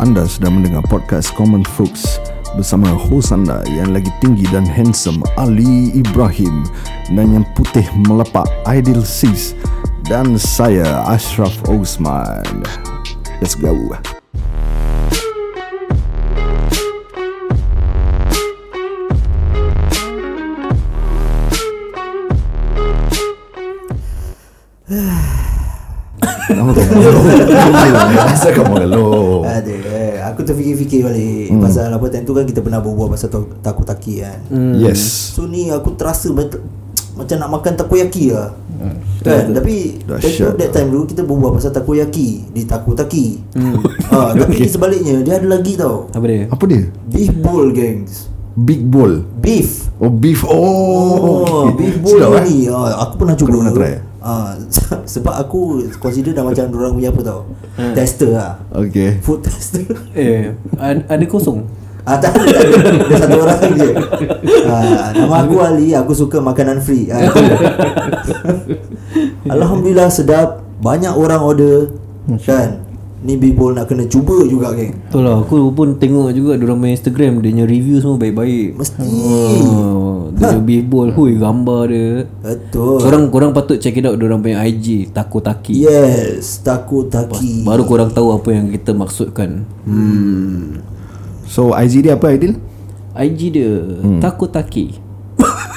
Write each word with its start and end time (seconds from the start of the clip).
Anda 0.00 0.24
sedang 0.24 0.56
mendengar 0.56 0.80
podcast 0.88 1.36
Common 1.36 1.68
Folks 1.76 2.16
bersama 2.56 2.88
host 2.96 3.28
anda 3.32 3.60
yang 3.68 3.92
lagi 3.92 4.08
tinggi 4.24 4.48
dan 4.48 4.64
handsome 4.64 5.20
Ali 5.36 5.92
Ibrahim 5.92 6.64
dan 7.12 7.36
yang 7.36 7.46
putih 7.52 7.84
melepak 8.08 8.48
Aidil 8.64 9.04
Sis 9.04 9.52
dan 10.08 10.36
saya 10.40 11.04
Ashraf 11.04 11.52
Osman. 11.68 12.64
Let's 13.44 13.52
go. 13.52 13.72
Kau 26.52 26.64
mengeluh? 26.68 28.28
Asal 28.28 28.50
kau 28.52 28.64
mengeluh? 28.68 29.21
Ada 29.54 29.72
eh. 29.74 30.14
Aku 30.24 30.40
terfikir-fikir 30.40 31.00
balik 31.02 31.46
hmm. 31.50 31.60
Pasal 31.60 31.88
apa 31.88 32.06
time 32.06 32.24
tu 32.24 32.32
kan 32.32 32.42
Kita 32.42 32.58
pernah 32.58 32.78
berbual 32.78 33.08
pasal 33.08 33.28
tak- 33.28 33.60
Takutaki 33.60 34.20
kan 34.20 34.38
Hmm. 34.48 34.74
Yes. 34.74 35.00
So 35.30 35.44
ni 35.44 35.68
aku 35.68 35.92
terasa 35.92 36.30
macam 36.30 36.64
Macam 37.12 37.36
nak 37.36 37.50
makan 37.52 37.72
takoyaki 37.76 38.32
lah 38.32 38.56
Kan 39.20 39.52
Tapi 39.52 40.00
time 40.00 40.18
tu 40.18 40.18
Dahsyat 40.18 40.56
that 40.56 40.70
time 40.70 40.88
dulu 40.88 41.04
Kita 41.04 41.22
berbual 41.22 41.52
pasal 41.54 41.70
takoyaki 41.70 42.48
Di 42.48 42.62
takutaki 42.64 43.38
hmm. 43.52 43.74
ha, 44.08 44.32
Tapi 44.40 44.56
Okay. 44.56 44.66
sebaliknya 44.66 45.20
Dia 45.20 45.36
ada 45.36 45.48
lagi 45.50 45.76
tau 45.76 46.08
Apa 46.08 46.24
dia? 46.24 46.48
Apa 46.48 46.64
dia? 46.64 46.82
Beef 47.06 47.30
bowl 47.34 47.70
gangs 47.70 48.32
Big 48.52 48.84
bowl. 48.84 49.24
Beef 49.34 49.88
Oh 49.96 50.12
beef. 50.12 50.44
Oh, 50.44 50.52
Oh, 50.52 51.40
okay. 51.64 51.72
beef 51.78 51.96
bowl 51.98 52.18
Sedap, 52.18 52.36
eh? 52.36 52.44
ni 52.44 52.68
ah, 52.68 53.00
Aku 53.02 53.16
pernah 53.16 53.32
cuba 53.32 53.48
pernah 53.54 53.72
try? 53.72 54.11
Ah, 54.22 54.54
Sebab 55.14 55.34
aku 55.36 55.60
Consider 55.96 56.30
dah 56.30 56.40
macam 56.40 56.64
Diorang 56.64 56.94
punya 56.94 57.10
apa 57.10 57.20
tau 57.20 57.42
Hmm. 57.72 57.90
Tester 57.92 58.30
lah 58.30 58.60
Okay. 58.70 59.18
Food 59.18 59.42
tester 59.42 59.82
Eh, 60.14 60.52
ad- 60.76 61.04
ada 61.06 61.24
kosong. 61.24 61.64
Ah 62.02 62.18
tak 62.18 62.34
ada, 62.34 62.44
tak 62.44 62.66
ada. 62.66 63.14
Satu 63.16 63.38
orang 63.40 63.62
je. 63.72 63.88
Ah, 64.66 65.08
nama 65.12 65.36
aku 65.40 65.54
Ali, 65.56 65.94
aku 65.94 66.12
suka 66.12 66.36
makanan 66.36 66.78
free. 66.78 67.06
Ah. 67.08 67.30
Alhamdulillah 69.48 70.08
sedap. 70.08 70.66
Banyak 70.78 71.14
orang 71.14 71.40
order 71.40 71.94
kan. 72.40 72.82
Ni 73.22 73.38
people 73.38 73.70
nak 73.70 73.86
kena 73.86 74.02
cuba 74.10 74.42
juga 74.50 74.74
geng. 74.74 74.98
Betul 74.98 75.22
lah, 75.22 75.38
aku 75.38 75.70
pun 75.70 75.94
tengok 75.94 76.34
juga 76.34 76.58
diorang 76.58 76.78
main 76.78 76.98
Instagram, 76.98 77.38
dia 77.38 77.54
punya 77.54 77.66
review 77.70 77.96
semua 78.02 78.18
baik-baik. 78.18 78.68
Mesti. 78.74 79.10
Oh, 79.62 80.34
dia 80.34 80.58
punya 80.58 80.62
beef 80.66 80.84
bowl, 80.90 81.08
hui 81.14 81.38
gambar 81.38 81.82
dia. 81.86 82.26
Betul. 82.42 82.98
Korang 82.98 83.24
korang 83.30 83.50
patut 83.54 83.78
check 83.78 83.94
it 83.94 84.02
out 84.02 84.18
diorang 84.18 84.42
punya 84.42 84.58
IG 84.66 85.14
Takotaki. 85.14 85.86
Yes, 85.86 86.62
takut 86.66 87.06
taki. 87.10 87.62
Baru 87.62 87.86
korang 87.86 88.10
tahu 88.10 88.34
apa 88.34 88.48
yang 88.50 88.74
kita 88.74 88.90
maksudkan. 88.90 89.62
Hmm. 89.86 90.82
So 91.46 91.74
IG 91.78 92.02
dia 92.02 92.18
apa 92.18 92.34
Aidil? 92.34 92.58
IG 93.14 93.40
dia 93.54 93.70
hmm. 94.02 94.18
Takotaki. 94.18 95.01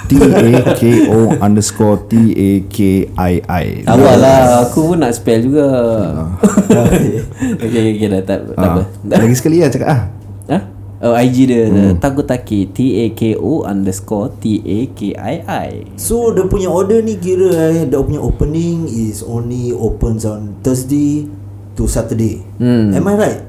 T 0.05 0.21
A 0.21 0.77
K 0.77 1.09
O 1.09 1.33
underscore 1.41 2.05
T 2.05 2.13
A 2.33 2.51
K 2.69 3.09
I 3.17 3.33
I. 3.41 3.65
Awal 3.89 4.17
lah, 4.21 4.69
aku 4.69 4.93
pun 4.93 5.01
nak 5.01 5.17
spell 5.17 5.41
juga. 5.41 5.65
okay, 6.85 7.25
okay, 7.57 7.83
okay, 7.97 8.07
dah 8.13 8.21
tak, 8.21 8.39
tak 8.53 8.69
apa. 8.69 8.81
Ah. 8.85 9.19
Lagi 9.25 9.35
sekali 9.37 9.65
lah 9.65 9.69
cakap 9.73 9.89
ah. 9.89 10.01
Ha? 10.45 10.57
Oh, 11.05 11.13
IG 11.13 11.51
dia 11.51 11.67
hmm. 11.67 11.99
Takotaki 11.99 12.69
T 12.71 12.77
A 13.01 13.05
K 13.17 13.35
O 13.35 13.65
underscore 13.65 14.31
T 14.37 14.61
A 14.61 14.79
K 14.93 15.17
I 15.17 15.35
I. 15.43 15.69
So 15.97 16.31
dia 16.31 16.45
punya 16.45 16.69
order 16.69 17.01
ni 17.01 17.17
kira 17.17 17.73
eh 17.73 17.89
dia 17.89 17.99
punya 17.99 18.21
opening 18.21 18.85
is 18.85 19.25
only 19.25 19.73
opens 19.73 20.23
on 20.23 20.55
Thursday 20.61 21.25
to 21.73 21.89
Saturday. 21.89 22.45
Hmm. 22.61 22.93
Am 22.93 23.05
I 23.09 23.15
right? 23.17 23.39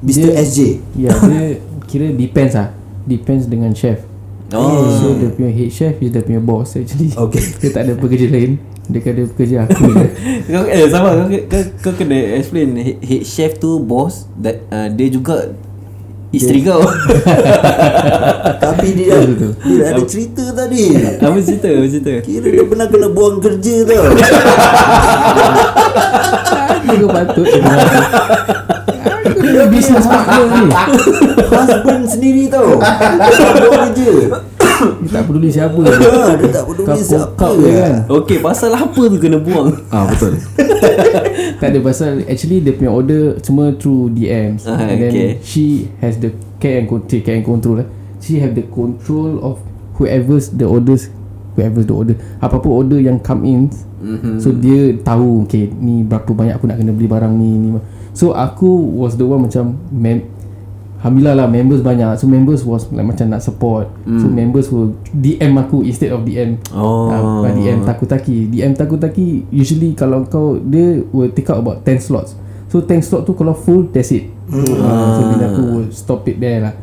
Mr. 0.00 0.30
Dia- 0.30 0.46
SJ. 0.46 0.58
Ya 0.94 1.10
dia 1.10 1.44
kira 1.90 2.06
depends 2.14 2.54
ah 2.56 2.72
Depends 3.04 3.44
dengan 3.44 3.76
chef 3.76 4.13
Oh. 4.54 4.86
So 5.02 5.18
dia 5.18 5.28
punya 5.34 5.50
head 5.50 5.70
chef 5.74 5.98
is 5.98 6.14
dia 6.14 6.22
punya 6.22 6.38
boss 6.38 6.78
actually 6.78 7.10
Okay. 7.10 7.42
Dia 7.60 7.70
tak 7.74 7.82
ada 7.90 7.92
pekerja 7.98 8.26
lain 8.30 8.62
Dia 8.86 9.00
ada 9.02 9.22
pekerja 9.26 9.56
aku 9.66 9.82
kau 10.54 10.64
eh 10.70 10.86
sama 10.88 11.08
kau, 11.26 11.28
kau, 11.50 11.62
kau 11.82 11.92
kena 11.98 12.38
explain 12.38 12.78
head, 12.78 13.22
chef 13.26 13.58
tu 13.58 13.82
bos 13.82 14.30
that 14.38 14.62
uh, 14.70 14.86
dia 14.92 15.10
juga 15.10 15.52
isteri 16.34 16.60
kau. 16.66 16.82
Tapi 18.64 18.86
dia 18.98 19.22
betul. 19.22 19.54
dia 19.62 19.94
ada 19.94 20.02
cerita 20.02 20.44
tadi. 20.50 20.82
apa 21.22 21.38
cerita? 21.38 21.68
Apa 21.70 21.86
cerita? 21.86 22.12
Kira 22.26 22.46
dia 22.50 22.64
pernah 22.66 22.86
kena 22.90 23.08
buang 23.08 23.38
kerja 23.38 23.74
tau. 23.86 24.04
Dia 26.84 27.06
patut 27.08 27.46
dia 29.24 29.64
business 29.66 30.04
partner 30.04 30.44
ni 30.46 30.64
Husband 31.44 32.02
sendiri 32.04 32.44
tau. 32.48 32.76
Dia 33.24 33.68
kerja. 33.70 34.08
Dia 34.74 35.08
tak 35.08 35.22
peduli 35.30 35.48
siapa 35.48 35.78
Ha, 35.78 36.34
dia 36.34 36.50
tak 36.50 36.64
peduli 36.66 36.82
Kau 36.82 36.98
siapa. 36.98 37.46
dia 37.56 37.72
kan 37.78 37.94
Okey, 38.10 38.38
pasal 38.42 38.74
apa 38.74 39.00
tu 39.06 39.16
kena 39.16 39.38
buang? 39.38 39.70
Ah 39.88 40.02
betul. 40.04 40.34
Tak 41.62 41.68
ada 41.70 41.78
pasal 41.78 42.26
Actually 42.26 42.58
dia 42.58 42.74
punya 42.74 42.90
order 42.90 43.38
Semua 43.40 43.70
through 43.70 44.10
DMs 44.12 44.66
Ah, 44.66 44.82
And 44.82 44.98
then 44.98 45.12
okay. 45.14 45.30
She 45.40 45.86
has 46.02 46.18
the 46.18 46.34
Care 46.58 46.82
and 46.82 46.90
control 46.90 47.22
Care 47.22 47.38
and 47.38 47.46
control 47.46 47.76
eh. 47.80 47.88
She 48.18 48.42
have 48.42 48.58
the 48.58 48.66
control 48.66 49.38
of 49.40 49.62
Whoever's 49.94 50.50
the 50.50 50.66
orders 50.66 51.06
Whoever's 51.54 51.86
the 51.86 51.94
order 51.94 52.14
Apa-apa 52.42 52.66
order 52.66 52.98
yang 52.98 53.22
come 53.22 53.46
in 53.46 53.70
mm-hmm. 54.02 54.42
So 54.42 54.50
dia 54.50 54.98
tahu 55.00 55.46
Okay 55.46 55.70
ni 55.70 56.02
berapa 56.02 56.26
banyak 56.26 56.58
aku 56.58 56.66
nak 56.66 56.82
kena 56.82 56.90
beli 56.90 57.06
barang 57.06 57.30
ni, 57.30 57.50
ni. 57.54 57.68
So 58.14 58.30
aku 58.30 58.66
was 58.94 59.14
the 59.14 59.26
one 59.26 59.44
macam 59.44 59.76
mem- 59.90 60.30
Alhamdulillah 60.96 61.36
lah 61.36 61.48
members 61.50 61.84
banyak. 61.84 62.16
So 62.16 62.24
members 62.24 62.64
was 62.64 62.88
like 62.88 63.04
macam 63.04 63.28
nak 63.28 63.44
support. 63.44 63.92
Mm. 64.08 64.16
So 64.16 64.26
members 64.26 64.72
will 64.72 64.96
DM 65.12 65.52
aku 65.54 65.84
instead 65.84 66.16
of 66.16 66.24
DM 66.24 66.56
Oh. 66.72 67.12
uh, 67.12 67.44
DM 67.44 67.84
Takutaki. 67.84 68.48
DM 68.48 68.72
Takutaki 68.72 69.44
Usually 69.52 69.92
kalau 69.92 70.24
kau 70.24 70.56
Dia 70.56 71.04
will 71.12 71.28
take 71.28 71.52
out 71.52 71.60
about 71.60 71.84
10 71.84 72.00
slots. 72.00 72.32
So 72.72 72.80
10 72.80 73.04
slot 73.04 73.28
tu 73.28 73.36
kalau 73.36 73.52
full 73.52 73.92
That's 73.92 74.16
it. 74.16 74.32
So, 74.48 74.60
uh, 74.60 75.08
so 75.12 75.20
bila 75.28 75.44
aku 75.52 75.62
will 75.62 75.88
stop 75.90 76.24
it 76.24 76.36
there 76.38 76.60
lah 76.62 76.74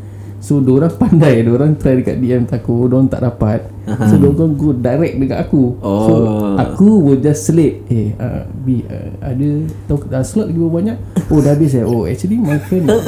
So 0.41 0.57
diorang 0.57 0.89
pandai. 0.97 1.45
Diorang 1.45 1.77
try 1.77 2.01
dekat 2.01 2.17
DM 2.17 2.49
aku 2.49 2.89
Diorang 2.89 3.05
tak 3.05 3.21
dapat. 3.21 3.61
So 4.09 4.17
diorang 4.17 4.57
go 4.57 4.73
direct 4.73 5.21
dekat 5.21 5.37
aku. 5.37 5.77
So 5.79 6.13
Oh. 6.25 6.57
aku 6.57 6.87
will 6.99 7.21
just 7.21 7.45
select 7.45 7.85
Eh 7.87 8.17
uh, 8.17 8.43
B 8.49 8.81
uh, 8.83 9.09
Ada 9.21 9.69
tahu, 9.85 9.97
uh, 10.09 10.25
slot 10.25 10.49
lagi 10.49 10.59
banyak? 10.59 10.97
Oh 11.29 11.39
dah 11.39 11.53
habis 11.53 11.77
eh. 11.77 11.85
Oh 11.85 12.09
actually 12.09 12.41
my 12.41 12.57
friend 12.57 12.89
nak 12.89 13.05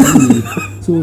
So 0.85 1.01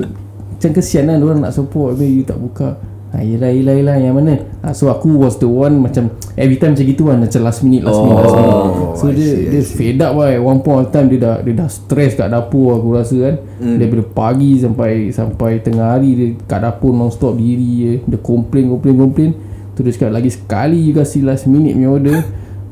Macam 0.55 0.71
kesian 0.71 1.11
lah 1.11 1.19
Diorang 1.19 1.43
nak 1.43 1.51
support. 1.51 1.99
Habis 1.99 2.09
you 2.09 2.23
tak 2.23 2.39
buka 2.39 2.79
Ha, 3.10 3.26
yelah, 3.26 3.50
yelah, 3.50 3.75
yelah, 3.75 3.97
yang 3.98 4.15
mana? 4.22 4.38
Ha, 4.62 4.71
So 4.71 4.87
aku 4.87 5.19
was 5.19 5.34
the 5.43 5.50
one 5.50 5.82
Macam 5.82 6.15
Every 6.38 6.62
time 6.62 6.78
macam 6.78 6.87
gitu 6.87 7.10
kan 7.10 7.19
Macam 7.19 7.41
last 7.43 7.66
minute 7.66 7.82
Last 7.82 7.98
minute, 8.06 8.22
last 8.22 8.37
minute. 8.38 8.54
So 8.94 9.04
I 9.10 9.15
dia 9.19 9.26
see, 9.26 9.44
Dia 9.50 9.62
fed 9.66 9.98
up 9.98 10.12
lah. 10.15 10.31
One 10.38 10.62
point 10.62 10.87
of 10.87 10.94
time 10.94 11.10
Dia 11.10 11.19
dah 11.19 11.37
Dia 11.43 11.54
dah 11.59 11.66
stress 11.66 12.15
kat 12.15 12.31
dapur 12.31 12.78
Aku 12.78 12.94
rasa 12.94 13.19
kan. 13.19 13.34
Mm. 13.59 13.76
Daripada 13.82 14.04
pagi 14.15 14.62
sampai 14.62 15.10
Sampai 15.10 15.59
tengah 15.59 15.99
hari 15.99 16.10
Dia 16.15 16.28
kat 16.47 16.62
dapur 16.62 16.94
non-stop 16.94 17.34
diri 17.34 17.70
je 17.82 17.93
Dia 18.06 18.19
complain 18.22 18.70
Complain 18.78 18.94
Complain. 18.94 19.31
Tu 19.75 19.82
dia 19.82 19.91
cakap 19.91 20.15
Lagi 20.15 20.31
sekali 20.31 20.78
you 20.78 20.94
kasih 20.94 21.26
last 21.26 21.50
minute 21.50 21.75
punya 21.75 21.91
order. 21.91 22.19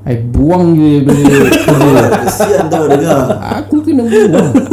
I 0.07 0.23
buang 0.23 0.79
je 0.79 1.03
Bila 1.03 1.51
kerja 1.51 2.03
Kesian 2.23 2.67
tau 2.71 2.87
dengar. 2.87 3.43
Aku 3.59 3.83
kena 3.83 4.07
buang. 4.07 4.55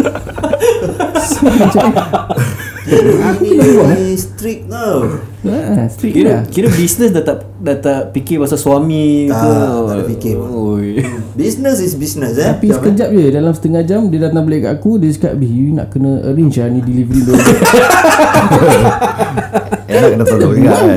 So 1.25 1.49
macam 1.49 1.89
Ini 2.85 3.49
ni 3.97 4.13
strict 4.13 4.69
tau. 4.69 5.17
Ha, 5.45 5.85
strict 5.93 6.13
Kira 6.17 6.29
lah 6.29 6.41
kira 6.49 6.67
bisnes 6.73 7.13
dah 7.13 7.21
tak 7.21 7.45
dah 7.61 7.77
tak 7.77 8.01
fikir 8.17 8.41
pasal 8.41 8.57
suami 8.57 9.29
Tak, 9.29 9.37
ke. 9.37 9.53
tak 9.85 9.93
ada 9.93 10.03
fikir 10.09 10.33
pun. 10.41 10.49
Oi. 10.73 10.89
Business 11.39 11.77
is 11.81 11.93
business 11.93 12.33
eh. 12.41 12.49
Tapi 12.49 12.73
sekejap 12.73 13.13
je 13.13 13.25
Dalam 13.29 13.53
setengah 13.53 13.85
jam 13.85 14.09
Dia 14.09 14.25
datang 14.25 14.41
balik 14.41 14.65
kat 14.65 14.71
aku 14.81 14.97
Dia 14.97 15.13
cakap 15.13 15.37
Bih 15.37 15.45
you 15.45 15.69
nak 15.77 15.93
kena 15.93 16.25
arrange 16.25 16.57
lah 16.57 16.69
Ni 16.73 16.81
delivery 16.81 17.21
dulu 17.21 17.37
Enak 19.85 20.09
kena 20.17 20.23
tolong 20.25 20.53
juga 20.57 20.71
kan. 20.73 20.87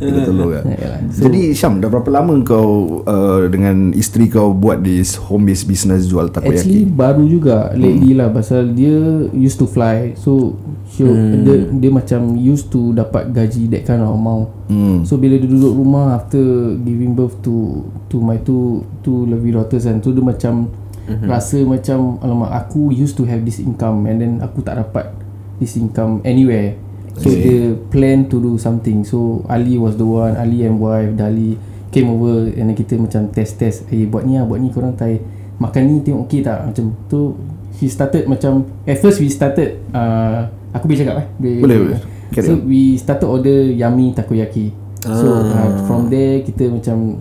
Kena 0.00 0.20
tolong 0.24 0.50
kan. 0.56 0.64
Jadi 1.10 1.42
Syam 1.52 1.72
dah 1.84 1.88
berapa 1.92 2.08
lama 2.08 2.32
kau 2.40 2.70
uh, 3.04 3.44
dengan 3.52 3.92
isteri 3.92 4.32
kau 4.32 4.56
buat 4.56 4.80
this 4.80 5.20
home 5.20 5.44
based 5.44 5.68
business 5.68 6.08
jual 6.08 6.32
Actually 6.32 6.56
takoyaki? 6.56 6.78
baru 6.88 7.24
juga 7.28 7.56
Lately 7.76 8.16
lah 8.16 8.32
Pasal 8.32 8.72
dia 8.72 9.28
Used 9.36 9.60
to 9.60 9.68
fly 9.68 10.16
So 10.16 10.56
she, 10.90 11.06
hmm. 11.06 11.46
dia, 11.46 11.56
dia 11.70 11.90
macam 11.94 12.34
Used 12.34 12.74
to 12.74 12.90
dapat 12.90 13.30
gaji 13.30 13.70
That 13.70 13.86
kind 13.86 14.02
of 14.02 14.10
amount 14.10 14.50
Hmm. 14.70 15.02
So 15.02 15.18
bila 15.18 15.38
dia 15.38 15.50
duduk 15.50 15.74
rumah 15.74 16.18
After 16.18 16.74
giving 16.82 17.14
birth 17.14 17.38
to 17.46 17.86
To 18.10 18.16
my 18.18 18.38
two 18.42 18.82
Two 19.06 19.26
lovely 19.26 19.54
daughters 19.54 19.86
kan 19.86 20.02
So 20.02 20.10
dia 20.10 20.22
macam 20.22 20.70
mm-hmm. 21.06 21.26
Rasa 21.26 21.58
macam 21.62 22.18
Alamak 22.22 22.50
aku 22.66 22.90
used 22.90 23.14
to 23.18 23.26
have 23.26 23.42
this 23.46 23.62
income 23.62 24.06
And 24.06 24.18
then 24.18 24.32
aku 24.42 24.62
tak 24.66 24.78
dapat 24.78 25.14
This 25.62 25.78
income 25.78 26.22
anywhere 26.26 26.74
So 27.18 27.30
Okay. 27.30 27.42
dia 27.42 27.60
plan 27.90 28.30
to 28.30 28.38
do 28.38 28.54
something 28.58 29.02
So 29.02 29.42
Ali 29.50 29.78
was 29.78 29.98
the 29.98 30.06
one 30.06 30.38
Ali 30.38 30.62
and 30.66 30.78
wife 30.78 31.14
Dali 31.18 31.58
Came 31.90 32.10
over 32.14 32.50
And 32.54 32.70
then 32.70 32.76
kita 32.78 32.94
macam 32.98 33.30
test-test 33.34 33.90
Eh 33.90 34.06
buat 34.06 34.22
ni 34.22 34.38
lah 34.38 34.46
Buat 34.46 34.62
ni 34.62 34.70
korang 34.70 34.94
try 34.94 35.18
Makan 35.58 35.82
ni 35.86 35.94
tengok 36.06 36.30
okay 36.30 36.40
tak 36.46 36.62
Macam 36.66 36.94
tu 37.10 37.34
he 37.80 37.86
started 37.88 38.26
macam 38.26 38.66
at 38.84 38.98
first 39.00 39.22
we 39.22 39.30
started 39.30 39.80
uh, 39.94 40.50
aku 40.70 40.84
boleh 40.84 40.98
cakap 40.98 41.16
eh 41.16 41.26
Boleh, 41.38 41.76
boleh. 41.80 41.98
Carry 42.30 42.46
so 42.46 42.52
on. 42.54 42.60
we 42.64 42.94
started 42.94 43.26
order 43.26 43.58
yummy 43.66 44.12
takoyaki 44.12 44.70
so 45.00 45.26
Ah. 45.32 45.66
uh, 45.66 45.70
from 45.84 46.06
there 46.06 46.40
kita 46.40 46.68
macam 46.68 47.18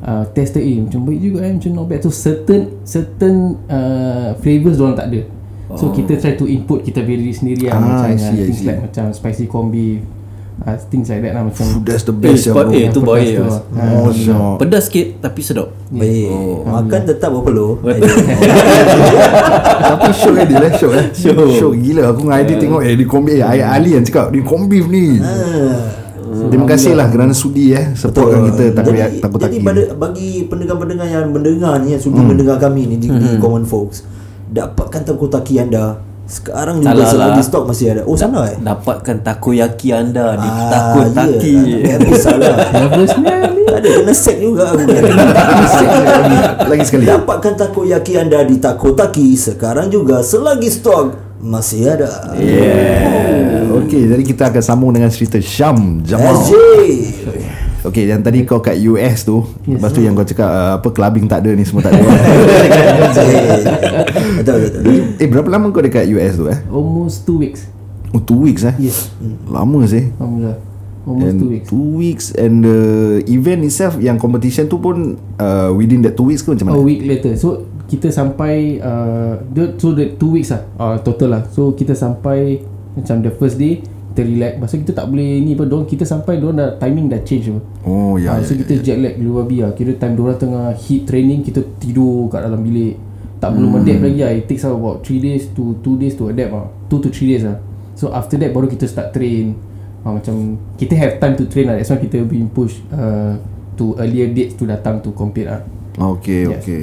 uh, 0.00 0.22
tested 0.30 0.60
eh 0.60 0.78
macam 0.78 1.02
baik 1.02 1.18
juga 1.18 1.38
eh 1.42 1.52
macam 1.52 1.70
not 1.72 1.86
bad 1.86 2.00
so 2.00 2.08
certain 2.08 2.78
certain 2.82 3.56
uh, 3.66 4.36
flavours 4.38 4.76
orang 4.76 4.94
tak 4.94 5.08
ada 5.08 5.20
so 5.74 5.90
kita 5.90 6.14
try 6.14 6.32
to 6.32 6.46
input 6.46 6.80
kita 6.80 7.02
beri 7.02 7.32
sendiri 7.32 7.66
lah 7.66 7.74
Oh. 7.74 7.82
Ah, 7.82 8.06
macam 8.06 8.14
see, 8.16 8.38
things 8.44 8.62
like 8.62 8.80
macam 8.80 9.10
spicy 9.10 9.44
corn 9.44 9.68
beef 9.68 10.04
uh, 10.58 10.76
things 10.86 11.06
like 11.06 11.20
that 11.20 11.32
lah 11.32 11.42
macam 11.42 11.66
That's 11.82 12.02
the 12.02 12.12
Eh, 12.12 12.20
best 12.22 12.42
ya 12.42 12.50
sebab 12.50 12.64
bro 12.64 12.72
eh, 12.72 12.86
tu 12.86 13.00
Pedas 13.00 13.10
baik 13.12 13.28
tu. 13.28 13.44
lah. 13.44 13.60
Oh 13.76 14.08
syok. 14.08 14.54
Pedas 14.56 14.82
sikit 14.86 15.06
tapi 15.20 15.40
sedap. 15.40 15.68
Baik. 15.88 16.28
Makan 16.64 17.00
tetap 17.04 17.30
berpeluh 17.30 17.72
Tapi 19.86 20.08
syok 20.18 20.32
kan 20.34 20.44
dia 20.44 20.58
lah 20.58 20.70
Syok 20.72 20.92
eh? 20.92 21.06
Syok. 21.12 21.72
Gila. 21.76 22.02
Aku 22.08 22.20
dengan 22.22 22.36
Aidil 22.36 22.56
tengok 22.58 22.80
Eh 22.82 22.94
di 22.94 23.04
kombi 23.04 23.30
Eh 23.32 23.42
ayat 23.42 23.68
Ali 23.72 23.94
yang 23.94 24.02
cakap 24.02 24.30
Di 24.30 24.40
kombi 24.40 24.78
ni. 24.82 25.06
Terima 26.26 26.66
kasih 26.66 26.92
lah 26.92 27.06
Kerana 27.06 27.32
sudi 27.32 27.70
eh 27.70 27.94
Supportkan 27.94 28.50
kita 28.50 28.74
Takut 28.74 28.92
jadi, 28.92 29.18
takut 29.18 29.38
jadi 29.40 29.56
pada, 29.62 29.82
bagi 29.94 30.44
pendengar-pendengar 30.44 31.06
yang 31.06 31.30
mendengar 31.30 31.78
ni 31.78 31.92
yang 31.92 32.00
sudi 32.00 32.14
Hmm. 32.16 32.28
mendengar 32.28 32.56
kami 32.56 32.86
ni 32.86 32.96
di, 32.96 33.08
di 33.08 33.36
Common 33.36 33.62
Folks 33.62 34.02
dapatkan 34.46 35.02
takutaki 35.04 35.58
anda 35.58 35.98
sekarang 36.26 36.82
juga 36.82 36.90
Salah 36.90 37.06
selagi 37.06 37.38
lah. 37.38 37.46
stok 37.46 37.64
masih 37.70 37.86
ada. 37.94 38.02
Oh 38.02 38.18
sana 38.18 38.50
eh. 38.50 38.58
Dapatkan 38.58 39.16
takoyaki 39.22 39.88
anda 39.94 40.34
di 40.34 40.48
Ah, 40.50 40.66
takoyaki. 40.68 41.56
Ya, 41.86 41.96
tak 42.02 43.78
ada 43.78 43.88
kena 44.02 44.14
set 44.14 44.42
juga 44.42 44.74
aku. 44.74 44.82
Lagi 46.70 46.82
sekali 46.82 47.06
Dapatkan 47.06 47.52
takoyaki 47.54 48.12
anda 48.18 48.42
di 48.42 48.58
Takotaki 48.58 49.38
sekarang 49.38 49.86
juga 49.86 50.26
selagi 50.26 50.66
stok 50.66 51.38
masih 51.46 51.94
ada. 51.94 52.34
Yeah 52.34 53.46
Okay 53.66 54.08
jadi 54.08 54.22
kita 54.24 54.42
akan 54.50 54.62
sambung 54.64 54.90
dengan 54.96 55.12
cerita 55.12 55.36
Syam 55.38 56.00
Jamal 56.00 56.32
SJ. 56.42 56.52
Okay 57.86 58.04
yang 58.04 58.18
tadi 58.18 58.42
kau 58.42 58.58
kat 58.58 58.74
US 58.84 59.22
tu 59.22 59.40
Lepas 59.64 59.90
tu 59.90 60.00
yang 60.00 60.12
kau 60.12 60.22
cakap 60.22 60.44
uh, 60.44 60.72
Apa 60.76 60.90
clubbing 60.90 61.24
tak 61.24 61.40
ada 61.40 61.50
ni 61.50 61.62
Semua 61.62 61.80
tak 61.80 61.94
ada. 61.94 62.02
Betul 64.38 64.56
betul. 64.60 64.82
Eh 65.16 65.26
berapa 65.26 65.48
lama 65.48 65.70
kau 65.70 65.80
dekat 65.80 66.06
US 66.10 66.34
tu 66.34 66.44
eh? 66.46 66.58
Almost 66.66 67.24
2 67.24 67.38
weeks. 67.38 67.60
Oh 68.10 68.20
two 68.20 68.38
weeks 68.40 68.62
eh? 68.62 68.74
Yes. 68.78 69.10
Lama 69.46 69.84
sih. 69.84 70.10
Alhamdulillah. 70.14 70.58
Almost 71.06 71.26
And 71.28 71.38
2 71.38 71.46
weeks. 71.48 71.66
two 71.68 71.86
weeks 71.94 72.26
And 72.34 72.54
the 72.60 72.80
event 73.28 73.62
itself 73.62 73.94
Yang 73.96 74.18
competition 74.18 74.66
tu 74.66 74.78
pun 74.78 75.14
uh, 75.38 75.70
Within 75.70 76.02
that 76.02 76.14
two 76.14 76.26
weeks 76.26 76.42
ke 76.42 76.50
macam 76.50 76.66
A 76.66 76.70
mana? 76.72 76.82
week 76.82 77.02
later. 77.02 77.38
So 77.38 77.62
kita 77.86 78.10
sampai 78.10 78.82
uh, 78.82 79.38
the, 79.46 79.78
So 79.78 79.94
the 79.94 80.18
2 80.18 80.18
weeks 80.26 80.50
lah 80.50 80.66
uh, 80.76 80.96
Total 80.98 81.28
lah. 81.30 81.42
So 81.48 81.70
kita 81.72 81.94
sampai 81.94 82.58
Macam 82.94 83.22
the 83.22 83.30
first 83.30 83.56
day 83.56 83.86
Kita 84.16 84.24
relax. 84.24 84.52
Pasal 84.56 84.76
kita 84.80 84.96
tak 84.96 85.06
boleh 85.06 85.44
ni 85.44 85.52
apa 85.52 85.68
dorang, 85.68 85.84
Kita 85.84 86.02
sampai 86.02 86.40
Diorang 86.40 86.56
dah 86.56 86.72
timing 86.80 87.12
dah 87.12 87.20
change 87.20 87.52
Oh 87.84 88.16
ya, 88.16 88.32
Ah, 88.32 88.40
ya, 88.40 88.48
So 88.48 88.56
kita 88.56 88.80
jet 88.80 88.96
lag 88.96 89.12
gila 89.12 89.44
babi 89.44 89.60
lah 89.60 89.76
Kira 89.76 89.92
time 89.92 90.16
diorang 90.16 90.40
tengah 90.40 90.72
heat 90.72 91.04
training 91.04 91.44
Kita 91.44 91.60
tidur 91.76 92.26
kat 92.26 92.40
dalam 92.42 92.64
bilik. 92.64 92.96
Tak 93.36 93.52
belum 93.52 93.68
Hmm. 93.68 93.80
adapt 93.84 94.00
lagi 94.00 94.20
lah. 94.24 94.32
It 94.32 94.48
takes 94.48 94.64
about 94.64 95.04
3 95.04 95.20
days 95.20 95.52
to 95.52 95.76
2 95.84 96.00
days 96.00 96.16
to 96.16 96.32
adapt 96.32 96.48
lah. 96.48 96.66
2 96.88 96.96
to 96.98 97.12
3 97.12 97.28
days 97.28 97.44
lah. 97.44 97.60
So 97.92 98.08
after 98.08 98.40
that 98.40 98.50
baru 98.50 98.64
kita 98.66 98.88
start 98.88 99.12
train. 99.12 99.52
Ah, 100.00 100.16
Macam 100.16 100.56
Kita 100.74 100.96
have 100.96 101.20
time 101.20 101.36
to 101.36 101.44
train 101.44 101.68
lah. 101.68 101.76
That's 101.76 101.92
why 101.92 102.00
kita 102.00 102.24
being 102.24 102.48
push 102.48 102.80
uh, 102.88 103.36
To 103.76 103.92
earlier 104.00 104.32
dates 104.32 104.56
to 104.56 104.64
datang 104.64 105.04
to 105.04 105.12
compete 105.12 105.44
lah. 105.44 105.60
Okay 105.94 106.48
Yes. 106.48 106.64
okay 106.64 106.82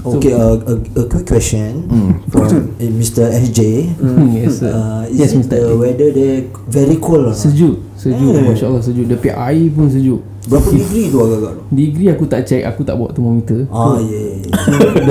Okay, 0.00 0.30
uh, 0.30 0.54
a, 0.56 0.72
a 0.94 1.02
quick 1.04 1.26
question 1.26 1.84
from 2.28 2.46
uh, 2.46 2.90
Mr. 2.94 3.26
SJ. 3.28 3.60
Hmm, 3.94 4.30
yes 4.30 4.58
sir 4.58 4.70
Uh, 4.70 5.02
is 5.04 5.18
Yes 5.18 5.30
Mr. 5.34 5.58
the 5.58 5.74
weather 5.74 6.08
there 6.08 6.46
very 6.66 6.96
cold 6.96 7.26
or 7.26 7.32
not? 7.32 7.36
Sejuk 7.36 7.82
Sejuk 7.94 8.30
Eh. 8.30 8.42
Masya 8.44 8.66
Allah 8.66 8.78
sejuk 8.80 9.04
Dia 9.04 9.16
punya 9.16 9.34
air 9.42 9.66
pun 9.68 9.86
sejuk 9.86 10.20
Berapa 10.46 10.68
degree 10.70 11.06
tu 11.06 11.18
agak-agak 11.18 11.52
tu? 11.52 11.62
Degree 11.70 12.08
aku 12.08 12.24
tak 12.24 12.40
check 12.42 12.62
Aku 12.64 12.80
tak 12.80 12.94
bawa 12.94 13.10
termometer 13.10 13.66
Ah, 13.68 13.98
ya. 13.98 14.06
Yeah. 14.06 14.54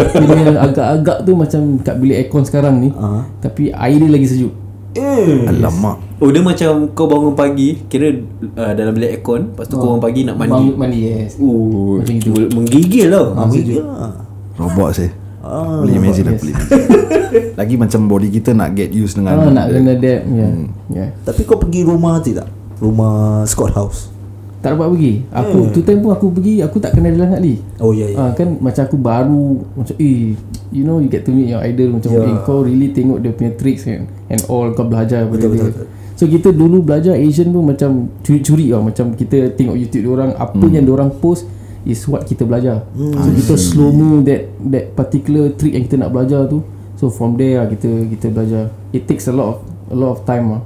Dia 0.08 0.26
punya 0.26 0.56
agak-agak 0.58 1.18
tu 1.22 1.32
Macam 1.34 1.62
kat 1.80 1.96
bilik 1.98 2.16
aircon 2.18 2.44
sekarang 2.44 2.80
ni 2.80 2.90
Ah. 2.92 3.28
Tapi 3.38 3.70
air 3.70 3.98
dia 3.98 4.08
lagi 4.08 4.28
sejuk 4.30 4.54
Eh. 4.94 5.46
Alamak 5.46 6.00
Oh 6.18 6.34
dia 6.34 6.42
macam 6.42 6.90
kau 6.92 7.06
bangun 7.06 7.34
pagi 7.34 7.78
Kira 7.86 8.10
uh, 8.56 8.74
dalam 8.74 8.92
bilik 8.92 9.10
aircon 9.16 9.52
Lepas 9.52 9.68
tu 9.68 9.76
kau 9.76 9.92
bangun 9.92 10.02
pagi 10.02 10.22
nak 10.24 10.36
mandi 10.36 10.54
Bangun 10.64 10.76
mandi 10.76 11.00
yes 11.04 11.38
Oh, 11.38 12.00
Macam 12.00 12.14
itu. 12.14 12.32
menggigil 12.50 13.08
lah 13.08 13.26
Ah, 13.36 13.46
sejuk 13.46 13.84
lah. 13.84 14.26
Robot 14.58 14.92
sih 14.94 15.12
Ah, 15.40 15.80
Boleh 15.80 15.96
imagine 15.96 16.28
lah 16.28 16.34
yes. 16.34 16.42
boleh 16.42 16.54
imagine. 16.54 17.56
Lagi 17.60 17.76
macam 17.78 18.00
body 18.06 18.28
kita 18.30 18.52
nak 18.52 18.74
get 18.74 18.90
used 18.90 19.16
dengan 19.16 19.40
Ah, 19.40 19.48
nak 19.48 19.70
kena 19.70 19.94
adapt 19.94 20.24
Ya 20.28 20.48
yeah. 20.92 21.10
Tapi 21.24 21.42
kau 21.44 21.56
pergi 21.56 21.82
rumah 21.82 22.20
tidak? 22.20 22.50
Rumah 22.78 23.46
Scott 23.46 23.72
House. 23.72 24.12
Tak 24.58 24.74
dapat 24.74 24.90
pergi 24.92 25.14
Aku 25.30 25.70
tu 25.70 25.80
time 25.82 26.02
pun 26.02 26.12
aku 26.12 26.34
pergi 26.34 26.60
Aku 26.60 26.78
tak 26.78 26.92
kenal 26.92 27.14
dia 27.14 27.24
sangat 27.24 27.40
ni 27.40 27.62
Oh 27.78 27.94
ya 27.94 28.10
ya. 28.10 28.18
Ah, 28.20 28.32
kan 28.34 28.58
macam 28.58 28.82
aku 28.84 28.98
baru 28.98 29.48
Macam 29.72 29.96
eh 29.96 30.34
You 30.68 30.84
know 30.84 30.98
you 30.98 31.08
get 31.08 31.24
to 31.24 31.32
meet 31.32 31.48
your 31.48 31.62
idol 31.62 31.96
Macam 31.96 32.10
yeah. 32.12 32.28
eh, 32.28 32.38
kau 32.42 32.60
really 32.62 32.90
tengok 32.90 33.22
dia 33.22 33.32
punya 33.32 33.52
tricks 33.54 33.86
and, 33.86 34.04
and 34.28 34.42
all 34.48 34.68
Kau 34.74 34.84
belajar 34.84 35.30
Betul, 35.30 35.54
betul, 35.54 35.70
dia. 35.72 35.86
So 36.18 36.26
kita 36.26 36.50
dulu 36.50 36.82
belajar 36.82 37.14
Asian 37.14 37.54
pun 37.54 37.70
macam 37.70 38.10
Curi-curi 38.20 38.74
lah 38.74 38.82
Macam 38.82 39.14
kita 39.14 39.54
tengok 39.54 39.78
YouTube 39.78 40.10
orang 40.10 40.34
Apa 40.34 40.58
Hmm. 40.58 40.74
yang 40.74 40.90
orang 40.90 41.14
post 41.14 41.46
Is 41.88 42.04
what 42.04 42.28
kita 42.28 42.44
belajar 42.44 42.84
So 42.92 43.28
kita 43.32 43.56
slow 43.56 43.96
mo 43.96 44.20
that 44.28 44.52
That 44.60 44.92
particular 44.92 45.56
trick 45.56 45.72
yang 45.72 45.88
kita 45.88 45.96
nak 46.04 46.12
belajar 46.12 46.44
tu 46.52 46.60
So 47.00 47.08
from 47.08 47.40
there 47.40 47.64
lah 47.64 47.72
kita 47.72 47.88
kita 48.12 48.28
belajar 48.28 48.76
It 48.92 49.08
takes 49.08 49.32
a 49.32 49.34
lot 49.34 49.48
of 49.56 49.58
A 49.88 49.96
lot 49.96 50.20
of 50.20 50.28
time 50.28 50.52
lah 50.52 50.62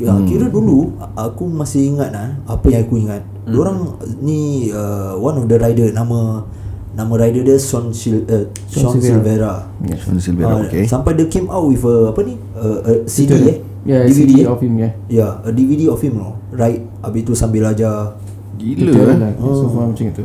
Ya, 0.00 0.16
kira 0.24 0.48
dulu 0.48 0.96
aku 1.14 1.44
masih 1.46 1.92
ingat 1.94 2.10
ah 2.16 2.32
apa 2.48 2.64
yang 2.72 2.82
aku 2.88 2.96
ingat. 2.96 3.22
Hmm. 3.44 3.52
Diorang 3.52 3.78
ni 4.24 4.72
uh, 4.72 5.14
one 5.20 5.36
of 5.36 5.44
the 5.46 5.60
rider 5.60 5.92
nama 5.92 6.42
nama 6.96 7.12
rider 7.20 7.44
dia 7.44 7.60
Sean 7.60 7.92
Sil, 7.94 8.24
uh, 8.24 8.48
Sean 8.66 8.96
Silvera. 8.98 9.68
Sean 10.00 10.16
Silvera 10.16 10.58
Ah, 10.58 10.64
okay 10.64 10.88
Sampai 10.88 11.12
dia 11.14 11.28
came 11.28 11.46
out 11.52 11.68
with 11.68 11.84
a, 11.84 12.10
apa 12.10 12.20
ni? 12.24 12.34
Uh, 12.56 12.78
a 12.82 12.92
CD 13.04 13.32
eh. 13.46 13.58
Yeah 13.84 14.02
DVD, 14.08 14.16
CD 14.16 14.32
eh? 14.42 14.50
of 14.50 14.58
him 14.58 14.74
yeah 14.80 14.92
Ya, 15.06 15.28
a 15.44 15.50
DVD 15.52 15.92
of 15.92 16.00
him 16.00 16.18
loh. 16.18 16.40
Right. 16.50 16.82
Habis 17.04 17.22
tu 17.28 17.32
sambil 17.36 17.68
ajar. 17.68 18.16
Gila 18.56 18.92
eh 18.96 19.16
lah 19.20 19.30
So 19.38 19.70
far 19.70 19.92
macam 19.92 20.04
itu 20.08 20.24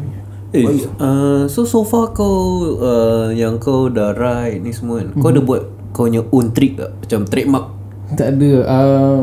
Eh, 0.57 0.65
Oh, 0.65 0.73
uh, 0.97 1.41
so 1.45 1.61
so 1.63 1.81
far 1.81 2.11
kau 2.11 2.33
uh, 2.75 3.29
yang 3.29 3.57
kau 3.57 3.87
dah 3.87 4.11
ride 4.11 4.59
ni 4.59 4.71
semua 4.71 4.99
kan, 4.99 5.13
kau 5.13 5.29
ada 5.29 5.39
buat 5.39 5.61
kau 5.91 6.05
punya 6.05 6.21
own 6.27 6.49
trick 6.49 6.75
tak? 6.75 6.93
Macam 6.97 7.19
trademark. 7.25 7.65
Tak 8.07 8.27
ada 8.33 8.51
uh, 8.63 9.19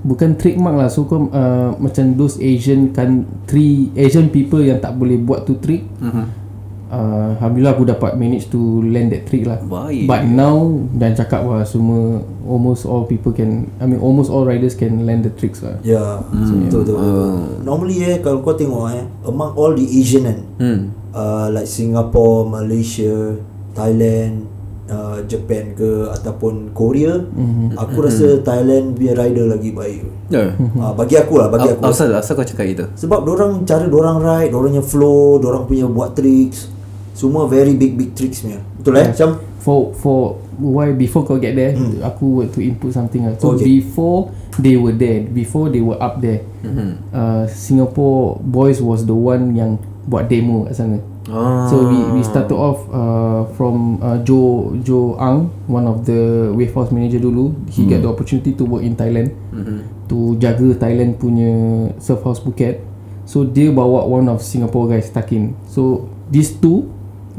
Bukan 0.00 0.38
trademark 0.38 0.76
lah 0.78 0.88
So 0.88 1.02
kau 1.02 1.28
uh, 1.28 1.74
Macam 1.76 2.14
those 2.14 2.38
Asian 2.38 2.94
country 2.94 3.90
Asian 3.92 4.30
people 4.30 4.62
yang 4.62 4.78
tak 4.78 4.94
boleh 4.94 5.18
buat 5.18 5.42
tu 5.42 5.58
trick 5.58 5.82
Mhm. 5.98 6.39
Uh, 6.90 7.38
Alhamdulillah 7.38 7.72
aku 7.72 7.84
dapat 7.86 8.18
manage 8.18 8.50
to 8.50 8.82
land 8.84 9.14
that 9.14 9.24
trick 9.24 9.46
lah 9.46 9.62
Baik. 9.62 10.04
But 10.10 10.26
now 10.26 10.68
Dan 10.92 11.14
cakap 11.14 11.46
lah 11.46 11.62
semua 11.64 12.20
Almost 12.44 12.84
all 12.84 13.06
people 13.06 13.30
can 13.30 13.70
I 13.78 13.86
mean 13.86 14.02
almost 14.02 14.28
all 14.28 14.42
riders 14.44 14.74
can 14.74 15.06
land 15.06 15.22
the 15.22 15.32
tricks 15.32 15.62
lah 15.62 15.78
Ya, 15.86 16.20
betul 16.28 16.82
betul. 16.82 17.62
Normally 17.62 18.02
eh 18.02 18.18
kalau 18.20 18.42
kau 18.42 18.52
tengok 18.58 18.90
eh 18.90 19.04
among 19.24 19.54
all 19.54 19.72
the 19.72 19.86
Asian 19.86 20.26
kan, 20.26 20.38
Hmm. 20.60 20.80
uh, 21.14 21.48
like 21.48 21.64
Singapore, 21.64 22.44
Malaysia, 22.44 23.32
Thailand, 23.72 24.44
uh, 24.90 25.18
Japan 25.24 25.72
ke 25.78 26.10
ataupun 26.10 26.74
Korea, 26.74 27.16
mm-hmm. 27.16 27.78
aku 27.78 27.96
rasa 28.04 28.42
Thailand 28.42 28.98
punya 28.98 29.14
rider 29.16 29.46
lagi 29.48 29.70
baik. 29.70 30.00
Ya. 30.28 30.52
uh, 30.52 30.92
bagi 30.92 31.16
aku 31.16 31.38
lah, 31.38 31.48
bagi 31.48 31.70
aku. 31.72 31.80
Asal 31.86 32.12
asal 32.12 32.34
kau 32.36 32.44
cakap 32.44 32.66
itu? 32.66 32.84
Sebab 32.98 33.22
orang 33.24 33.62
cara 33.64 33.86
orang 33.86 34.18
ride, 34.20 34.52
orang 34.52 34.76
punya 34.76 34.84
flow, 34.84 35.38
orang 35.40 35.64
punya 35.66 35.86
buat 35.86 36.12
tricks, 36.18 36.68
semua 37.20 37.44
very 37.44 37.76
big 37.76 38.00
big 38.00 38.16
tricks 38.16 38.40
punya. 38.40 38.64
Betul 38.80 38.96
eh? 38.96 39.12
Macam 39.12 39.30
For 39.60 39.92
for 39.92 40.40
why 40.56 40.96
before 40.96 41.20
kau 41.20 41.36
get 41.36 41.52
there 41.52 41.76
Aku 42.00 42.40
want 42.40 42.48
to 42.56 42.64
input 42.64 42.96
something 42.96 43.28
lah 43.28 43.36
So 43.36 43.52
Hmm. 43.52 43.60
Okay. 43.60 43.68
before 43.76 44.32
they 44.56 44.80
were 44.80 44.96
there 44.96 45.28
Before 45.28 45.68
they 45.68 45.84
were 45.84 46.00
up 46.00 46.16
there 46.18 46.40
Mm-hmm. 46.64 46.90
uh, 47.12 47.44
Singapore 47.44 48.40
boys 48.40 48.80
was 48.80 49.04
the 49.04 49.12
one 49.12 49.52
yang 49.52 49.76
Buat 50.08 50.32
demo 50.32 50.64
kat 50.64 50.80
sana 50.80 50.96
Ah. 51.30 51.68
So 51.68 51.86
we 51.86 52.00
we 52.16 52.20
started 52.24 52.56
off 52.56 52.80
uh, 52.90 53.44
from 53.54 54.00
uh, 54.00 54.18
Joe 54.24 54.72
Joe 54.80 55.14
Ang, 55.20 55.52
one 55.68 55.84
of 55.86 56.02
the 56.02 56.50
wave 56.50 56.72
house 56.74 56.90
manager 56.90 57.20
dulu. 57.22 57.54
He 57.70 57.84
get 57.86 58.02
the 58.02 58.10
opportunity 58.10 58.56
to 58.56 58.64
work 58.66 58.82
in 58.82 58.96
Thailand 58.96 59.30
to 60.08 60.34
jaga 60.40 60.74
Thailand 60.74 61.20
punya 61.20 61.52
surf 62.02 62.24
house 62.24 62.40
Phuket. 62.42 62.82
So 63.28 63.46
dia 63.46 63.70
bawa 63.70 64.08
one 64.10 64.26
of 64.26 64.42
Singapore 64.42 64.90
guys 64.90 65.12
Takin. 65.12 65.54
So 65.70 66.08
these 66.26 66.50
two 66.50 66.88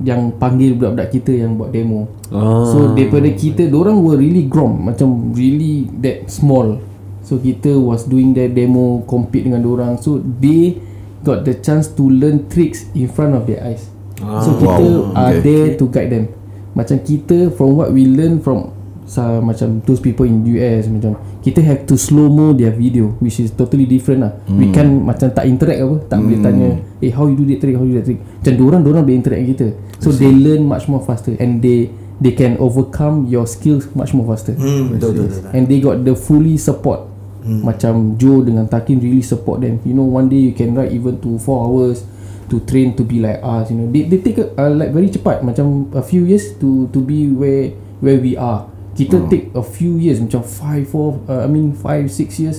yang 0.01 0.35
panggil 0.35 0.75
budak-budak 0.77 1.09
kita 1.13 1.31
yang 1.45 1.57
buat 1.57 1.69
demo. 1.73 2.09
Ah. 2.33 2.65
So 2.67 2.91
daripada 2.93 3.29
kita, 3.31 3.69
orang 3.71 4.01
were 4.01 4.17
really 4.17 4.45
grom, 4.49 4.85
macam 4.85 5.33
really 5.37 5.89
that 6.01 6.29
small. 6.29 6.81
So 7.21 7.37
kita 7.37 7.77
was 7.77 8.09
doing 8.09 8.33
that 8.35 8.57
demo 8.57 9.05
compete 9.05 9.45
dengan 9.45 9.63
orang. 9.63 10.01
So 10.01 10.19
they 10.19 10.81
got 11.21 11.45
the 11.45 11.53
chance 11.53 11.87
to 11.95 12.03
learn 12.03 12.49
tricks 12.49 12.89
in 12.97 13.07
front 13.07 13.37
of 13.37 13.45
their 13.45 13.61
eyes. 13.61 13.91
so 14.21 14.53
kita 14.57 14.85
Wow, 14.85 15.17
are 15.17 15.33
okay. 15.37 15.41
there 15.41 15.67
to 15.81 15.85
guide 15.89 16.13
them. 16.13 16.25
Macam 16.71 17.01
kita 17.03 17.51
From 17.51 17.75
what 17.75 17.91
we 17.91 18.07
learn 18.07 18.39
from 18.39 18.71
sa, 19.11 19.43
Macam 19.43 19.83
those 19.83 19.99
people 19.99 20.23
in 20.23 20.47
US 20.55 20.87
Macam 20.87 21.19
Kita 21.43 21.59
have 21.59 21.83
to 21.83 21.99
slow 21.99 22.31
mo 22.31 22.55
their 22.55 22.71
video 22.71 23.11
Which 23.19 23.43
is 23.43 23.51
totally 23.51 23.83
different 23.83 24.23
lah 24.23 24.31
mm. 24.47 24.55
We 24.55 24.71
can 24.71 25.03
macam 25.03 25.35
tak 25.35 25.43
interact 25.51 25.79
apa 25.83 25.95
Tak 26.07 26.17
mm. 26.17 26.23
boleh 26.23 26.39
tanya 26.39 26.69
Eh 27.03 27.11
how 27.11 27.27
you 27.27 27.35
do 27.35 27.43
that 27.51 27.59
trick 27.59 27.75
How 27.75 27.83
you 27.83 27.91
do 27.91 27.99
that 27.99 28.07
trick 28.07 28.23
Macam 28.23 28.53
diorang 28.55 28.81
Diorang 28.87 29.03
boleh 29.03 29.17
interact 29.19 29.39
dengan 29.43 29.51
kita 29.51 29.67
So 29.99 30.15
they 30.15 30.31
learn 30.31 30.63
much 30.63 30.87
more 30.87 31.03
faster 31.03 31.35
And 31.35 31.59
they 31.59 31.91
They 32.21 32.31
can 32.37 32.55
overcome 32.61 33.27
your 33.27 33.49
skills 33.49 33.91
much 33.97 34.15
more 34.15 34.29
faster 34.29 34.53
Hmm, 34.53 34.93
betul 34.95 35.17
betul. 35.17 35.27
betul. 35.27 35.51
And 35.57 35.63
they 35.67 35.81
got 35.83 36.05
the 36.07 36.15
fully 36.15 36.55
support 36.55 37.09
hmm. 37.43 37.65
Macam 37.67 38.15
Joe 38.15 38.45
dengan 38.45 38.69
Takin 38.71 39.01
really 39.03 39.25
support 39.25 39.59
them 39.59 39.83
You 39.83 39.91
know 39.91 40.07
one 40.07 40.31
day 40.31 40.39
you 40.39 40.55
can 40.55 40.71
ride 40.77 40.95
even 40.95 41.19
to 41.19 41.35
4 41.35 41.67
hours 41.67 42.05
To 42.53 42.61
train 42.63 42.93
to 42.95 43.03
be 43.03 43.17
like 43.19 43.41
us 43.41 43.73
You 43.73 43.81
know 43.81 43.87
They, 43.89 44.05
they 44.05 44.21
take 44.21 44.37
a, 44.37 44.53
uh, 44.55 44.69
like 44.69 44.93
very 44.93 45.09
cepat 45.09 45.41
Macam 45.41 45.89
a 45.97 46.05
few 46.05 46.23
years 46.29 46.53
to 46.61 46.87
to 46.93 47.01
be 47.01 47.27
where 47.33 47.73
where 48.01 48.17
we 48.17 48.33
are 48.33 48.65
Kita 49.01 49.17
Hmm. 49.17 49.27
take 49.27 49.49
a 49.51 49.63
few 49.63 49.97
years 49.97 50.17
Macam 50.17 50.41
5, 50.41 50.85
4 50.85 50.93
uh, 51.25 51.41
I 51.41 51.47
mean 51.47 51.73
5, 51.73 52.05
6 52.05 52.37
years 52.37 52.57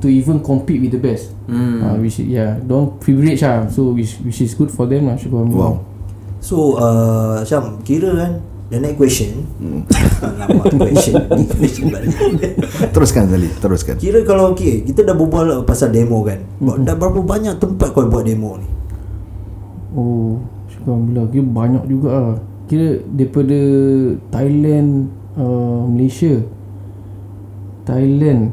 To 0.00 0.06
even 0.06 0.40
compete 0.40 0.78
with 0.78 0.90
the 0.90 0.98
best 0.98 1.34
Hmm. 1.44 1.82
uh, 1.82 1.98
which 1.98 2.22
yeah, 2.22 2.56
don't 2.62 2.96
privilege 2.96 3.42
lah. 3.42 3.66
So 3.66 3.90
which 3.90 4.22
which 4.22 4.38
is 4.38 4.54
good 4.54 4.70
for 4.70 4.86
them 4.86 5.10
lah. 5.10 5.18
Syukur 5.18 5.44
Wow. 5.44 5.82
So 6.38 6.78
uh, 6.78 7.42
Syam 7.42 7.82
Kira 7.82 8.14
kan 8.14 8.32
The 8.70 8.78
next 8.78 8.96
question 8.96 9.44
Hmm. 9.58 9.82
Lama 10.40 10.62
question 10.80 11.18
Ni 11.36 11.42
question 11.44 11.90
balik 11.90 12.14
Teruskan 12.94 13.26
Zali, 13.26 13.50
teruskan. 13.58 13.98
Kira 13.98 14.22
kalau 14.22 14.54
okay, 14.54 14.80
Kita 14.80 15.02
dah 15.02 15.12
berbual 15.12 15.66
pasal 15.66 15.90
demo 15.90 16.22
kan 16.22 16.38
mm-hmm. 16.38 16.86
Dah 16.86 16.94
berapa 16.94 17.18
banyak 17.18 17.58
tempat 17.58 17.90
kau 17.90 18.06
buat 18.06 18.22
demo 18.22 18.56
ni 18.56 18.68
Oh, 19.90 20.38
syukur 20.70 20.94
Alhamdulillah. 20.96 21.26
Kira 21.28 21.44
banyak 21.44 21.82
juga 21.84 22.08
lah. 22.14 22.36
Kira 22.64 22.88
daripada 23.04 23.58
Thailand, 24.30 24.90
uh, 25.40 25.88
Malaysia, 25.88 26.44
Thailand, 27.88 28.52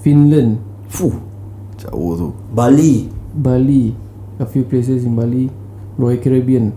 Finland, 0.00 0.58
Fuh. 0.88 1.12
Jauh 1.76 2.12
tu. 2.16 2.28
Bali 2.56 3.10
Bali, 3.36 3.92
a 4.40 4.46
few 4.48 4.64
places 4.64 5.04
in 5.04 5.12
Bali, 5.12 5.52
Royal 5.98 6.16
Caribbean. 6.16 6.72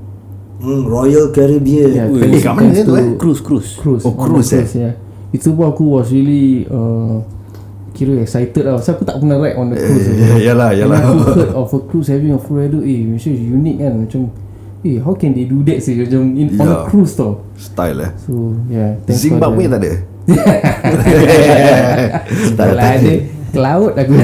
hmm, 0.59 0.83
Royal 0.83 1.31
Caribbean 1.31 1.87
Yeah, 1.87 2.11
Ui, 2.11 2.35
kat 2.43 2.51
mana 2.51 2.83
tu, 2.83 2.91
eh? 2.99 3.15
Cruise 3.15 3.39
cruise 3.39 3.79
Cruise. 3.79 4.03
Oh, 4.03 4.11
cruise, 4.11 4.51
eh? 4.51 4.67
yeah. 4.75 4.93
Itu 5.31 5.55
pun 5.55 5.71
aku 5.71 5.87
was 5.87 6.11
really 6.11 6.67
uh, 6.67 7.23
kira 7.95 8.19
excited 8.19 8.67
lah. 8.67 8.75
Sebab 8.81 8.99
aku 8.99 9.03
tak 9.07 9.17
pernah 9.23 9.37
ride 9.39 9.55
on 9.55 9.71
the 9.71 9.77
cruise. 9.79 10.07
Eh, 10.09 10.43
yalah, 10.43 10.75
yalah. 10.75 10.99
aku 10.99 11.15
heard 11.31 11.51
of 11.63 11.69
a 11.71 11.79
cruise 11.87 12.09
having 12.11 12.35
a 12.35 12.39
full 12.41 12.59
rider. 12.59 12.81
Eh, 12.83 13.07
Malaysia 13.07 13.31
is 13.31 13.39
unique 13.39 13.79
kan. 13.79 14.03
Macam, 14.03 14.21
eh, 14.81 14.97
how 14.99 15.13
can 15.13 15.31
they 15.33 15.43
do 15.43 15.59
that 15.63 15.79
sih? 15.79 15.97
Macam 15.97 16.21
in, 16.33 16.47
on 16.55 16.63
a 16.63 16.67
Yeah. 16.67 16.83
cruise 16.87 17.13
tau. 17.13 17.43
Style 17.55 17.99
eh. 17.99 18.11
So, 18.23 18.55
yeah. 18.67 18.95
Zimbabwe 19.09 19.67
tak 19.67 19.79
ada? 19.81 19.93
tak 22.53 22.65
Kalau 22.69 22.85
ada 22.85 23.13
ke 23.49 23.57
laut 23.57 23.97
aku 23.97 24.13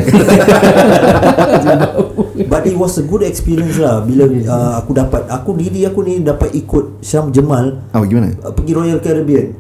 But 2.46 2.70
it 2.70 2.78
was 2.78 2.94
a 3.02 3.04
good 3.04 3.26
experience 3.26 3.82
lah 3.82 4.06
Bila 4.06 4.30
uh, 4.30 4.74
aku 4.78 4.94
dapat 4.94 5.26
Aku 5.34 5.58
diri 5.58 5.82
aku 5.82 6.06
ni 6.06 6.22
dapat 6.22 6.54
ikut 6.54 7.02
Syam 7.02 7.34
Jemal 7.34 7.82
Ah, 7.90 8.06
gimana? 8.06 8.38
uh, 8.46 8.54
Pergi 8.54 8.78
Royal 8.78 9.02
Caribbean 9.02 9.58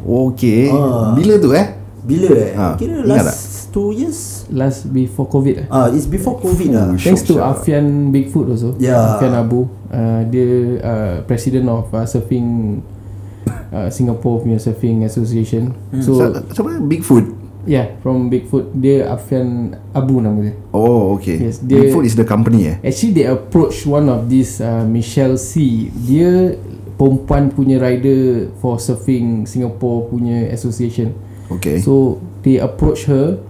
Okay. 0.00 0.70
Ah. 0.70 1.12
Bila 1.12 1.36
tu 1.36 1.52
eh? 1.52 1.76
Bila 2.00 2.28
eh 2.32 2.50
Ah, 2.52 2.74
Kira 2.74 3.00
ingat 3.00 3.24
last 3.26 3.70
2 3.70 3.92
years 3.94 4.18
Last 4.50 4.86
before 4.86 5.26
COVID 5.26 5.54
eh? 5.62 5.66
Ah, 5.68 5.88
It's 5.88 6.04
before 6.04 6.36
COVID 6.36 6.68
lah. 6.70 6.86
Thanks 6.96 7.22
to 7.24 7.36
syok. 7.36 7.44
Afian 7.54 7.86
Bigfoot 8.08 8.46
also 8.48 8.74
Yeah. 8.76 9.16
Afian 9.16 9.34
Abu 9.34 9.64
uh, 9.88 10.20
Dia 10.26 10.48
uh, 10.78 11.14
President 11.24 11.66
of 11.66 11.86
uh, 11.88 12.02
Surfing 12.02 12.80
uh, 13.70 13.88
Singapore 13.88 14.40
punya 14.40 14.58
Surfing 14.58 15.04
Association 15.04 15.70
So 16.00 16.16
Sa- 16.16 16.34
Siapa? 16.50 16.80
Bigfoot. 16.80 17.26
Yeah 17.62 18.00
from 18.00 18.26
Bigfoot 18.26 18.72
Dia 18.72 19.12
Afian 19.12 19.76
Abu 19.92 20.18
nama 20.18 20.40
dia 20.40 20.56
Oh, 20.72 21.14
okay. 21.14 21.36
Yes, 21.38 21.60
dia- 21.60 21.76
Bigfoot 21.78 22.04
is 22.04 22.16
the 22.16 22.24
company 22.24 22.64
eh? 22.66 22.76
Actually 22.82 23.12
they 23.14 23.26
approach 23.26 23.84
one 23.84 24.08
of 24.08 24.26
this 24.26 24.58
uh, 24.58 24.82
Michelle 24.82 25.36
C 25.36 25.86
Dia 25.92 26.56
perempuan 26.96 27.48
punya 27.48 27.76
rider 27.76 28.48
For 28.58 28.76
surfing 28.76 29.44
Singapore 29.44 30.08
punya 30.08 30.48
association 30.50 31.12
Okay. 31.58 31.82
So 31.82 32.22
they 32.46 32.62
approach 32.62 33.10
her 33.10 33.42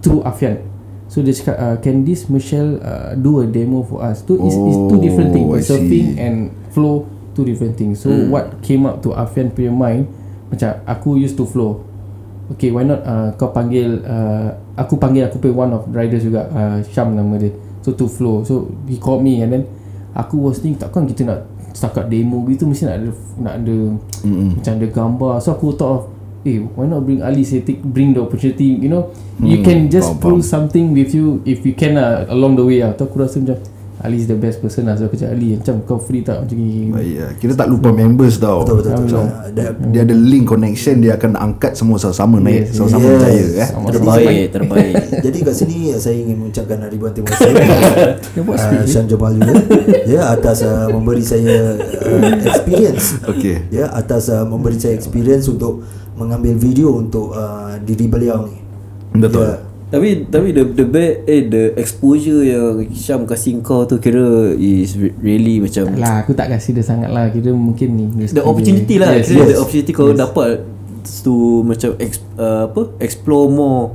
Through 0.00 0.22
Afian. 0.22 0.62
So 1.10 1.18
dia 1.22 1.34
cakap 1.34 1.56
uh, 1.58 1.76
Can 1.82 2.02
this 2.06 2.30
Michelle 2.30 2.78
uh, 2.78 3.14
Do 3.18 3.42
a 3.42 3.46
demo 3.46 3.82
for 3.82 4.02
us? 4.02 4.22
So 4.22 4.38
it's, 4.38 4.54
it's 4.54 4.78
two 4.86 5.00
different 5.02 5.30
things 5.34 5.46
Oh, 5.50 5.58
I 5.58 5.62
Surfing 5.62 6.08
see. 6.14 6.20
and 6.20 6.50
flow 6.70 7.06
Two 7.34 7.42
different 7.44 7.74
things 7.74 8.02
So 8.02 8.10
what 8.30 8.62
came 8.62 8.86
up 8.86 9.02
to 9.02 9.14
Afian 9.14 9.50
punya 9.50 9.70
mind 9.70 10.06
Macam 10.48 10.78
aku 10.86 11.18
used 11.18 11.34
to 11.36 11.46
flow. 11.46 11.82
Okay 12.54 12.70
why 12.70 12.86
not 12.86 13.02
uh, 13.02 13.34
Kau 13.34 13.50
panggil 13.50 13.98
uh, 14.02 14.54
Aku 14.78 14.94
panggil 14.96 15.26
aku 15.26 15.42
punya 15.42 15.54
one 15.58 15.72
of 15.74 15.82
riders 15.90 16.22
juga 16.22 16.46
uh, 16.50 16.78
Syam 16.86 17.14
nama 17.18 17.34
dia. 17.38 17.50
So 17.82 17.94
to 17.94 18.06
flow. 18.06 18.42
So 18.42 18.70
he 18.86 18.98
called 18.98 19.22
me 19.22 19.42
and 19.42 19.50
then 19.54 19.62
Aku 20.14 20.38
was 20.38 20.58
thinking 20.62 20.78
Takkan 20.78 21.06
kita 21.06 21.26
nak 21.26 21.46
Setakat 21.74 22.08
demo 22.08 22.46
gitu? 22.46 22.64
Mesti 22.66 22.86
nak 22.86 22.96
ada 22.98 23.10
Nak 23.42 23.54
ada 23.62 23.76
Mm-mm. 24.26 24.48
Macam 24.58 24.72
ada 24.78 24.86
gambar. 24.86 25.34
So 25.42 25.54
aku 25.54 25.74
thought 25.74 25.92
of 25.92 26.02
Eh 26.46 26.62
why 26.78 26.86
not 26.86 27.02
bring 27.02 27.26
Ali 27.26 27.42
say 27.42 27.66
take, 27.66 27.82
Bring 27.82 28.14
the 28.14 28.22
opportunity 28.22 28.78
You 28.78 28.86
know 28.86 29.10
You 29.42 29.66
can 29.66 29.90
just 29.90 30.14
faham, 30.14 30.22
pull 30.22 30.38
something 30.46 30.94
with 30.94 31.10
you 31.10 31.42
If 31.42 31.66
you 31.66 31.74
can 31.74 31.98
lah 31.98 32.30
Along 32.30 32.54
the 32.54 32.62
way 32.62 32.86
lah 32.86 32.94
Tu 32.94 33.02
aku 33.02 33.18
rasa 33.18 33.42
macam 33.42 33.58
Ali 33.96 34.20
is 34.22 34.28
the 34.30 34.38
best 34.38 34.62
person 34.62 34.86
lah 34.86 34.94
So 34.94 35.10
aku 35.10 35.18
cakap 35.18 35.34
Ali 35.34 35.58
Macam 35.58 35.82
kau 35.82 35.98
free 35.98 36.22
tak 36.22 36.46
Macam 36.46 36.54
ni 36.54 36.94
Baik 36.94 37.12
ya. 37.18 37.26
Kita 37.34 37.52
tak 37.58 37.66
lupa 37.66 37.90
members 37.90 38.38
tau. 38.38 38.62
Betul 38.62 38.78
betul 38.78 38.92
betul. 38.94 39.24
Alhamdulillah. 39.26 39.50
Dia, 39.56 39.68
Dia 39.90 40.00
ada 40.06 40.14
link 40.14 40.44
connection 40.46 40.94
dia 41.02 41.12
akan 41.18 41.32
angkat 41.34 41.72
semua 41.74 41.96
sama-sama 41.98 42.36
naik, 42.38 42.70
Yes, 42.70 42.78
sama-sama 42.78 43.02
yes. 43.02 43.10
berjaya 43.10 43.42
eh. 43.42 43.68
Sama-sama. 43.72 43.94
Terbaik 43.96 44.46
Terbaik 44.54 44.94
Jadi 45.26 45.38
kat 45.42 45.54
sini 45.58 45.76
saya 45.98 46.16
ingin 46.20 46.36
mengucapkan 46.38 46.76
ribuan 46.86 47.10
terima 47.10 47.26
kasih 47.34 47.50
uh, 48.46 48.84
Syam 48.86 49.04
Jamal 49.10 49.32
juga 49.34 49.54
ya 50.14 50.30
atas 50.30 50.62
uh, 50.62 50.86
memberi 50.92 51.24
saya 51.26 51.74
uh, 51.80 52.30
experience 52.46 53.18
Okay. 53.26 53.64
ya 53.72 53.90
atas 53.90 54.28
uh, 54.30 54.44
memberi 54.46 54.76
saya 54.78 54.94
experience 54.94 55.48
untuk 55.50 55.82
mengambil 56.16 56.56
video 56.56 56.96
untuk 56.96 57.30
uh, 57.30 57.76
diri 57.78 58.08
beliau 58.08 58.44
ni. 58.44 58.56
Betul. 59.14 59.46
Ya. 59.46 59.56
Tapi 59.86 60.26
tapi 60.26 60.50
the 60.50 60.66
the 60.66 60.82
best 60.82 61.14
eh 61.24 61.46
the 61.46 61.62
exposure 61.78 62.42
yang 62.42 62.82
Syam 62.90 63.22
kasih 63.22 63.62
kau 63.62 63.86
tu 63.86 63.96
kira 63.96 64.50
is 64.52 64.98
re- 64.98 65.14
really 65.22 65.62
macam 65.62 65.94
lah 65.94 66.26
aku 66.26 66.34
tak 66.34 66.50
kasih 66.50 66.74
dia 66.74 66.82
sangat 66.82 67.06
lah 67.06 67.30
Kira 67.30 67.54
mungkin 67.54 67.94
ni 67.94 68.04
the 68.26 68.42
opportunity 68.42 68.98
dia. 68.98 69.06
lah 69.06 69.10
yes, 69.14 69.30
kira 69.30 69.46
yes. 69.46 69.48
the 69.48 69.58
opportunity 69.62 69.92
kau 69.94 70.10
dapat 70.10 70.66
to 71.22 71.62
macam 71.62 71.94
ex, 71.96 72.18
uh, 72.34 72.66
apa 72.66 72.98
explore 72.98 73.46
more 73.46 73.94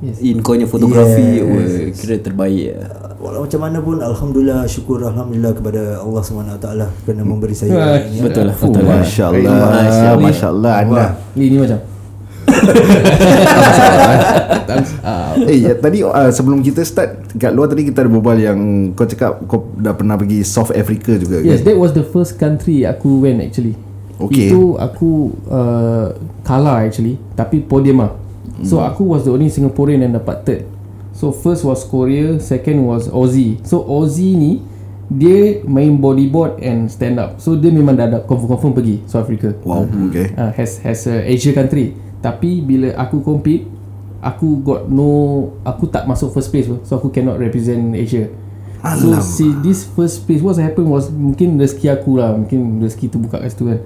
Yes. 0.00 0.16
in 0.20 0.40
kau 0.40 0.52
punya 0.52 0.64
fotografi 0.64 1.40
Yes. 1.40 1.72
yes. 1.88 1.96
kira 1.96 2.20
terbaik 2.20 2.76
lah. 2.76 3.09
Walau 3.20 3.44
macam 3.44 3.60
mana 3.60 3.84
pun 3.84 4.00
Alhamdulillah 4.00 4.64
Syukur 4.64 5.04
Alhamdulillah 5.04 5.52
kepada 5.52 6.00
Allah 6.00 6.24
SWT 6.24 6.64
Kerana 7.04 7.20
memberi 7.20 7.52
Ah, 7.52 7.58
saya 7.60 8.00
ini 8.08 8.24
Betul 8.24 8.48
lah, 8.48 8.56
betul 8.56 8.80
lah. 8.80 9.04
Masya 9.04 9.24
Allah 9.28 9.52
Masya 9.52 10.08
Allah. 10.08 10.24
Masya 10.24 10.46
Allah 10.48 10.72
anda 10.80 11.04
Ni 11.36 11.52
ni 11.52 11.60
macam 11.60 11.76
Eh 15.50 15.58
ya, 15.60 15.76
tadi 15.76 16.00
uh, 16.00 16.32
sebelum 16.32 16.64
kita 16.64 16.80
start 16.80 17.36
Kat 17.36 17.52
luar 17.52 17.68
tadi 17.68 17.84
kita 17.84 18.00
ada 18.06 18.10
berbual 18.10 18.38
yang 18.40 18.58
Kau 18.96 19.04
cakap 19.04 19.44
kau 19.44 19.68
dah 19.76 19.92
pernah 19.92 20.16
pergi 20.16 20.40
South 20.40 20.72
Africa 20.72 21.20
juga 21.20 21.44
Yes, 21.44 21.60
kan 21.60 21.72
that 21.72 21.76
was 21.76 21.92
the 21.92 22.02
first 22.02 22.40
country 22.40 22.88
aku 22.88 23.20
went 23.20 23.44
actually. 23.44 23.76
Okay. 24.20 24.52
Itu 24.52 24.76
aku 24.76 25.32
uh, 25.48 26.12
kalah 26.44 26.84
actually, 26.84 27.16
tapi 27.32 27.64
podium 27.64 28.04
lah. 28.04 28.12
So 28.60 28.84
aku 28.84 29.08
was 29.08 29.24
the 29.24 29.32
only 29.32 29.48
Singaporean 29.48 30.04
yang 30.04 30.12
dapat 30.12 30.44
third. 30.44 30.62
So 31.20 31.36
first 31.36 31.68
was 31.68 31.84
Korea, 31.84 32.40
second 32.40 32.80
was 32.88 33.12
Aussie. 33.12 33.60
So 33.68 33.84
Aussie 33.84 34.32
ni 34.40 34.64
dia 35.12 35.60
main 35.68 36.00
bodyboard 36.00 36.64
and 36.64 36.88
stand 36.88 37.20
up. 37.20 37.36
So 37.44 37.60
dia 37.60 37.68
memang 37.68 38.00
dah 38.00 38.08
ada 38.08 38.18
confirm-confirm 38.24 38.72
pergi 38.72 38.96
South 39.04 39.28
Africa. 39.28 39.52
Wow 39.60 39.84
okay 40.08 40.32
uh, 40.32 40.48
has 40.56 40.80
has 40.80 41.04
a 41.04 41.20
Asia 41.28 41.52
country. 41.52 41.92
Tapi 42.24 42.64
bila 42.64 42.96
aku 42.96 43.20
compete, 43.20 43.68
aku 44.24 44.64
got 44.64 44.88
no 44.88 45.52
aku 45.60 45.92
tak 45.92 46.08
masuk 46.08 46.32
first 46.32 46.48
place. 46.48 46.72
So 46.88 46.96
aku 46.96 47.12
cannot 47.12 47.36
represent 47.36 47.92
Asia. 47.92 48.32
So 48.80 49.12
Alamak. 49.12 49.20
see 49.20 49.52
this 49.60 49.84
first 49.84 50.24
place 50.24 50.40
what 50.40 50.56
happened 50.56 50.88
was 50.88 51.12
mungkin 51.12 51.60
rezeki 51.60 52.00
aku 52.00 52.16
lah, 52.16 52.32
mungkin 52.32 52.80
rezeki 52.80 53.12
tu 53.12 53.20
buka 53.20 53.44
kat 53.44 53.52
situ 53.52 53.68
kan. 53.68 53.84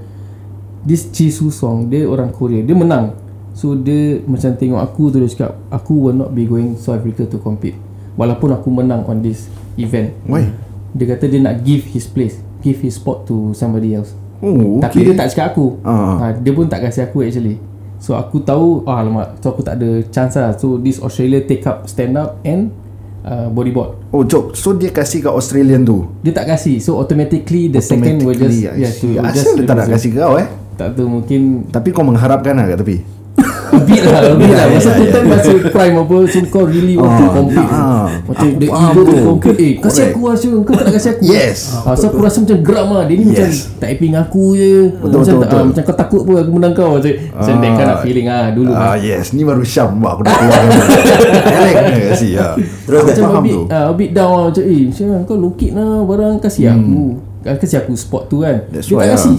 This 0.86 1.10
Chi 1.10 1.34
Su 1.34 1.50
Song 1.50 1.90
dia 1.90 2.06
orang 2.06 2.30
Korea, 2.30 2.62
dia 2.62 2.78
menang. 2.78 3.23
So 3.54 3.78
dia 3.78 4.18
macam 4.26 4.58
tengok 4.58 4.82
aku 4.82 5.14
tu 5.14 5.22
dia 5.22 5.30
cakap 5.30 5.54
aku 5.70 6.10
will 6.10 6.18
not 6.18 6.34
be 6.34 6.42
going 6.42 6.74
South 6.74 6.98
Africa 6.98 7.22
to 7.30 7.38
compete. 7.38 7.78
Walaupun 8.18 8.50
aku 8.50 8.68
menang 8.70 9.06
on 9.06 9.22
this 9.22 9.46
event. 9.78 10.10
Why? 10.26 10.50
Dia 10.94 11.14
kata 11.14 11.30
dia 11.30 11.38
nak 11.38 11.62
give 11.62 11.86
his 11.86 12.10
place, 12.10 12.42
give 12.66 12.82
his 12.82 12.98
spot 12.98 13.26
to 13.30 13.54
somebody 13.54 13.94
else. 13.94 14.14
Oh 14.42 14.82
Tapi 14.82 15.06
okay. 15.06 15.06
dia 15.06 15.14
tak 15.14 15.28
cakap 15.30 15.46
aku. 15.54 15.78
Ha, 15.86 16.34
Dia 16.42 16.52
pun 16.52 16.66
tak 16.66 16.82
kasih 16.82 17.06
aku 17.06 17.22
actually. 17.22 17.56
So 18.02 18.18
aku 18.18 18.42
tahu 18.42 18.84
ah, 18.84 19.00
Alamak 19.00 19.40
So 19.40 19.54
aku 19.54 19.62
tak 19.62 19.80
ada 19.80 20.02
chance 20.10 20.34
lah. 20.36 20.52
So 20.58 20.76
this 20.76 21.00
Australia 21.00 21.40
take 21.46 21.64
up 21.64 21.86
Stand 21.88 22.18
up 22.18 22.42
and 22.42 22.74
uh, 23.22 23.48
bodyboard. 23.48 23.96
Oh 24.10 24.26
Jok 24.26 24.52
So 24.52 24.74
dia 24.74 24.90
kasih 24.90 25.24
kat 25.24 25.32
Australian 25.32 25.86
tu? 25.86 26.10
Dia 26.20 26.34
tak 26.34 26.52
kasih. 26.52 26.82
So 26.82 26.98
automatically 27.00 27.70
The 27.70 27.80
second 27.80 28.26
will 28.26 28.36
just 28.36 28.60
Automatically, 28.60 28.82
yeah, 28.82 28.92
to 28.92 29.06
Asal 29.24 29.32
just 29.32 29.50
dia 29.56 29.64
tak 29.64 29.76
nak 29.78 29.88
kasih 29.94 30.10
kau 30.12 30.34
eh? 30.36 30.46
Tak 30.74 30.88
tahu 30.98 31.06
mungkin 31.06 31.40
Tapi 31.70 31.88
kau 31.94 32.04
mengharapkan 32.04 32.52
lah 32.58 32.66
kat 32.68 32.78
tepi 32.82 33.13
A 33.74 33.80
bit 33.80 34.00
lah 34.00 34.20
A 34.22 34.32
bit 34.32 34.48
lah. 34.48 34.64
Ya, 34.64 34.72
Masa 34.72 34.86
ya, 34.86 34.94
tu 34.94 35.02
ya, 35.02 35.10
time 35.10 35.26
masih 35.28 35.54
prime 35.68 35.96
apa 35.96 36.16
So 36.24 36.38
kau 36.46 36.64
really 36.64 36.94
want 36.94 37.10
to 37.12 37.24
Ah, 37.24 37.32
compete. 37.32 37.66
ah. 37.66 38.06
Macam 38.24 38.46
Aku 38.46 38.56
the 38.56 38.66
ego 38.66 39.00
to 39.02 39.14
compete. 39.20 39.56
Eh 39.56 39.72
kasih 39.76 39.90
Correct. 40.04 40.12
aku 40.12 40.20
lah 40.22 40.34
Kau 40.60 40.72
tak 40.72 40.84
nak 40.84 40.94
kasih 40.94 41.10
aku 41.12 41.22
Yes. 41.26 41.58
ah, 41.76 41.92
So 41.92 42.04
aku 42.06 42.18
rasa 42.20 42.36
macam 42.40 42.58
geram 42.60 42.88
lah. 42.88 43.02
Dia 43.04 43.14
ni 43.14 43.24
macam 43.26 43.46
Yes. 43.46 43.56
Typing 43.76 44.14
aku 44.14 44.44
je. 44.54 44.72
Macam, 44.96 45.20
tak- 45.36 45.50
ah, 45.50 45.64
Macam 45.64 45.82
kau 45.82 45.96
takut 45.96 46.20
pun 46.22 46.34
Aku 46.36 46.50
menang 46.52 46.72
kau. 46.72 46.90
Macam, 46.94 47.10
macam 47.10 47.54
that 47.56 47.72
kind 47.74 47.90
of 47.90 47.98
feeling 48.00 48.26
ah 48.26 48.46
Dulu 48.48 48.70
Ah 48.70 48.94
yes. 48.94 49.24
Ni 49.30 49.42
baru 49.42 49.62
Syam 49.62 49.98
aku 49.98 50.20
dah 50.20 50.32
keluar 50.32 50.62
Elek 51.56 51.72
kena 51.74 51.98
kasih 52.10 52.30
ya. 52.32 52.48
Terus 52.84 52.98
Aku 52.98 53.08
macam 53.08 53.22
a 53.22 53.28
faham 53.28 53.44
tu. 53.44 53.60
a 53.66 53.92
bit 53.92 54.10
down 54.12 54.30
lah. 54.30 54.44
Macam 54.48 54.62
eh 54.64 54.82
Syul 54.88 55.18
kau 55.24 55.36
lokit 55.36 55.70
lah 55.72 56.02
Barang. 56.02 56.36
Kasih 56.38 56.70
aku. 56.70 57.02
Kan 57.40 57.54
Kasih 57.56 57.76
aku 57.78 57.92
spot 57.94 58.22
tu 58.26 58.40
kan. 58.40 58.56
Dia 58.68 58.80
tak 58.80 58.94
lah. 58.94 59.08
kasih. 59.12 59.38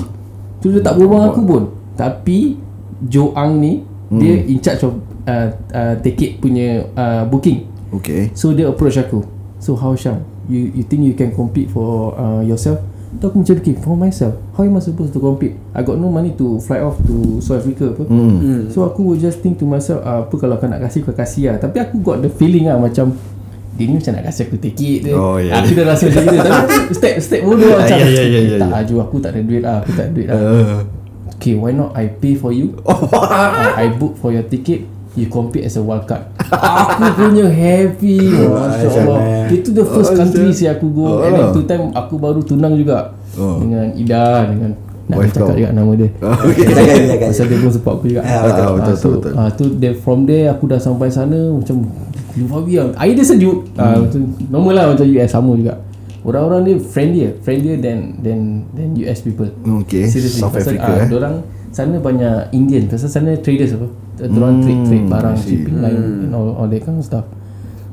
Tu 0.58 0.70
dia 0.70 0.82
tak 0.82 0.94
berbual 0.96 1.24
aku 1.25 1.42
pun. 1.42 1.63
Tapi 1.94 2.58
Joang 3.01 3.60
ni 3.60 3.84
Dia 4.14 4.34
in 4.46 4.62
charge 4.62 4.86
of 4.86 5.02
uh, 5.26 5.50
uh, 5.74 5.94
Ticket 6.02 6.38
punya 6.38 6.86
uh, 6.94 7.24
Booking. 7.26 7.66
Okay. 8.02 8.30
So 8.38 8.54
dia 8.54 8.70
approach 8.70 8.98
aku. 9.02 9.26
So 9.58 9.74
how 9.74 9.98
Syam? 9.98 10.22
You 10.46 10.70
you 10.78 10.84
think 10.86 11.02
you 11.02 11.18
can 11.18 11.34
compete 11.34 11.74
for 11.74 12.14
uh, 12.14 12.42
yourself? 12.46 12.82
Tu 13.16 13.24
aku 13.24 13.42
macam 13.42 13.56
fikir 13.64 13.74
For 13.80 13.96
myself. 13.96 14.36
How 14.54 14.68
am 14.68 14.76
I 14.76 14.82
supposed 14.84 15.16
to 15.16 15.24
compete? 15.24 15.56
I 15.72 15.82
got 15.88 15.96
no 15.96 16.12
money 16.12 16.36
to 16.36 16.60
fly 16.60 16.84
off 16.84 17.00
to 17.08 17.40
South 17.40 17.64
Africa 17.64 17.96
apa. 17.96 18.04
Hmm. 18.12 18.68
So 18.68 18.84
aku 18.84 19.08
would 19.14 19.24
just 19.24 19.40
think 19.40 19.56
to 19.64 19.66
myself 19.66 20.04
uh, 20.04 20.28
Apa 20.28 20.36
kalau 20.36 20.60
kau 20.60 20.68
nak 20.68 20.84
kasih 20.84 21.00
kau 21.08 21.16
kasih 21.16 21.56
lah. 21.56 21.58
Tapi 21.64 21.80
aku 21.80 22.04
got 22.04 22.20
the 22.20 22.28
feeling 22.28 22.68
lah 22.68 22.76
macam 22.76 23.16
Dia 23.76 23.86
ni 23.92 24.00
macam 24.00 24.14
nak 24.16 24.24
kasih 24.32 24.44
aku 24.48 24.56
tiket 24.60 25.00
je 25.04 25.14
Oh, 25.16 25.36
yeah. 25.40 25.60
Aku 25.60 25.76
dah 25.76 25.86
rasa 25.88 26.08
macam 26.12 26.24
gitu. 26.28 26.48
Tapi 26.64 26.74
aku 26.80 26.94
step 26.96 27.16
step 27.20 27.42
bodoh 27.44 27.76
macam 27.76 27.98
Ya, 28.00 28.08
ya, 28.08 28.24
ya, 28.24 28.40
ya, 28.40 28.58
Tak 28.60 28.70
ya. 28.72 28.80
Aju 28.84 28.96
aku 29.04 29.16
tak 29.20 29.32
ada 29.36 29.42
duit 29.44 29.62
lah 29.64 29.76
Aku 29.84 29.92
tak 29.96 30.06
ada 30.08 30.12
duit 30.16 30.28
lah. 30.28 30.40
Uh, 30.40 30.80
Okay 31.46 31.54
why 31.54 31.70
not 31.70 31.94
I 31.94 32.10
pay 32.10 32.34
for 32.34 32.50
you? 32.50 32.74
I, 32.90 33.86
I 33.86 33.94
book 33.94 34.18
for 34.18 34.34
your 34.34 34.42
ticket 34.50 34.82
You 35.14 35.30
compete 35.30 35.62
as 35.62 35.78
a 35.78 35.84
wild 35.86 36.10
card. 36.10 36.25
Aku 36.42 37.06
punya 37.14 37.46
happy. 37.46 38.18
Masya 38.50 38.90
Allah 39.06 39.46
Itu 39.54 39.72
the 39.78 39.86
first 39.86 40.18
country 40.18 40.50
sih 40.50 40.66
aku 40.66 40.90
go. 40.90 41.22
And 41.22 41.38
then 41.38 41.48
two 41.54 41.70
time 41.70 41.94
Aku 41.94 42.18
baru 42.18 42.42
tunang 42.42 42.74
juga. 42.74 43.14
Oh. 43.38 43.62
Dengan 43.62 43.94
Ida 43.94 44.50
Dengan 44.50 44.74
Nak 45.06 45.22
Wife 45.22 45.38
cakap 45.38 45.54
juga 45.54 45.70
nama 45.70 45.94
dia. 45.94 46.10
Okay. 46.50 47.30
Pasal 47.30 47.46
dia 47.46 47.62
pun 47.62 47.70
support 47.70 48.02
aku 48.02 48.06
juga. 48.10 48.25
Ah, 48.25 48.42
betul, 48.42 48.66
Ah, 48.66 48.72
betul, 48.74 48.96
so, 48.98 49.08
betul. 49.22 49.34
ah, 49.38 49.50
tu 49.54 49.64
dia 49.78 49.92
from 49.94 50.25
there 50.25 50.50
aku 50.50 50.66
dah 50.66 50.82
sampai 50.82 51.14
sana 51.14 51.38
Macam 51.54 51.86
babi 52.50 52.82
lah. 52.82 52.90
Air 53.06 53.14
dia 53.14 53.22
sejuk. 53.22 53.70
Ah, 53.78 54.02
macam 54.02 54.34
Normal 54.50 54.74
lah 54.74 54.86
macam 54.98 55.06
US 55.06 55.30
sama 55.30 55.54
juga 55.54 55.78
Orang-orang 56.25 56.62
dia 56.65 56.77
friendlier 56.82 57.32
Friendlier 57.46 57.77
than 57.77 58.17
than 58.25 58.65
than 58.74 58.98
US 59.05 59.22
people. 59.22 59.46
Okay 59.86 60.10
Seriously 60.10 60.41
South 60.41 60.58
pasal, 60.58 60.74
Africa 60.74 60.89
ah, 60.89 61.01
eh? 61.05 61.08
Diorang 61.08 61.36
sana 61.70 62.01
banyak 62.01 62.50
Indian 62.50 62.89
Pasal 62.89 63.10
sana 63.13 63.38
traders 63.38 63.77
apa 63.77 63.86
Diorang 64.25 64.65
trade 64.65 64.82
trade 64.89 65.05
barang 65.05 65.36
Hmm. 65.38 65.46
Shipping 65.46 65.77
line 65.86 66.01
and 66.25 66.34
all, 66.34 66.50
all 66.58 66.65
that 66.65 66.82
kind 66.82 66.98
of 66.98 67.05
stuff. 67.05 67.29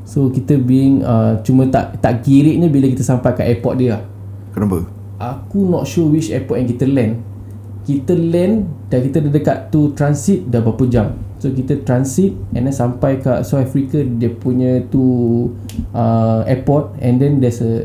So 0.09 0.33
kita 0.33 0.57
being 0.57 1.05
uh, 1.05 1.45
Cuma 1.45 1.69
tak 1.69 2.01
tak 2.01 2.25
giriknya 2.25 2.73
Bila 2.73 2.89
kita 2.89 3.05
sampai 3.05 3.37
kat 3.37 3.45
airport 3.53 3.77
dia 3.77 4.01
lah. 4.01 4.03
Kenapa? 4.57 4.89
Aku 5.21 5.69
not 5.69 5.85
sure 5.85 6.09
which 6.09 6.33
airport 6.33 6.65
yang 6.65 6.69
kita 6.73 6.89
land. 6.89 7.21
Kita 7.85 8.17
land 8.17 8.65
Dan 8.89 8.99
kita 9.13 9.17
dah 9.29 9.33
dekat 9.35 9.59
tu 9.69 9.93
transit 9.93 10.49
Dah 10.49 10.65
berapa 10.65 10.89
jam. 10.89 11.21
So 11.37 11.53
kita 11.53 11.85
transit 11.85 12.33
And 12.57 12.65
then 12.65 12.73
sampai 12.73 13.21
kat 13.21 13.45
South 13.45 13.67
Africa 13.67 14.01
Dia 14.01 14.33
punya 14.33 14.81
tu 14.89 15.03
uh, 15.93 16.47
Airport 16.49 16.97
And 17.03 17.21
then 17.21 17.43
there's 17.43 17.61
a 17.61 17.85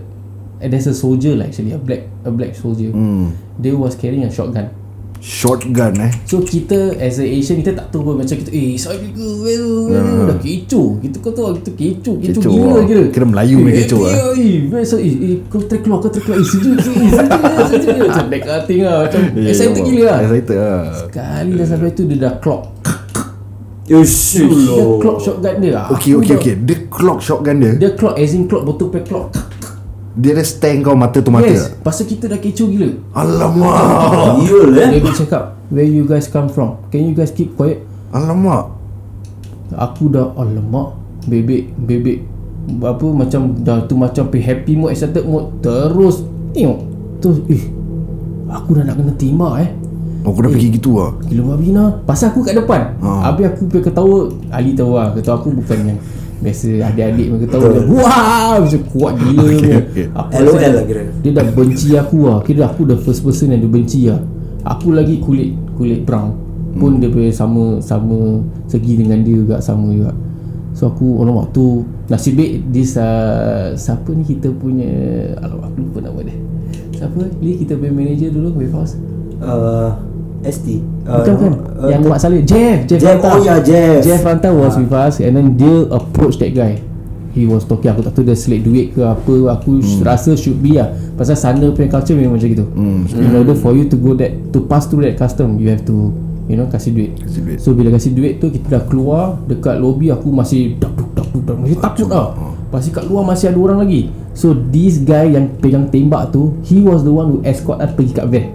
There's 0.58 0.90
a 0.90 0.94
soldier 0.94 1.38
lah 1.38 1.46
actually 1.46 1.70
A 1.70 1.78
black 1.78 2.10
A 2.26 2.34
black 2.34 2.54
soldier. 2.54 2.90
Hmm. 2.90 3.34
Dia 3.58 3.74
was 3.74 3.94
carrying 3.94 4.26
a 4.26 4.32
shotgun. 4.32 4.74
Shotgun 5.18 5.98
eh? 5.98 6.14
So 6.30 6.46
kita 6.46 6.94
as 7.02 7.18
a 7.18 7.26
Asian 7.26 7.58
Kita 7.58 7.74
tak 7.74 7.90
tahu 7.90 8.06
pun 8.06 8.22
Macam 8.22 8.38
kita 8.38 8.54
Eh 8.54 8.78
South 8.78 9.02
Africa 9.02 9.26
well, 9.42 9.90
well, 9.90 10.30
Dah 10.30 10.38
kecoh. 10.38 11.02
Kita 11.02 11.18
kau 11.18 11.34
tahu 11.34 11.58
Kita 11.58 11.74
kecoh 11.74 12.16
Kecoh 12.22 12.38
Kecoh, 12.38 12.52
gila 12.54 12.82
kira 12.86 13.02
Kira 13.10 13.26
Melayu 13.26 13.66
punya 13.66 13.82
kecoh, 13.82 14.02
eh, 14.06 14.14
ah. 14.14 14.38
Eh 14.38 14.78
eh, 14.78 14.86
so, 14.86 15.02
eh, 15.02 15.10
eh 15.10 15.36
Kau 15.50 15.58
terkeluar 15.66 16.06
Kau 16.06 16.14
terkeluar 16.14 16.38
Eh 16.38 16.46
sejuk 16.46 16.78
sejuk 16.78 17.02
eh, 17.02 17.10
sejuk 17.10 17.34
eh, 17.34 17.66
sejuk 17.66 17.90
eh. 17.90 18.02
Macam 18.06 18.26
that 18.30 18.42
kind 18.46 18.54
of 18.54 18.64
thing 18.70 18.82
lah 18.86 18.98
Macam 19.10 19.20
Ya, 19.42 19.50
excited 19.50 19.82
gila 19.82 20.06
lah. 20.06 20.20
Excited 20.22 20.58
lah 20.62 20.82
Sekali 20.94 21.52
dah 21.58 21.66
sampai 21.66 21.90
tu 21.98 22.04
Dia 22.06 22.18
dah 22.22 22.34
clock. 22.38 22.64
Yush. 23.90 24.38
Dia 24.38 24.84
clock 25.02 25.18
shotgun 25.18 25.56
dia 25.58 25.82
Okay 25.98 26.12
Aku 26.14 26.22
okay. 26.22 26.30
dah- 26.30 26.38
okay 26.38 26.54
Dia 26.62 26.78
clock 26.94 27.20
shotgun 27.26 27.56
dia? 27.58 27.74
Dia 27.74 27.90
clock 27.98 28.22
as 28.22 28.38
in 28.38 28.46
clock 28.46 28.70
Betul 28.70 28.94
pay 28.94 29.02
clock 29.02 29.34
Dia 30.18 30.34
dah 30.34 30.42
stand 30.42 30.82
kau 30.82 30.98
mata 30.98 31.22
tu 31.22 31.30
mata. 31.30 31.46
Yes 31.46 31.78
Pasal 31.86 32.10
kita 32.10 32.26
dah 32.26 32.42
kecoh 32.42 32.68
gila. 32.74 32.90
Alamak. 33.14 34.42
Yul 34.50 34.74
eh. 34.74 34.98
Dia 34.98 35.14
cakap 35.14 35.44
Where 35.70 35.86
you 35.86 36.10
guys 36.10 36.26
come 36.26 36.50
from. 36.50 36.82
Can 36.90 37.06
you 37.06 37.14
guys 37.14 37.30
keep 37.30 37.54
quiet? 37.54 37.86
Alamak. 38.10 38.74
Aku 39.78 40.10
dah 40.10 40.34
Alamak. 40.34 40.98
Bebek 41.30 41.70
Bebek. 41.78 42.26
Apa 42.82 43.06
macam 43.14 43.62
Dah 43.62 43.86
tu 43.86 43.94
macam 43.96 44.28
happy 44.34 44.74
mode 44.76 44.92
Excited 44.92 45.24
mode 45.24 45.54
Terus 45.62 46.26
Tengok. 46.52 46.80
Terus 47.22 47.38
Eh 47.48 47.64
Aku 48.50 48.74
dah 48.74 48.84
nak 48.90 48.98
kena 48.98 49.14
timbak 49.16 49.54
eh. 49.64 49.70
Aku 50.26 50.44
dah 50.44 50.50
pergi 50.50 50.76
gitu 50.76 50.98
lah 50.98 51.14
Gila 51.30 51.56
babi 51.56 51.72
Pasal 52.04 52.34
aku 52.34 52.42
kat 52.42 52.58
depan. 52.58 53.00
Ha. 53.00 53.32
Habis 53.32 53.54
aku 53.54 53.70
pergi 53.70 53.94
ketawa. 53.94 54.34
Ali 54.50 54.74
tahu 54.74 54.98
lah 54.98 55.14
Ketawa 55.14 55.36
aku 55.40 55.54
bukan 55.54 55.78
yang 55.94 56.00
Biasa 56.38 56.68
adik-adik 56.94 57.26
pun 57.34 57.38
ketawa 57.42 57.68
dia, 57.74 57.84
Wah! 57.90 58.54
Macam 58.62 58.82
kuat 58.94 59.14
gila 59.18 59.42
Okay, 59.58 59.74
okay. 59.82 60.06
Aku 60.14 60.32
LOL 60.46 60.58
lah 60.62 60.84
kira. 60.86 61.02
Dia 61.26 61.32
dah 61.34 61.46
benci 61.50 61.90
aku 61.98 62.18
lah. 62.30 62.38
Kira 62.46 62.62
aku 62.70 62.82
the 62.86 62.98
first 63.02 63.26
person 63.26 63.54
yang 63.54 63.62
dia 63.66 63.72
benci 63.72 64.02
lah. 64.06 64.22
Aku 64.68 64.94
lagi 64.94 65.18
kulit 65.24 65.56
Kulit 65.80 66.04
brown 66.04 66.36
Pun 66.78 67.00
dia 67.00 67.08
punya 67.08 67.32
sama 67.32 67.80
Sama 67.80 68.44
Segi 68.68 69.00
dengan 69.00 69.24
dia 69.24 69.40
juga 69.40 69.58
Sama 69.64 69.90
juga. 69.96 70.12
So 70.78 70.92
aku 70.94 71.24
Alamak 71.24 71.56
tu 71.56 71.88
Nasib 72.12 72.38
baik 72.38 72.70
This 72.70 73.00
uh, 73.00 73.74
Siapa 73.74 74.12
ni 74.14 74.28
kita 74.28 74.52
punya 74.54 74.92
Alamak 75.42 75.74
aku 75.74 75.78
lupa 75.86 76.00
nama 76.06 76.20
dia. 76.26 76.38
Siapa? 76.98 77.22
Lee 77.42 77.62
kita 77.62 77.78
punya 77.78 77.94
manager 77.94 78.30
dulu 78.34 78.58
Wave 78.58 78.74
House. 78.74 78.98
Uh, 79.38 79.94
ST. 80.48 80.80
Uh, 81.04 81.24
Bukan 81.24 81.34
kan 81.36 81.54
uh, 81.80 81.90
Yang 81.92 82.02
Mak 82.08 82.20
Saleh 82.20 82.42
Jeff 82.44 82.78
Jeff, 82.88 83.00
Jeff, 83.00 83.20
Ranta. 83.20 83.30
oh 83.32 83.40
ya, 83.44 83.56
Jeff. 83.60 84.00
Jeff 84.04 84.22
Ranta 84.24 84.50
was 84.52 84.76
with 84.76 84.92
us 84.92 85.20
And 85.20 85.36
then 85.36 85.48
dia 85.56 85.88
approach 85.92 86.40
that 86.40 86.52
guy 86.52 86.80
He 87.32 87.46
was 87.46 87.64
talking 87.64 87.94
Aku 87.94 88.02
tak 88.02 88.18
tahu 88.18 88.26
dia 88.26 88.36
selit 88.36 88.66
duit 88.66 88.92
ke 88.92 89.06
apa 89.06 89.60
Aku 89.60 89.80
hmm. 89.80 90.04
rasa 90.04 90.34
should 90.34 90.60
be 90.60 90.80
lah 90.80 90.92
Pasal 91.16 91.38
sana 91.38 91.70
punya 91.72 91.88
culture 91.92 92.18
memang 92.18 92.40
macam 92.40 92.50
gitu 92.50 92.66
hmm. 92.66 93.14
In 93.14 93.34
order 93.36 93.56
for 93.56 93.78
you 93.78 93.86
to 93.88 93.96
go 93.96 94.18
that 94.18 94.34
To 94.52 94.66
pass 94.66 94.90
through 94.90 95.06
that 95.06 95.16
custom 95.16 95.62
You 95.62 95.72
have 95.72 95.86
to 95.86 96.12
You 96.48 96.56
know 96.56 96.68
kasih 96.72 96.96
duit 96.96 97.12
Kasih 97.20 97.42
duit. 97.44 97.58
So 97.60 97.76
bila 97.76 97.92
kasih 97.92 98.16
duit 98.16 98.40
tu 98.40 98.48
Kita 98.50 98.80
dah 98.80 98.84
keluar 98.88 99.36
Dekat 99.46 99.78
lobby 99.78 100.10
aku 100.10 100.32
masih 100.32 100.80
Dak 100.80 100.96
duk 100.96 101.12
dak 101.14 101.28
duk 101.30 101.44
dak 101.44 101.56
Masih 101.60 101.78
takut 101.78 102.08
lah 102.08 102.32
Pasal 102.68 102.92
kat 102.92 103.06
luar 103.08 103.24
masih 103.24 103.48
ada 103.52 103.60
orang 103.64 103.80
lagi 103.84 104.12
So 104.36 104.52
this 104.52 105.00
guy 105.00 105.32
yang 105.32 105.48
pegang 105.60 105.88
tembak 105.88 106.36
tu 106.36 106.56
He 106.68 106.84
was 106.84 107.08
the 107.08 107.12
one 107.16 107.32
who 107.32 107.38
escort 107.48 107.80
us 107.80 107.92
pergi 107.96 108.12
kat 108.12 108.28
van 108.28 108.48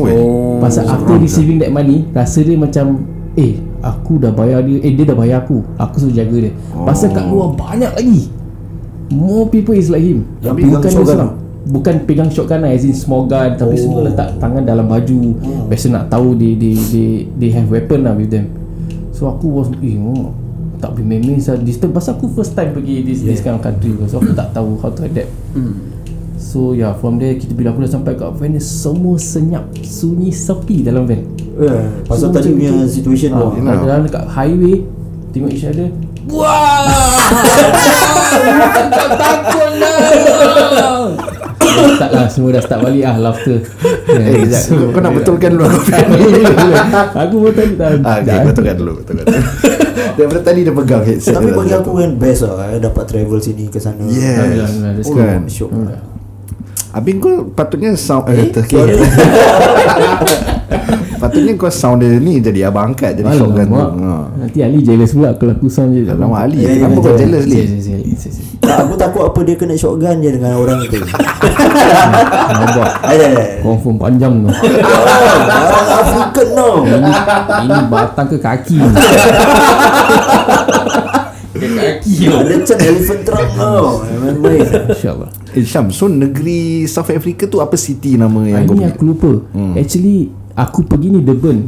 Oh 0.00 0.58
Pasal 0.58 0.88
after 0.90 1.14
receiving 1.20 1.58
that 1.62 1.70
money 1.70 2.06
Rasa 2.10 2.42
dia 2.42 2.58
macam 2.58 3.04
Eh 3.34 3.58
aku 3.82 4.22
dah 4.22 4.30
bayar 4.30 4.62
dia 4.62 4.78
Eh 4.82 4.94
dia 4.94 5.04
dah 5.06 5.16
bayar 5.18 5.42
aku. 5.42 5.62
Aku 5.74 5.98
suruh 5.98 6.14
jaga 6.14 6.48
dia. 6.48 6.52
Pasal 6.86 7.10
kat 7.10 7.26
luar 7.26 7.50
banyak 7.54 7.90
lagi. 7.90 8.30
More 9.10 9.50
people 9.50 9.74
is 9.74 9.90
like 9.90 10.06
him. 10.06 10.22
Yang 10.40 10.54
Tapi 10.54 10.60
bukan 10.70 10.80
dia 10.80 10.94
seorang 10.94 11.32
Bukan 11.64 11.94
pegang 12.04 12.30
shotgun 12.30 12.60
lah 12.60 12.70
As 12.70 12.84
in 12.84 12.94
small 12.94 13.24
gun 13.24 13.56
Tapi 13.58 13.74
semua 13.74 14.06
letak 14.06 14.38
tangan 14.38 14.62
dalam 14.62 14.86
baju. 14.86 15.34
Biasa 15.66 15.90
nak 15.90 16.06
tahu 16.08 16.38
They 16.38 16.54
they 16.54 16.74
they, 16.94 17.08
they 17.36 17.50
have 17.52 17.66
weapon 17.70 18.06
lah 18.06 18.14
with 18.14 18.30
them. 18.30 18.50
So 19.10 19.30
aku 19.30 19.50
was 19.50 19.68
Eh 19.82 19.98
oh, 19.98 20.30
tak 20.78 20.94
boleh 20.94 21.18
main-main 21.18 21.40
Pasal 21.90 22.12
aku 22.18 22.28
first 22.34 22.52
time 22.52 22.70
pergi 22.76 23.02
This, 23.02 23.24
this 23.24 23.40
kind 23.40 23.56
of 23.56 23.62
country 23.64 23.94
So 24.06 24.20
aku 24.20 24.36
tak 24.36 24.52
tahu 24.52 24.76
How 24.78 24.92
to 24.92 25.06
adapt 25.06 25.30
So 26.36 26.70
yeah 26.70 26.92
from 26.92 27.16
there 27.16 27.34
kita 27.34 27.50
bila 27.50 27.70
aku 27.70 27.80
dah 27.80 27.90
sampai 27.90 28.14
kat 28.14 28.30
van 28.30 28.50
ni 28.50 28.58
semua 28.58 29.14
senyap 29.16 29.64
sunyi 29.78 30.28
sepi 30.28 30.80
dalam 30.80 31.04
van. 31.04 31.22
Eh, 31.56 31.82
pasal 32.04 32.28
Semua 32.28 32.36
tadi 32.36 32.50
punya 32.52 32.70
tu. 32.72 32.90
situation 32.90 33.30
Ah, 33.30 33.40
tu. 33.40 33.48
Yelah. 33.56 33.74
Dalam 33.80 34.00
dekat 34.02 34.24
highway 34.28 34.76
tengok 35.30 35.50
each 35.50 35.64
other. 35.64 35.88
Wah! 36.26 36.88
tak 38.90 39.08
takut 39.14 39.70
lah. 39.76 41.04
Dah 41.64 41.90
start 41.90 42.10
lah 42.12 42.26
Semua 42.26 42.48
dah 42.50 42.62
start 42.62 42.80
balik 42.80 43.02
lah 43.02 43.16
Laughter 43.20 43.58
Eh, 44.08 44.46
sekejap. 44.46 44.62
Kau- 44.70 44.88
kau 44.88 45.00
nak 45.00 45.12
betulkan 45.12 45.50
dulu 45.52 45.64
aku 45.66 45.80
Aku 47.18 47.36
pun 47.40 47.52
tadi 47.52 47.74
tak 47.74 47.88
Ah, 48.00 48.16
okay, 48.16 48.38
betulkan 48.42 48.74
dulu, 48.74 48.92
betulkan 48.96 49.24
dulu. 49.26 49.40
Daripada 50.16 50.40
tadi 50.44 50.60
dia 50.62 50.72
pegang 50.72 51.02
headset 51.02 51.34
Tapi 51.34 51.44
dia 51.44 51.56
bagi 51.56 51.68
dah 51.68 51.78
aku 51.80 51.90
kan 51.94 52.10
best 52.14 52.40
lah 52.46 52.68
eh, 52.68 52.78
Dapat 52.78 53.04
travel 53.04 53.38
sini 53.38 53.64
ke 53.66 53.76
sana 53.76 54.04
Yes 54.06 54.70
Oh, 55.02 55.12
Kan 55.12 55.44
syok 55.44 55.70
Abang 56.94 57.18
kau 57.18 57.42
patutnya 57.50 57.90
sound 57.98 58.30
Eh, 58.30 58.54
eh. 58.54 58.54
Patutnya 61.18 61.58
kau 61.58 61.66
sound 61.66 62.06
dia 62.06 62.22
ni 62.22 62.38
Jadi 62.38 62.62
abang 62.62 62.94
angkat 62.94 63.18
Jadi 63.18 63.34
shotgun 63.34 63.66
tu 63.66 63.74
ha. 63.74 64.30
Nanti 64.30 64.62
Ali 64.62 64.78
jealous 64.78 65.10
pula 65.10 65.34
Kalau 65.34 65.58
aku 65.58 65.66
sound 65.66 65.98
je 65.98 66.06
Ali 66.06 66.62
Ya, 66.62 66.70
Kenapa 66.78 67.02
kau 67.02 67.18
jealous 67.18 67.50
ni. 67.50 67.66
Tak, 68.62 68.88
aku 68.88 68.94
takut 68.96 69.22
apa 69.26 69.38
dia 69.42 69.56
kena 69.58 69.74
shotgun 69.74 70.22
je 70.24 70.30
dengan 70.38 70.56
orang 70.56 70.80
itu. 70.86 70.96
Nampak 72.48 72.90
Ada. 73.02 73.60
Confirm 73.60 73.96
panjang 73.98 74.32
tu 74.40 74.48
African 76.00 76.48
no. 76.54 76.68
Ini, 76.86 77.12
ini 77.66 77.78
batang 77.90 78.26
ke 78.30 78.38
kaki 78.38 78.78
Ada 82.22 82.52
macam 82.60 82.78
elephant 82.78 83.22
trunk 83.26 83.50
no. 83.58 83.72
Main-main. 84.04 84.60
InsyaAllah. 84.90 85.30
Eh 85.54 85.62
Syam 85.62 85.86
So 85.94 86.10
negeri 86.10 86.84
South 86.90 87.10
Africa 87.14 87.46
tu 87.46 87.62
Apa 87.62 87.78
city 87.78 88.18
nama 88.18 88.42
yang 88.42 88.66
kau 88.66 88.74
Ini 88.74 88.90
pergi 88.90 88.94
aku 88.94 89.02
lupa. 89.06 89.32
Hmm. 89.54 89.74
Actually 89.78 90.30
Aku 90.54 90.82
pergi 90.86 91.08
ni 91.14 91.20
Durban. 91.22 91.58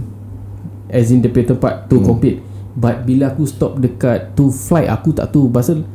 As 0.91 1.11
in 1.11 1.23
punya 1.23 1.55
tempat 1.55 1.87
To 1.91 1.99
hmm. 1.99 2.07
compete 2.07 2.39
But 2.77 3.07
bila 3.07 3.33
aku 3.33 3.47
stop 3.47 3.79
dekat 3.79 4.35
To 4.35 4.51
flight 4.51 4.91
Aku 4.91 5.15
tak 5.15 5.31
tahu. 5.31 5.49
Pasal 5.51 5.87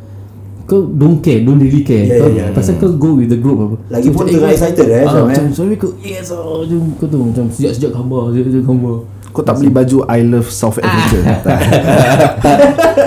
Kau 0.63 0.87
don't 0.87 1.19
care 1.19 1.43
Don't 1.43 1.59
really 1.59 1.83
care. 1.83 2.07
Ya, 2.07 2.15
kau, 2.23 2.29
ya, 2.31 2.47
ya, 2.47 2.55
Pasal 2.55 2.79
kau 2.79 2.91
go 2.95 3.19
with 3.19 3.27
the 3.27 3.39
group 3.39 3.59
apa. 3.59 3.75
Lagipun 3.99 4.23
macam, 4.23 4.33
tengah 4.39 4.49
eh, 4.49 4.55
excited, 4.55 4.87
eh, 4.87 5.03
ah, 5.03 5.11
Syam, 5.11 5.23
eh. 5.23 5.27
Macam 5.27 5.45
sorry 5.51 5.75
kau 5.75 5.91
Yes 5.99 6.31
oh, 6.31 6.63
macam, 6.63 6.79
Kau 6.95 7.07
tu 7.11 7.17
macam 7.19 7.45
Sejak-sejak 7.51 7.91
gambar 7.91 8.21
Sejak-sejak 8.31 8.63
gambar 8.63 8.97
Kau 9.31 9.41
tak 9.41 9.55
beli 9.55 9.71
baju 9.71 9.97
I 10.05 10.19
love 10.21 10.47
South 10.47 10.77
Africa. 10.77 11.17
Tak. 11.45 11.59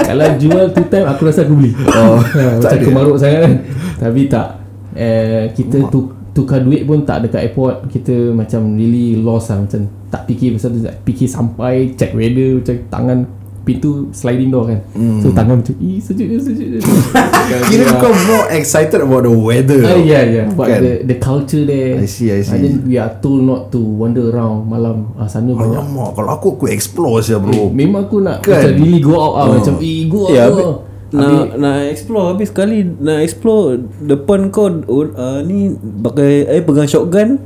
Kalau 0.04 0.26
jual 0.36 0.64
two 0.72 0.86
time 0.86 1.06
Aku 1.06 1.22
rasa 1.24 1.44
aku 1.44 1.54
beli. 1.54 1.72
Oh, 1.86 2.18
Macam 2.58 2.70
ada. 2.70 2.80
kemaruk 2.80 3.16
sangat 3.16 3.40
kan. 3.44 3.52
Tapi 4.00 4.20
tak. 4.26 4.46
Eh, 4.94 5.52
Kita 5.52 5.76
tu 5.88 6.00
tukar 6.32 6.58
duit 6.60 6.82
pun 6.82 7.04
tak 7.04 7.28
dekat 7.28 7.46
airport. 7.46 7.86
Kita 7.86 8.32
macam 8.32 8.74
really 8.74 9.16
lost 9.16 9.52
lah. 9.52 9.62
Macam 9.62 9.84
tak 10.08 10.24
fikir 10.26 10.56
pasal 10.56 10.72
tu. 10.72 10.80
Tak 10.82 10.96
fikir 11.02 11.26
sampai 11.26 11.92
check 11.94 12.10
weather 12.12 12.58
macam 12.58 12.74
tangan 12.88 13.18
pintu 13.64 14.12
sliding 14.12 14.52
door 14.52 14.68
kan 14.68 14.80
mm. 14.92 15.24
so 15.24 15.32
tangan 15.32 15.64
macam 15.64 15.74
ih 15.80 15.98
sejuk 15.98 16.28
je 16.28 16.38
sejuk 16.38 16.68
je 16.76 16.78
Kira 17.44 18.00
kau 18.00 18.12
more 18.28 18.48
excited 18.52 19.00
about 19.00 19.24
the 19.24 19.32
weather 19.32 19.84
Ah, 19.84 20.00
yeah, 20.00 20.24
yeah. 20.24 20.46
But 20.52 20.68
Kan? 20.68 20.80
the, 20.80 20.92
the 21.04 21.16
culture 21.20 21.64
there 21.64 22.00
I 22.00 22.08
see, 22.08 22.32
I 22.32 22.40
see. 22.40 22.56
And 22.56 22.60
then 22.64 22.74
we 22.88 22.96
are 22.96 23.12
told 23.20 23.44
not 23.44 23.68
to 23.76 23.80
wander 23.80 24.32
around 24.32 24.68
malam 24.68 25.12
ah, 25.20 25.28
Sana 25.28 25.52
banyak 25.52 25.76
Alamak 25.76 26.16
Kalau 26.16 26.30
aku 26.32 26.46
aku 26.56 26.66
explore 26.72 27.20
je 27.20 27.36
bro 27.36 27.68
Memang 27.68 28.08
aku 28.08 28.24
nak 28.24 28.44
Kan? 28.44 28.64
Macam 28.64 28.72
really 28.80 29.00
go 29.00 29.16
out 29.20 29.34
lah 29.36 29.46
Macam 29.60 29.76
eh 29.80 30.00
go 30.08 30.20
out 30.28 30.32
Ya, 30.32 30.46
lah 30.48 30.74
nak 31.14 31.62
nak 31.62 31.94
explore 31.94 32.34
habis 32.34 32.50
sekali 32.50 32.82
nak 32.82 33.22
explore 33.22 33.78
depan 34.02 34.50
kau 34.50 34.66
uh, 34.66 35.40
ni 35.46 35.70
pakai 36.02 36.42
eh 36.50 36.58
pegang 36.58 36.90
shotgun 36.90 37.38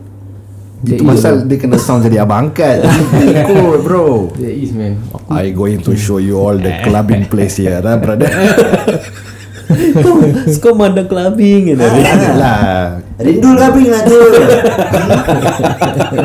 Itu 0.79 1.03
pasal 1.03 1.51
dia 1.51 1.59
kena 1.59 1.75
sound 1.75 2.07
jadi 2.07 2.23
abang 2.23 2.49
angkat. 2.51 2.87
Ikut 3.35 3.83
bro. 3.83 4.31
There 4.39 4.55
is 4.55 4.71
man. 4.71 5.03
Aku 5.11 5.27
I 5.35 5.51
going 5.51 5.83
to 5.83 5.99
show 5.99 6.23
you 6.23 6.39
all 6.39 6.55
the 6.55 6.71
clubbing 6.87 7.27
place 7.27 7.59
here 7.59 7.83
lah 7.83 7.99
brother. 7.99 8.31
Kau 10.01 10.17
kau 10.65 10.73
mandang 10.73 11.05
clubbing 11.05 11.77
kan 11.77 11.85
lah. 12.41 12.97
Rindu 13.21 13.53
labing 13.53 13.93
lah 13.93 14.01
tu. 14.01 14.21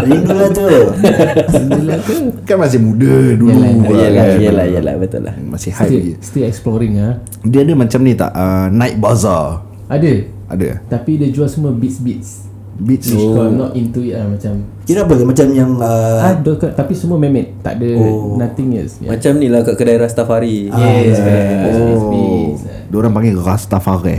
Rindu 0.07 0.31
lah 0.31 0.49
tu. 0.55 0.63
Alhamdulillah 0.63 1.99
ke 2.07 2.13
Kan 2.47 2.55
masih 2.63 2.79
muda 2.79 3.35
dulu 3.35 3.51
Yalah, 3.51 3.67
lah 3.67 3.99
Yalah 3.99 4.23
kan. 4.23 4.39
yalah 4.39 4.65
yalah 4.71 4.93
betul 4.95 5.21
lah. 5.27 5.35
Masih 5.43 5.75
high 5.75 5.91
still, 5.91 5.99
lagi. 5.99 6.13
still 6.23 6.45
exploring 6.47 6.93
ah. 7.03 7.19
Dia 7.43 7.67
ada 7.67 7.73
macam 7.75 7.99
ni 7.99 8.15
tak? 8.15 8.31
Uh, 8.31 8.71
Night 8.71 8.95
bazaar. 8.95 9.67
Ada? 9.91 10.13
Ada. 10.47 10.69
Tapi 10.87 11.11
dia 11.19 11.27
jual 11.27 11.51
semua 11.51 11.75
beats-beats 11.75 12.52
Beach 12.73 13.05
Which 13.05 13.21
oh. 13.21 13.37
I'm 13.37 13.57
not 13.61 13.77
into 13.77 14.01
it 14.01 14.17
lah 14.17 14.25
Macam 14.25 14.65
Kira 14.83 15.05
apa? 15.05 15.13
Macam 15.21 15.47
yang 15.53 15.77
uh, 15.77 16.25
Ada 16.25 16.51
ke 16.57 16.67
Tapi 16.73 16.93
semua 16.97 17.21
memet 17.21 17.53
Tak 17.61 17.77
ada 17.77 17.89
oh. 18.01 18.33
Nothing 18.33 18.81
else. 18.81 18.97
Yeah. 18.97 19.13
macam 19.13 19.31
ni 19.37 19.47
lah 19.47 19.61
kat 19.61 19.77
kedai 19.77 19.97
Rastafari. 20.01 20.73
Yes 20.73 21.21
man 21.21 21.37
Beats, 21.37 21.69
beats, 21.69 22.01
Oh. 22.01 22.09
Beats. 22.09 22.61
Diorang 22.89 23.13
panggil 23.13 23.37
Rastafari. 23.37 24.17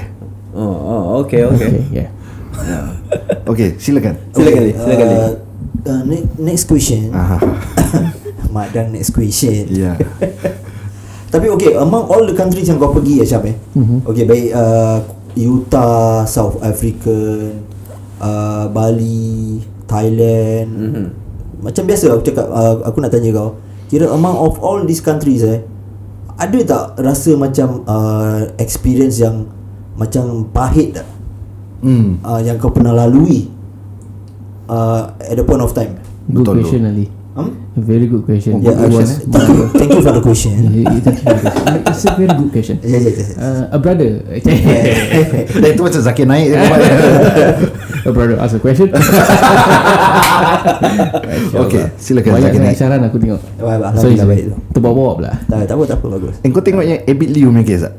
Oh 0.55 0.63
oh 0.63 1.03
okay 1.27 1.43
okay. 1.43 1.83
Okay 1.83 1.85
yeah. 1.91 2.09
Okay 3.51 3.75
silakan. 3.83 4.15
Silakan 4.31 4.63
okay. 4.63 4.75
silakan 4.79 5.09
uh, 5.11 5.33
uh, 5.91 6.03
next, 6.07 6.29
next 6.39 6.65
question. 6.71 7.11
Madang 8.55 8.95
next 8.95 9.11
question. 9.11 9.67
Ya. 9.67 9.99
Tapi 11.35 11.51
okay 11.51 11.75
Among 11.75 12.07
all 12.07 12.23
the 12.31 12.37
countries 12.39 12.71
yang 12.71 12.79
kau 12.79 12.95
pergi 12.95 13.19
ya 13.19 13.27
Syam 13.27 13.43
eh? 13.51 13.57
Mm-hmm. 13.75 13.99
Okay 14.07 14.25
baik 14.31 14.49
uh, 14.55 14.99
Utah 15.35 16.23
South 16.31 16.63
Africa 16.63 17.51
uh, 18.21 18.67
Bali 18.71 19.63
Thailand. 19.87 20.71
Mm-hmm. 20.71 21.07
Macam 21.65 21.83
biasa 21.89 22.13
aku 22.13 22.25
cakap 22.29 22.47
uh, 22.53 22.85
Aku 22.85 23.01
nak 23.01 23.09
tanya 23.09 23.33
kau 23.33 23.57
Kira 23.89 24.13
among 24.13 24.37
of 24.37 24.61
all 24.61 24.85
these 24.85 25.01
countries 25.01 25.41
eh 25.41 25.65
Ada 26.37 26.59
tak 26.69 26.85
rasa 27.01 27.33
macam 27.41 27.81
uh, 27.89 28.53
Experience 28.61 29.17
yang 29.17 29.49
Macam 29.97 30.53
pahit 30.53 31.01
tak? 31.01 31.09
Hmm. 31.81 32.21
Uh, 32.21 32.41
Yang 32.45 32.61
kau 32.61 32.69
pernah 32.69 32.93
lalui 32.93 33.49
uh, 34.69 35.09
At 35.17 35.41
the 35.41 35.45
point 35.49 35.65
of 35.65 35.73
time? 35.73 35.97
Good 36.29 36.45
Betul 36.45 36.53
tu. 36.53 36.61
question 36.69 36.85
Ali. 36.89 37.07
Hmm? 37.35 37.51
A 37.75 37.83
very 37.83 38.07
good 38.07 38.25
question. 38.25 38.63
Yeah, 38.63 38.79
It 38.79 38.87
uh, 38.87 38.95
was 38.95 39.27
thank, 39.27 39.49
you, 39.51 39.67
thank 39.75 39.91
you 39.91 40.03
for 40.07 40.15
the 40.15 40.23
question. 40.23 40.55
Question. 40.55 41.83
It's 41.91 42.05
a 42.07 42.15
very 42.15 42.31
good 42.31 42.51
question. 42.55 42.77
Yeah, 42.79 43.03
yeah, 43.03 43.11
yeah. 43.11 43.43
uh, 43.43 43.75
A 43.75 43.79
brother. 43.83 44.23
Itu 45.75 45.81
macam 45.83 46.01
Zakir 46.01 46.31
naik 46.31 46.55
A 48.05 48.11
brother 48.13 48.37
ask 48.37 48.55
a 48.55 48.61
question. 48.61 48.89
Okay 51.55 51.85
silakan 51.97 52.37
Banyak 52.37 52.53
sangat 52.53 52.75
isyarat 52.77 53.01
aku 53.09 53.17
tengok. 53.21 53.41
Alhamdulillah, 53.61 54.27
baik 54.29 54.43
tu. 54.49 54.55
Terbawa-bawa 54.77 55.13
pula. 55.17 55.33
Tak, 55.49 55.59
tak 55.69 55.75
apa, 55.77 55.85
tak 55.89 55.97
apa, 56.01 56.07
bagus. 56.19 56.35
Eh 56.45 56.49
kau 56.53 56.63
tengok 56.65 56.85
yang 56.85 57.01
Abid 57.05 57.29
Liu 57.33 57.49
punya 57.49 57.63
case 57.65 57.83
tak? 57.89 57.95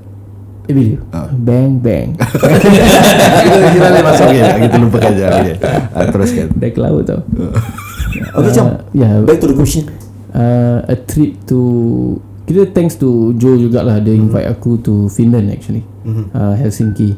Eh 0.65 0.73
bila 0.73 0.97
Bang 1.37 1.77
bang. 1.77 2.17
Kita, 2.17 3.67
kita 3.69 3.87
lain 3.93 4.01
masuk 4.01 4.25
okay, 4.25 4.41
Kita 4.65 4.77
lupakan 4.81 5.11
je 5.13 5.25
okay. 5.25 5.55
uh, 5.61 6.05
Teruskan. 6.09 6.45
Dah 6.57 6.69
ke 6.73 6.79
laut 6.81 7.03
tau. 7.05 7.19
Okay, 8.41 8.51
Syam. 8.53 8.67
yeah. 8.97 9.21
Back 9.21 9.37
to 9.41 9.47
the 9.53 9.57
question. 9.57 9.85
uh, 10.33 10.81
A 10.89 10.95
trip 10.97 11.37
to 11.49 11.59
Kira 12.45 12.65
thanks 12.69 12.97
to 13.01 13.33
Joe 13.37 13.57
jugalah 13.57 13.97
Dia 14.01 14.13
invite 14.13 14.45
aku 14.49 14.77
to 14.81 15.09
Finland 15.13 15.49
actually. 15.53 15.85
Uh, 16.33 16.53
Helsinki. 16.57 17.13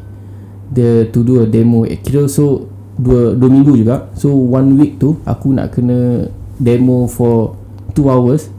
Dia 0.68 1.08
to 1.08 1.24
do 1.24 1.40
a 1.40 1.48
demo. 1.48 1.88
Eh, 1.88 1.96
Kira 2.00 2.28
so 2.28 2.68
Dua, 2.98 3.30
dua 3.38 3.46
minggu 3.46 3.78
juga 3.78 4.10
So 4.18 4.34
one 4.34 4.74
week 4.74 4.98
tu 4.98 5.22
Aku 5.22 5.54
nak 5.54 5.70
kena 5.70 6.26
Demo 6.58 7.06
for 7.06 7.54
Two 7.94 8.10
hours 8.10 8.50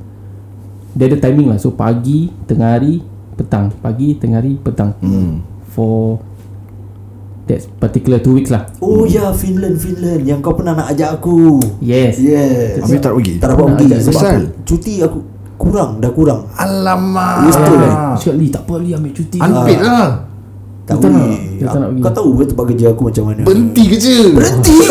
Dia 0.96 1.12
ada 1.12 1.20
timing 1.20 1.52
lah 1.52 1.60
So 1.60 1.76
pagi 1.76 2.32
Tengah 2.48 2.80
hari 2.80 3.04
Petang 3.36 3.68
Pagi 3.84 4.16
Tengah 4.16 4.40
hari 4.40 4.56
Petang 4.56 4.96
hmm. 5.04 5.44
For 5.76 6.24
That 7.52 7.68
particular 7.84 8.24
two 8.24 8.40
weeks 8.40 8.48
lah 8.48 8.70
Oh 8.80 9.10
ya, 9.10 9.34
Finland, 9.34 9.76
Finland. 9.82 10.22
Yang 10.22 10.40
kau 10.46 10.54
pernah 10.54 10.78
nak 10.78 10.94
ajak 10.94 11.18
aku. 11.18 11.58
Yes 11.82 12.22
Yes. 12.22 12.78
Habis 12.86 13.02
tak 13.02 13.12
pergi? 13.18 13.34
Tak 13.42 13.48
dapat 13.58 13.66
pergi. 13.74 13.88
Sebab 14.06 14.22
aku, 14.22 14.44
cuti 14.70 14.94
aku 15.02 15.20
kurang, 15.58 15.98
dah 15.98 16.12
kurang. 16.14 16.46
Alamak 16.56 17.50
Betul. 17.50 17.82
Ah. 17.90 18.14
Cakap 18.16 18.36
Lee 18.38 18.54
tak 18.54 18.64
apa 18.70 18.74
Lee 18.78 18.94
ambil 18.94 19.12
cuti 19.18 19.38
Unpaid 19.42 19.80
lah 19.82 19.90
Tak 19.98 20.29
tak 20.96 21.06
nak. 21.06 21.22
boleh. 21.22 21.38
Dia 21.54 21.66
tak 21.68 21.80
nak 21.80 21.90
pergi. 21.92 22.02
Kau 22.02 22.12
tahu 22.12 22.30
ke 22.32 22.44
tempat 22.48 22.66
kerja 22.66 22.86
aku 22.90 23.02
macam 23.06 23.24
mana? 23.28 23.42
Berhenti 23.44 23.84
kerja 23.86 24.16
Berhenti. 24.32 24.76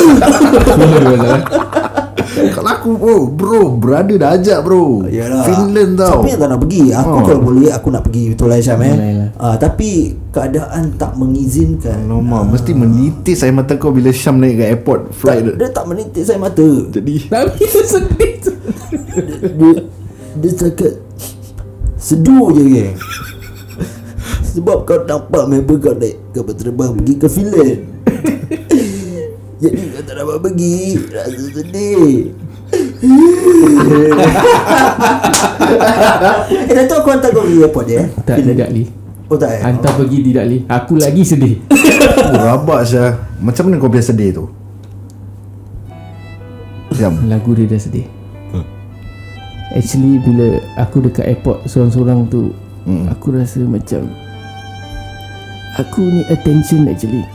Kalau 2.29 2.71
aku 2.71 2.91
bro 2.95 3.17
Bro 3.27 3.61
Brother 3.79 4.15
dah 4.15 4.31
ajak 4.33 4.63
bro 4.63 5.03
Yalah. 5.11 5.43
Finland 5.43 5.99
tau 5.99 6.23
Siapa 6.23 6.29
yang 6.29 6.39
tak 6.39 6.49
nak 6.49 6.61
pergi? 6.63 6.83
Aku 6.93 7.11
Oh. 7.11 7.25
kalau 7.25 7.43
boleh 7.43 7.71
aku 7.73 7.89
nak 7.91 8.03
pergi 8.07 8.25
betul 8.31 8.47
lah 8.47 8.59
Syam 8.61 8.79
eh. 8.79 8.95
Ah, 9.35 9.57
tapi 9.57 9.91
keadaan 10.29 10.95
tak 10.95 11.19
mengizinkan. 11.19 11.99
Alamak 12.05 12.53
Mesti 12.53 12.73
menitis 12.73 13.43
air 13.43 13.51
mata 13.51 13.75
kau 13.75 13.91
Bila 13.91 14.13
Syam 14.13 14.39
naik 14.39 14.55
ke 14.55 14.65
airport 14.67 15.01
Tak, 15.09 15.15
Flight 15.17 15.45
dia 15.57 15.69
tak 15.73 15.85
menitik 15.85 16.23
saya 16.23 16.39
mata. 16.39 16.67
Jadi 16.89 17.15
Tapi 17.27 17.63
sedih 17.67 18.33
tu 18.39 18.53
dia 19.51 19.73
dia 20.39 20.51
cakap 20.55 20.95
seduh 21.99 22.55
je 22.55 22.63
geng. 22.63 22.95
Sebab 24.59 24.91
kau 24.91 24.99
nampak 25.07 25.47
member 25.47 25.79
kau 25.79 25.95
naik 25.95 26.19
kapal 26.35 26.55
terbang 26.59 26.91
pergi 26.99 27.15
ke 27.15 27.29
Finland. 27.31 27.79
Jadi 29.63 29.83
kau 29.95 30.03
tak 30.03 30.15
dapat 30.19 30.37
pergi. 30.43 30.99
Rasa 31.15 31.47
sedih. 31.55 32.35
Eh 36.69 36.75
dah 36.75 36.85
tu 36.91 36.95
aku 36.99 37.09
hantar 37.15 37.31
kau 37.31 37.47
pergi 37.47 37.63
airport 37.63 37.87
dia 37.87 38.03
eh? 38.03 38.07
Tak 38.27 38.45
tidak 38.45 38.69
Lee 38.75 38.91
Oh 39.31 39.39
tak 39.41 39.57
eh? 39.57 39.61
Hantar 39.65 39.97
pergi 39.97 40.21
tidak 40.21 40.45
Lee 40.51 40.63
Aku 40.67 40.99
lagi 40.99 41.23
sedih. 41.23 41.63
Oh, 42.29 42.35
Rabak 42.35 42.83
Syah. 42.83 43.15
Macam 43.39 43.71
mana 43.71 43.79
kau 43.79 43.89
biasa 43.89 44.11
sedih 44.11 44.43
tu? 44.43 44.45
Syam 46.99 47.31
Lagu 47.31 47.55
dia 47.55 47.71
dah 47.71 47.79
sedih. 47.79 48.11
Actually 49.71 50.19
bila 50.19 50.59
aku 50.75 50.99
dekat 51.05 51.31
airport 51.31 51.63
Seorang-seorang 51.71 52.27
tu 52.27 52.51
Hmm. 52.89 53.05
Aku 53.13 53.37
rasa 53.37 53.61
macam 53.69 54.09
Aku 55.79 56.03
ni 56.11 56.27
attention 56.27 56.91
actually 56.91 57.23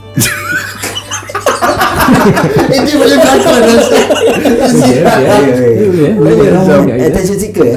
Ini 2.68 2.92
boleh 3.00 3.16
berlakon 3.16 3.56
rasa. 3.64 3.96
Okay, 3.96 4.52
okay. 4.60 4.92
Ya, 5.00 5.16
ya, 5.16 5.36
ya. 5.48 5.64
Eh, 5.80 6.12
boleh, 6.12 6.34
eh? 6.36 6.52
Eh? 6.92 7.08
Attention 7.08 7.36
seeker 7.40 7.64
eh? 7.72 7.76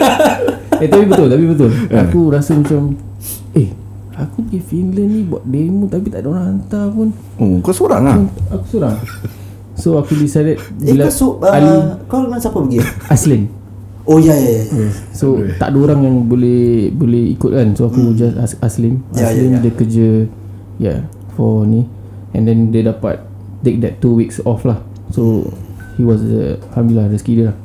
Eh 0.82 0.88
tapi 0.88 1.04
betul 1.04 1.28
Tapi 1.28 1.44
betul 1.44 1.68
Aku 1.92 2.32
rasa 2.32 2.56
macam 2.56 2.96
Eh 3.52 3.68
Aku 4.16 4.48
pergi 4.48 4.60
Finland 4.64 5.10
ni 5.12 5.20
Buat 5.28 5.44
demo 5.44 5.84
Tapi 5.92 6.08
tak 6.08 6.24
ada 6.24 6.28
orang 6.32 6.44
hantar 6.56 6.88
pun 6.88 7.12
Oh, 7.36 7.60
kau 7.60 7.76
seorang 7.76 8.02
ah. 8.08 8.16
Aku 8.56 8.64
seorang 8.72 8.96
So 9.76 10.00
aku 10.00 10.16
decided 10.16 10.56
Eh 10.80 10.96
kau 10.96 11.12
so, 11.12 11.26
uh, 11.44 11.52
Ali 11.52 12.00
Kau 12.08 12.24
dengan 12.24 12.40
siapa 12.40 12.56
pergi? 12.56 12.80
Aslim 13.12 13.63
Oh 14.04 14.20
ya 14.20 14.36
ya 14.36 14.68
ya. 14.68 14.88
So 15.16 15.40
tak 15.56 15.72
ada 15.72 15.78
orang 15.80 16.00
yang 16.04 16.16
boleh 16.28 16.92
Boleh 16.92 17.32
ikut 17.32 17.50
kan? 17.56 17.72
So 17.72 17.88
aku 17.88 18.12
just 18.12 18.36
as, 18.36 18.52
Aslim. 18.60 19.00
Ya, 19.16 19.26
ya, 19.26 19.26
Aslim 19.32 19.50
ya. 19.56 19.60
dia 19.64 19.72
kerja 19.72 20.08
Yeah 20.76 20.98
For 21.32 21.64
ni. 21.64 21.88
And 22.36 22.44
then 22.44 22.68
dia 22.68 22.84
dapat 22.84 23.24
Take 23.64 23.80
that 23.80 24.04
two 24.04 24.12
weeks 24.12 24.44
off 24.44 24.68
lah. 24.68 24.84
So 25.08 25.48
He 25.96 26.02
was 26.02 26.20
uh, 26.26 26.58
Alhamdulillah 26.74 27.08
rezeki 27.14 27.32
dia 27.38 27.44
lah. 27.54 27.56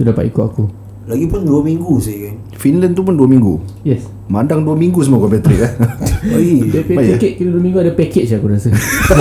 Dia 0.00 0.04
dapat 0.10 0.32
ikut 0.32 0.42
aku. 0.42 0.64
Lagipun 1.06 1.44
2 1.44 1.68
minggu 1.70 1.94
saya 2.00 2.30
kan 2.30 2.36
Finland 2.60 2.92
tu 2.92 3.00
pun 3.00 3.16
2 3.16 3.24
minggu. 3.24 3.56
Yes. 3.88 4.04
Madang 4.28 4.68
2 4.68 4.76
minggu 4.76 5.00
semua 5.00 5.16
kau 5.16 5.32
Patrick 5.32 5.64
eh. 5.64 5.72
Dia 6.76 6.84
pay 6.84 6.94
Baik, 6.94 7.08
ticket 7.16 7.32
kira 7.40 7.56
2 7.56 7.64
minggu 7.64 7.78
ada 7.80 7.92
package 7.96 8.36
aku 8.36 8.52
rasa. 8.52 8.68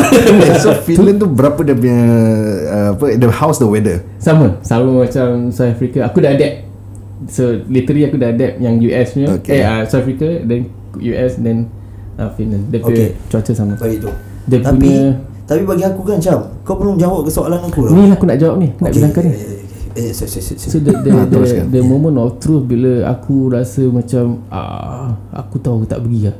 So 0.64 0.76
Finland 0.84 1.24
tu 1.24 1.28
berapa 1.32 1.56
dia 1.64 1.72
punya 1.72 2.00
uh, 2.68 2.90
apa 3.00 3.16
the 3.16 3.32
house 3.32 3.64
the 3.64 3.66
weather? 3.66 4.04
Sama. 4.20 4.60
Sama 4.60 5.08
macam 5.08 5.56
South 5.56 5.72
Africa. 5.72 6.04
Aku 6.12 6.20
dah 6.20 6.36
adapt. 6.36 6.68
So 7.32 7.64
literally 7.72 8.08
aku 8.08 8.16
dah 8.16 8.32
adapt 8.32 8.60
Yang 8.60 8.76
US 8.92 9.08
punya. 9.16 9.28
Okay. 9.40 9.60
Eh 9.60 9.64
uh, 9.64 9.82
South 9.88 10.04
Africa 10.04 10.28
Then 10.44 10.62
US 11.00 11.32
Then 11.40 11.58
uh, 12.20 12.30
Finland. 12.36 12.68
Dia 12.68 12.80
punya 12.84 13.08
Okay. 13.08 13.10
cuaca 13.32 13.52
sama. 13.56 13.74
Baik 13.80 14.04
tu. 14.04 14.12
Dia 14.52 14.60
Tapi 14.60 14.84
punya 14.84 15.04
Tapi 15.48 15.62
bagi 15.64 15.84
aku 15.88 16.02
kan 16.04 16.20
Syam 16.20 16.44
Kau 16.68 16.76
belum 16.76 17.00
jawab 17.00 17.24
ke 17.24 17.32
soalan 17.32 17.64
aku? 17.64 17.88
Tau 17.88 17.96
Ni 17.96 18.12
lah 18.12 18.20
aku 18.20 18.26
nak 18.28 18.38
jawab 18.38 18.56
ni. 18.60 18.68
Nak 18.78 18.92
Okay, 18.92 18.96
bilangkan 19.00 19.24
ni 19.24 19.34
eh, 19.96 20.12
sorry, 20.14 20.30
sorry, 20.30 20.58
sorry. 20.58 20.72
So 20.74 20.78
the 20.78 20.94
the, 21.02 21.10
Ah, 21.14 21.26
the, 21.26 21.38
teruskan. 21.38 21.66
the 21.72 21.82
moment 21.82 22.16
of 22.18 22.38
truth 22.38 22.66
bila 22.66 23.08
aku 23.10 23.50
rasa 23.50 23.88
macam 23.90 24.44
ah 24.50 25.16
aku 25.32 25.58
tahu 25.58 25.84
aku 25.84 25.88
tak 25.88 26.02
pergi 26.04 26.30
lah. 26.30 26.38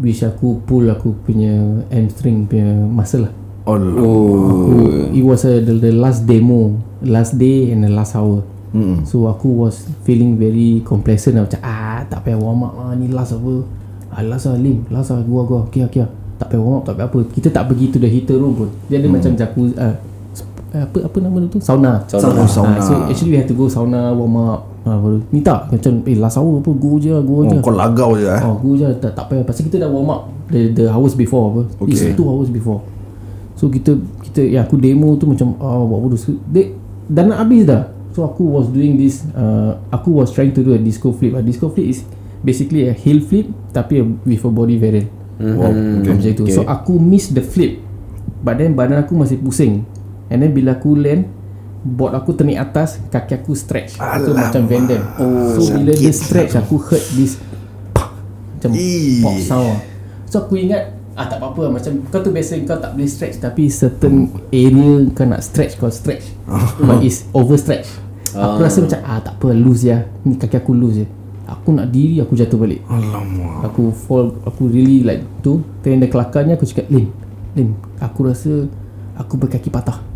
Wish 0.00 0.22
aku 0.22 0.62
pull 0.62 0.86
aku 0.86 1.12
punya 1.26 1.82
hamstring 1.90 2.46
punya 2.46 2.78
muscle 2.86 3.26
lah. 3.26 3.34
Oh, 3.70 3.76
Aku, 3.76 5.14
it 5.14 5.22
was 5.22 5.44
a, 5.46 5.60
the, 5.62 5.76
the 5.78 5.92
last 5.94 6.26
demo, 6.26 6.74
last 7.04 7.38
day 7.38 7.70
and 7.70 7.86
the 7.86 7.92
last 7.92 8.16
hour. 8.18 8.42
Mm. 8.70 9.02
So 9.04 9.26
aku 9.26 9.50
was 9.66 9.86
feeling 10.02 10.38
very 10.38 10.82
complacent 10.86 11.34
lah 11.38 11.44
macam 11.46 11.60
ah 11.62 12.06
tak 12.06 12.22
payah 12.26 12.38
warm 12.38 12.66
up 12.66 12.74
lah 12.78 12.94
ni 12.94 13.10
last 13.10 13.34
apa. 13.34 13.66
Ah 14.10 14.22
last 14.22 14.46
lah 14.46 14.58
Lim, 14.58 14.86
last 14.90 15.10
lah 15.10 15.22
gua 15.22 15.42
gua. 15.42 15.60
Okay 15.70 15.82
okay. 15.86 16.06
Tak 16.38 16.54
payah 16.54 16.62
warm 16.62 16.80
up, 16.80 16.84
tak 16.86 16.94
payah 16.98 17.08
apa. 17.10 17.20
Kita 17.30 17.48
tak 17.50 17.64
pergi 17.68 17.86
to 17.90 17.98
the 17.98 18.08
heater 18.10 18.38
room 18.38 18.54
pun. 18.56 18.70
Dia 18.86 19.02
ada 19.02 19.06
macam 19.10 19.34
jacuzzi 19.34 19.74
uh, 19.76 19.94
apa 20.70 20.98
apa 21.02 21.16
nama 21.18 21.36
tu? 21.50 21.58
Sauna. 21.58 22.06
Sauna. 22.06 22.40
Oh, 22.42 22.48
sauna. 22.48 22.78
Ah, 22.78 22.82
so 22.82 22.92
actually 23.10 23.34
we 23.34 23.38
have 23.42 23.50
to 23.50 23.56
go 23.58 23.66
sauna 23.66 24.14
warm 24.14 24.38
up. 24.38 24.70
Ah, 24.80 24.96
baru 24.96 25.20
ni 25.28 25.44
tak 25.44 25.68
macam 25.68 26.00
eh 26.08 26.16
last 26.16 26.40
hour 26.40 26.62
apa 26.64 26.70
go 26.72 26.96
je 26.96 27.12
go 27.12 27.42
Oh, 27.42 27.44
je. 27.44 27.58
kau 27.60 27.74
lagau 27.74 28.16
je 28.16 28.24
eh. 28.24 28.40
Oh, 28.40 28.56
go 28.56 28.78
je 28.78 28.86
tak, 28.96 29.12
tak 29.12 29.28
payah 29.28 29.44
pasal 29.44 29.68
kita 29.68 29.76
dah 29.76 29.90
warm 29.90 30.08
up 30.08 30.30
the, 30.48 30.72
the 30.72 30.86
hours 30.88 31.12
before 31.12 31.52
apa. 31.52 31.62
Okay. 31.84 31.92
It's 31.92 32.16
two 32.16 32.24
hours 32.24 32.48
before. 32.48 32.80
So 33.58 33.68
kita 33.68 33.98
kita 34.24 34.40
ya 34.40 34.64
aku 34.64 34.80
demo 34.80 35.18
tu 35.18 35.28
macam 35.28 35.52
ah 35.60 35.84
buat 35.84 36.00
bodoh. 36.00 36.16
So, 36.16 36.32
Dia 36.48 36.72
dah 37.10 37.28
nak 37.28 37.44
habis 37.44 37.66
dah. 37.66 37.90
So 38.10 38.24
aku 38.24 38.42
was 38.46 38.70
doing 38.70 38.96
this 38.96 39.26
uh, 39.34 39.78
aku 39.90 40.16
was 40.16 40.32
trying 40.32 40.54
to 40.56 40.62
do 40.62 40.72
a 40.72 40.80
disco 40.80 41.12
flip. 41.12 41.36
A 41.36 41.44
disco 41.44 41.68
flip 41.68 41.84
is 41.84 42.02
basically 42.40 42.88
a 42.88 42.94
heel 42.96 43.20
flip 43.20 43.50
tapi 43.74 44.00
with 44.24 44.40
a 44.40 44.48
body 44.48 44.80
variant. 44.80 45.10
Wow, 45.40 45.72
Okay. 45.72 46.08
Macam 46.08 46.30
itu. 46.40 46.44
So 46.48 46.64
aku 46.64 46.96
miss 46.96 47.28
the 47.30 47.44
flip. 47.44 47.80
But 48.40 48.56
then 48.56 48.72
badan 48.72 49.04
aku 49.04 49.12
masih 49.12 49.36
pusing. 49.36 49.84
And 50.30 50.38
then 50.40 50.54
bila 50.54 50.78
aku 50.78 50.94
land 50.94 51.26
Board 51.80 52.12
aku 52.12 52.36
ternik 52.36 52.60
atas 52.60 53.00
Kaki 53.08 53.40
aku 53.40 53.56
stretch. 53.56 53.96
So 53.96 54.30
macam 54.36 54.68
Van 54.68 54.84
Damme. 54.84 55.06
oh, 55.18 55.56
So 55.56 55.74
bila 55.74 55.90
dia 55.96 56.12
stretch 56.14 56.54
Aku 56.54 56.78
hurt 56.78 57.02
this 57.16 57.40
Macam 58.56 58.70
Ih. 58.76 59.24
pop 59.24 59.36
sound. 59.42 59.76
So 60.30 60.46
aku 60.46 60.60
ingat 60.60 60.94
Ah 61.18 61.26
tak 61.26 61.42
apa-apa. 61.42 61.72
Macam 61.72 62.04
kau 62.12 62.20
tu 62.20 62.30
biasa 62.30 62.60
Kau 62.62 62.76
tak 62.78 62.94
boleh 62.94 63.08
stretch. 63.08 63.40
Tapi 63.40 63.72
certain 63.72 64.28
area 64.52 65.08
Kau 65.16 65.24
nak 65.24 65.40
stretch 65.40 65.80
Kau 65.80 65.88
stretch. 65.88 66.28
But 66.86 67.00
it's 67.00 67.24
overstretch. 67.32 67.88
Aku 68.30 68.60
rasa 68.60 68.84
macam 68.84 69.00
Ah 69.02 69.18
tak 69.24 69.40
apa 69.40 69.48
Loose 69.50 69.88
ya. 69.88 70.04
Ni 70.22 70.36
kaki 70.36 70.60
aku 70.60 70.76
loose 70.76 71.02
je. 71.02 71.06
Aku 71.48 71.72
nak 71.72 71.88
diri 71.88 72.20
Aku 72.20 72.36
jatuh 72.36 72.60
balik. 72.60 72.84
Alamak. 72.92 73.72
Aku 73.72 73.88
fall 73.88 74.36
Aku 74.44 74.68
really 74.68 75.00
like 75.00 75.24
tu. 75.40 75.64
Then 75.80 76.04
the 76.04 76.12
kelakarnya 76.12 76.60
Aku 76.60 76.68
cakap 76.68 76.92
Lim 76.92 77.08
Lim 77.56 77.72
Aku 78.04 78.28
rasa 78.28 78.68
Aku 79.16 79.40
berkaki 79.40 79.72
patah 79.72 80.09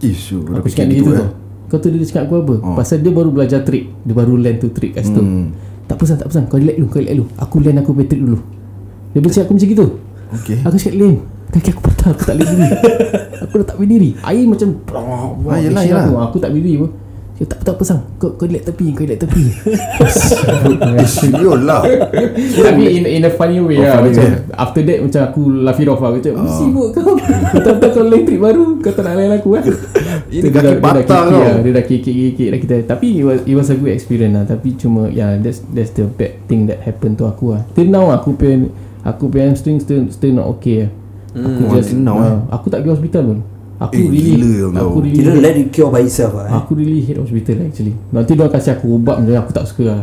Isu 0.00 0.44
Aku 0.48 0.66
cakap 0.66 0.88
dia 0.88 0.98
gitu 0.98 1.12
gitu 1.12 1.20
eh. 1.20 1.30
Kau 1.70 1.78
tu 1.78 1.86
dia 1.88 2.02
cakap 2.02 2.26
aku 2.26 2.34
apa? 2.42 2.54
Oh. 2.66 2.74
Pasal 2.74 2.98
dia 2.98 3.12
baru 3.14 3.30
belajar 3.30 3.62
trick. 3.62 3.86
Dia 4.02 4.10
baru 4.10 4.34
land 4.34 4.58
tu 4.58 4.68
trick 4.74 4.98
kat 4.98 5.06
situ. 5.06 5.22
Hmm. 5.22 5.54
Tak 5.86 6.02
pesan 6.02 6.18
tak 6.18 6.26
pesan. 6.26 6.42
Kau 6.50 6.58
relax 6.58 6.74
dulu 6.74 6.88
Kau 6.90 6.98
relax 6.98 7.14
dulu. 7.14 7.26
Aku 7.38 7.54
land 7.62 7.78
aku 7.78 7.90
punya 7.94 8.08
trick 8.10 8.22
dulu. 8.26 8.38
Dia 9.10 9.20
bercakap 9.22 9.44
aku 9.46 9.54
macam 9.54 9.68
gitu. 9.70 9.86
Okay. 10.30 10.58
Aku 10.62 10.74
cakap 10.78 10.94
Lim 10.94 11.14
Kaki 11.50 11.68
aku 11.74 11.82
patah 11.82 12.14
Aku 12.14 12.22
tak 12.22 12.38
boleh 12.38 12.46
diri 12.46 12.68
Aku 13.42 13.54
dah 13.58 13.66
tak 13.66 13.76
boleh 13.82 13.90
diri 13.90 14.10
Air 14.22 14.46
macam 14.46 14.68
Ah, 15.50 15.58
yelah. 15.58 16.06
aku, 16.06 16.12
Aku 16.30 16.36
tak 16.38 16.54
boleh 16.54 16.62
diri 16.62 16.76
pun 16.78 16.90
Dia 17.40 17.48
tak 17.48 17.64
tak 17.64 17.74
pesan 17.80 18.04
Kau 18.20 18.36
kau 18.36 18.44
relax 18.44 18.68
tepi 18.68 18.92
Kau 18.92 19.08
relax 19.08 19.24
tepi. 19.24 19.44
Isu 21.00 21.32
lah. 21.56 21.80
Tapi 22.36 22.82
in, 22.92 23.04
in 23.08 23.24
a 23.24 23.32
funny 23.32 23.64
way 23.64 23.80
Oh, 23.80 23.88
lah 23.88 24.04
funny 24.04 24.12
macam, 24.12 24.24
way. 24.28 24.60
After 24.60 24.82
that 24.84 24.98
macam 25.00 25.20
aku 25.24 25.40
laugh 25.64 25.80
it 25.80 25.88
off 25.88 26.00
lah 26.04 26.10
Macam 26.12 26.32
oh. 26.36 26.52
sibuk 26.52 26.88
kau. 26.92 27.16
Kau 27.64 27.72
kau 27.80 28.04
lain 28.04 28.22
trip 28.28 28.40
baru 28.44 28.76
Kau 28.78 28.92
tak 28.92 29.08
nak 29.08 29.14
lain 29.16 29.32
aku 29.32 29.48
kan 29.56 29.64
Ini 30.28 30.40
Dia 30.44 30.50
kaki 30.52 30.60
dah- 30.60 30.76
dia 30.76 30.92
dah 30.92 31.00
kikik 31.00 31.32
lah, 31.32 31.56
Dia 31.56 31.72
dah 31.72 31.84
kikik-kikik 31.88 32.48
dah 32.52 32.58
kita 32.60 32.74
Tapi 32.84 33.06
it 33.16 33.24
was, 33.24 33.40
it 33.48 33.54
was 33.56 33.68
a 33.72 33.76
good 33.80 33.92
experience 33.96 34.36
lah. 34.36 34.44
Tapi 34.44 34.76
cuma 34.76 35.08
yeah, 35.08 35.40
that's 35.40 35.64
that's 35.72 35.96
the 35.96 36.04
bad 36.04 36.36
thing 36.44 36.68
that 36.68 36.84
happened 36.84 37.16
to 37.16 37.24
aku 37.24 37.56
lah. 37.56 37.64
Till 37.72 37.88
now 37.88 38.12
aku 38.12 38.36
punya 38.36 38.68
Aku 39.00 39.32
punya 39.32 39.48
hamstring 39.48 39.80
still, 39.80 40.12
still 40.12 40.36
not 40.36 40.44
okay. 40.44 40.84
Lah 40.84 40.92
Aku 41.40 41.72
Oh, 41.72 41.80
till 41.80 42.04
now, 42.04 42.20
ah, 42.20 42.36
Aku 42.52 42.68
tak 42.68 42.84
pergi 42.84 43.00
hospital 43.00 43.22
pun 43.32 43.40
Aku 43.80 43.96
Eh, 43.96 44.04
really 44.04 44.36
gila. 44.36 44.76
Aku 44.78 44.98
really 45.00 45.16
Kira 45.16 45.32
let 45.34 45.56
it 45.56 45.68
cure 45.70 45.88
by 45.88 46.00
itself 46.00 46.32
lah 46.34 46.46
eh. 46.46 46.52
Aku 46.54 46.70
really 46.74 47.00
hate 47.00 47.16
hospital 47.16 47.56
actually 47.62 47.96
Nanti 48.10 48.32
dia 48.32 48.46
kasih 48.46 48.72
aku 48.74 48.86
ubat 48.94 49.16
macam 49.18 49.40
aku 49.40 49.52
tak 49.52 49.64
suka 49.64 49.84
lah 49.86 50.02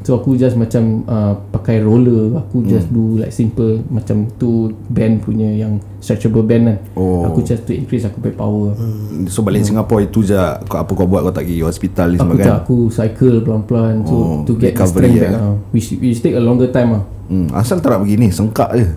So 0.00 0.16
aku 0.16 0.32
just 0.32 0.56
macam 0.56 1.04
uh, 1.04 1.36
pakai 1.52 1.84
roller 1.84 2.32
Aku 2.40 2.64
just 2.64 2.88
do 2.88 3.20
like 3.20 3.28
simple 3.30 3.84
Macam 3.86 4.24
tu 4.34 4.72
band 4.88 5.20
punya 5.20 5.44
yang 5.46 5.76
stretchable 6.00 6.40
band 6.40 6.64
kan 6.64 6.76
Oh. 6.96 7.28
Aku 7.28 7.44
just 7.44 7.62
to 7.62 7.76
increase 7.76 8.02
aku 8.02 8.16
punya 8.18 8.32
power 8.34 8.72
So 9.28 9.44
balik 9.44 9.60
Singapore 9.62 10.00
itu 10.02 10.24
je 10.24 10.40
kau 10.64 10.80
apa 10.80 10.88
kau 10.88 11.04
buat 11.04 11.20
kau 11.20 11.30
tak 11.30 11.44
pergi 11.44 11.60
hospital 11.60 12.06
ni 12.06 12.16
Aku 12.16 12.24
semua 12.24 12.34
tak, 12.34 12.48
kan. 12.48 12.56
aku 12.58 12.76
cycle 12.88 13.36
pelan-pelan 13.44 13.94
So 14.02 14.14
Oh, 14.14 14.36
to 14.42 14.52
get 14.56 14.72
the 14.72 14.80
strength 14.82 15.20
back 15.20 15.28
eh. 15.28 15.36
uh, 15.36 15.54
which, 15.68 15.92
which 15.94 16.18
take 16.18 16.32
a 16.32 16.40
longer 16.40 16.72
time 16.72 16.96
lah 16.96 17.04
Hmm, 17.30 17.46
asal 17.54 17.78
tak 17.78 17.94
nak 17.94 18.02
begini 18.02 18.26
sengkak 18.34 18.74
je. 18.74 18.82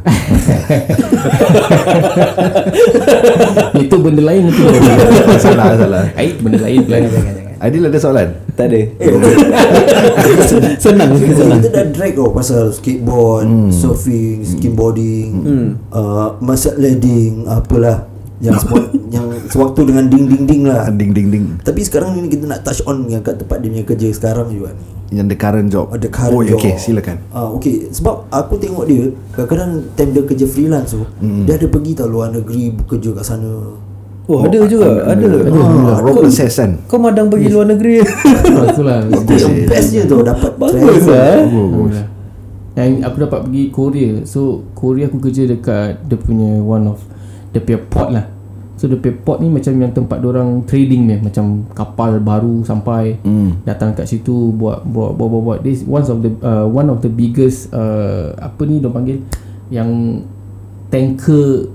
Itu 3.85 3.95
benda 4.01 4.25
lain 4.25 4.49
tu. 4.49 4.65
Salah 5.45 5.77
salah. 5.77 6.09
Eh 6.17 6.33
benda 6.41 6.65
lain 6.65 6.81
pula. 6.81 6.97
Adil 7.61 7.87
ada 7.87 7.95
soalan? 7.95 8.33
Tak 8.57 8.73
ada. 8.73 8.81
Senang 10.83 11.15
Senang. 11.15 11.61
Kita 11.63 11.71
dah 11.71 11.85
drag 11.95 12.11
tau 12.11 12.35
Pasal 12.35 12.75
skateboard 12.75 13.71
Surfing 13.71 14.43
Skimboarding 14.43 15.31
uh, 15.87 16.35
Masak 16.43 16.75
leading 16.75 17.47
Apalah 17.47 18.12
Yang 18.43 18.55
semua 18.61 18.79
Yang 19.15 19.27
sewaktu 19.47 19.81
dengan 19.85 20.05
ding 20.05 20.25
ding 20.27 20.43
ding 20.43 20.63
lah 20.63 20.91
Ding 20.91 21.11
ding 21.11 21.27
ding. 21.29 21.45
Tapi 21.59 21.79
sekarang 21.79 22.13
ni 22.13 22.27
kita 22.27 22.43
nak 22.43 22.61
touch 22.61 22.83
on 22.83 23.07
Yang 23.07 23.23
kat 23.23 23.35
tempat 23.39 23.57
dia 23.57 23.69
punya 23.71 23.85
kerja 23.87 24.07
sekarang 24.11 24.47
juga 24.49 24.75
ni 24.75 24.83
Yang 25.13 25.27
the 25.31 25.37
current 25.37 25.67
job. 25.71 25.85
Ada 25.89 26.07
current 26.09 26.33
Oh, 26.33 26.43
job 26.43 26.57
okay, 26.57 26.75
silakan. 26.75 27.17
Ah, 27.29 27.47
okay 27.47 27.87
Sebab 27.87 28.27
aku 28.27 28.59
tengok 28.59 28.83
dia 28.83 29.07
Kadang-kadang 29.31 29.71
Time 29.93 30.11
dia 30.11 30.23
kerja 30.23 30.45
freelance 30.45 30.91
tu 30.91 31.07
Dia 31.47 31.55
ada 31.55 31.65
pergi 31.65 31.91
tau 31.93 32.05
luar 32.05 32.29
negeri 32.29 32.75
Bekerja 32.75 33.15
kat 33.15 33.25
sana 33.25 33.79
Oh, 34.23 34.39
ada 34.39 34.55
juga. 34.63 35.03
Ada. 35.03 35.27
Ah, 35.51 35.99
rope 35.99 36.23
access 36.23 36.55
kan. 36.55 36.79
Kau 36.87 36.95
madang 36.95 37.27
pergi 37.27 37.51
luar 37.51 37.67
negeri. 37.67 37.99
Itulah 38.71 39.03
Itu 39.05 39.35
yang 39.35 39.67
best 39.67 39.91
je 39.91 40.03
tu 40.03 40.15
Dapat 40.19 40.51
Bagus 40.55 41.03
lah. 41.05 41.43
Yang 42.73 42.91
aku 43.03 43.17
dapat 43.21 43.39
pergi 43.45 43.63
Korea 43.69 44.11
So 44.23 44.63
Korea 44.73 45.05
aku 45.05 45.19
kerja 45.19 45.45
dekat 45.45 46.07
Dia 46.07 46.17
punya 46.17 46.57
one 46.57 46.89
of 46.89 47.03
Dia 47.51 47.61
punya 47.61 47.79
port 47.85 48.09
lah 48.09 48.25
So 48.73 48.89
dia 48.89 48.97
punya 48.97 49.15
port 49.21 49.37
ni 49.37 49.53
macam 49.53 49.73
yang 49.77 49.93
tempat 49.93 50.17
orang 50.25 50.65
trading 50.65 51.05
ni 51.05 51.15
Macam 51.21 51.69
kapal 51.77 52.17
baru 52.17 52.65
sampai 52.65 53.21
Hmm. 53.21 53.61
Datang 53.63 53.93
kat 53.93 54.09
situ 54.09 54.51
buat 54.57 54.83
buat 54.83 55.13
buat 55.15 55.27
buat, 55.29 55.41
buat. 55.43 55.59
This 55.61 55.85
one 55.85 56.03
of 56.03 56.19
the 56.25 56.31
uh, 56.41 56.65
one 56.65 56.89
of 56.89 56.99
the 57.05 57.11
biggest 57.11 57.69
uh, 57.71 58.33
apa 58.41 58.65
ni 58.65 58.81
dia 58.81 58.89
panggil 58.89 59.21
yang 59.71 60.21
tanker 60.89 61.69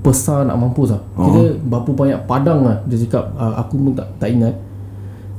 besar 0.00 0.46
nak 0.46 0.56
mampus 0.56 0.94
lah. 0.94 1.02
Kira 1.18 1.58
berapa 1.58 1.90
banyak 1.90 2.20
padang 2.30 2.64
lah 2.64 2.76
dia 2.86 3.02
cakap 3.04 3.34
uh, 3.34 3.58
aku 3.58 3.74
pun 3.76 3.92
tak 3.98 4.08
tak 4.22 4.28
ingat. 4.30 4.54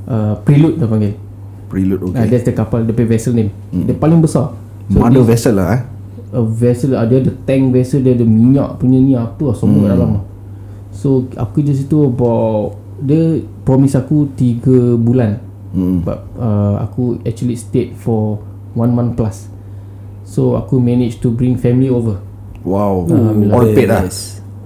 Uh, 0.06 0.38
prelude 0.44 0.76
dia 0.78 0.86
panggil. 0.86 1.14
Prelude 1.66 2.12
Okay. 2.12 2.22
Uh, 2.22 2.26
that's 2.30 2.44
the 2.46 2.54
kapal 2.54 2.84
the 2.84 2.94
punya 2.94 3.10
vessel 3.10 3.32
name. 3.34 3.50
Hmm. 3.72 3.88
Dia 3.88 3.96
paling 3.96 4.20
besar. 4.22 4.54
Mother 4.86 5.26
vessel 5.26 5.58
lah 5.58 5.68
eh. 5.74 5.82
a 6.30 6.42
vessel 6.42 6.94
Dia 6.94 7.02
ada 7.02 7.30
tank 7.42 7.74
vessel 7.74 8.06
Dia 8.06 8.14
ada 8.14 8.22
minyak 8.22 8.78
punya 8.78 9.02
ni 9.02 9.18
Apa 9.18 9.50
lah 9.50 9.56
Semua 9.58 9.82
kat 9.82 9.90
dalam 9.98 10.10
lah 10.14 10.24
So 10.96 11.28
aku 11.36 11.60
kerja 11.60 11.76
situ 11.76 12.08
about 12.08 12.80
Dia 13.04 13.44
promise 13.68 13.92
aku 14.00 14.32
3 14.32 14.96
bulan 14.96 15.44
Hmm. 15.76 16.00
But 16.00 16.24
uh, 16.40 16.80
aku 16.80 17.20
actually 17.28 17.52
stayed 17.60 17.92
for 18.00 18.40
1 18.72 18.96
month 18.96 19.12
plus 19.20 19.52
So 20.24 20.56
aku 20.56 20.80
managed 20.80 21.20
to 21.20 21.28
bring 21.28 21.60
family 21.60 21.92
over 21.92 22.16
Wow. 22.64 23.04
All 23.52 23.68
paid 23.76 23.92
lah. 23.92 24.08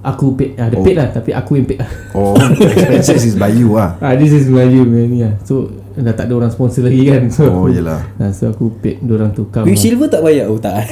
Aku 0.01 0.33
paid 0.39 0.55
Ada 0.55 0.73
oh. 0.79 0.85
paid 0.87 0.95
lah 0.95 1.11
Tapi 1.11 1.35
aku 1.35 1.59
yang 1.59 1.67
paid 1.67 1.83
lah 1.83 1.89
Oh, 2.17 2.33
expenses 2.63 3.27
is 3.27 3.35
by 3.35 3.51
you 3.51 3.75
lah. 3.75 3.99
Ah, 4.05 4.15
this 4.15 4.31
is 4.31 4.47
Melayu 4.47 4.87
man 4.87 5.11
yeah. 5.11 5.35
So 5.43 5.67
dah 5.99 6.15
tak 6.15 6.31
ada 6.31 6.33
orang 6.39 6.51
sponsor 6.55 6.87
lagi 6.87 7.03
kan 7.03 7.27
So 7.27 7.43
Oh, 7.51 7.67
aku, 7.67 7.75
yelah. 7.75 7.99
ah, 8.23 8.31
So 8.31 8.47
aku 8.47 8.71
paid 8.79 9.03
Diorang 9.03 9.35
tu 9.35 9.51
come 9.51 9.67
Quicksilver 9.67 10.07
tak 10.07 10.23
bayar 10.23 10.47
Oh 10.47 10.57
tak 10.63 10.87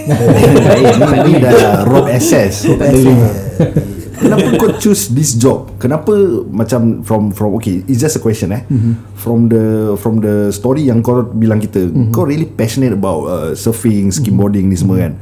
Ni 1.24 1.40
dah 1.40 1.88
rob. 1.88 2.12
Tak 2.12 2.76
ada 2.92 2.98
link 3.00 3.98
Kenapa 4.20 4.48
kau 4.60 4.70
choose 4.76 5.10
this 5.16 5.34
job? 5.40 5.72
Kenapa 5.80 6.12
macam 6.52 7.02
from 7.08 7.32
from 7.32 7.56
okay, 7.56 7.82
it's 7.88 8.04
just 8.04 8.20
a 8.20 8.22
question 8.22 8.52
eh. 8.52 8.68
Mm-hmm. 8.68 8.94
From 9.16 9.48
the 9.48 9.96
from 9.96 10.20
the 10.20 10.52
story 10.52 10.92
yang 10.92 11.00
kau 11.00 11.24
bilang 11.24 11.64
kita, 11.64 11.88
mm-hmm. 11.88 12.12
kau 12.12 12.28
really 12.28 12.48
passionate 12.48 12.92
about 12.92 13.22
uh, 13.26 13.52
surfing, 13.56 14.12
skimboarding 14.12 14.68
mm-hmm. 14.68 14.76
ni 14.76 14.84
semua 14.84 14.98
kan. 15.00 15.14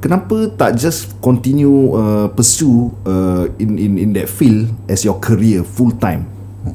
Kenapa 0.00 0.48
tak 0.56 0.80
just 0.80 1.12
continue 1.20 1.92
uh, 1.92 2.32
pursue 2.32 2.88
uh, 3.04 3.44
in 3.60 3.76
in 3.76 3.92
in 4.00 4.08
that 4.16 4.32
field 4.32 4.72
as 4.88 5.04
your 5.04 5.20
career 5.20 5.60
full 5.60 5.92
time? 5.92 6.24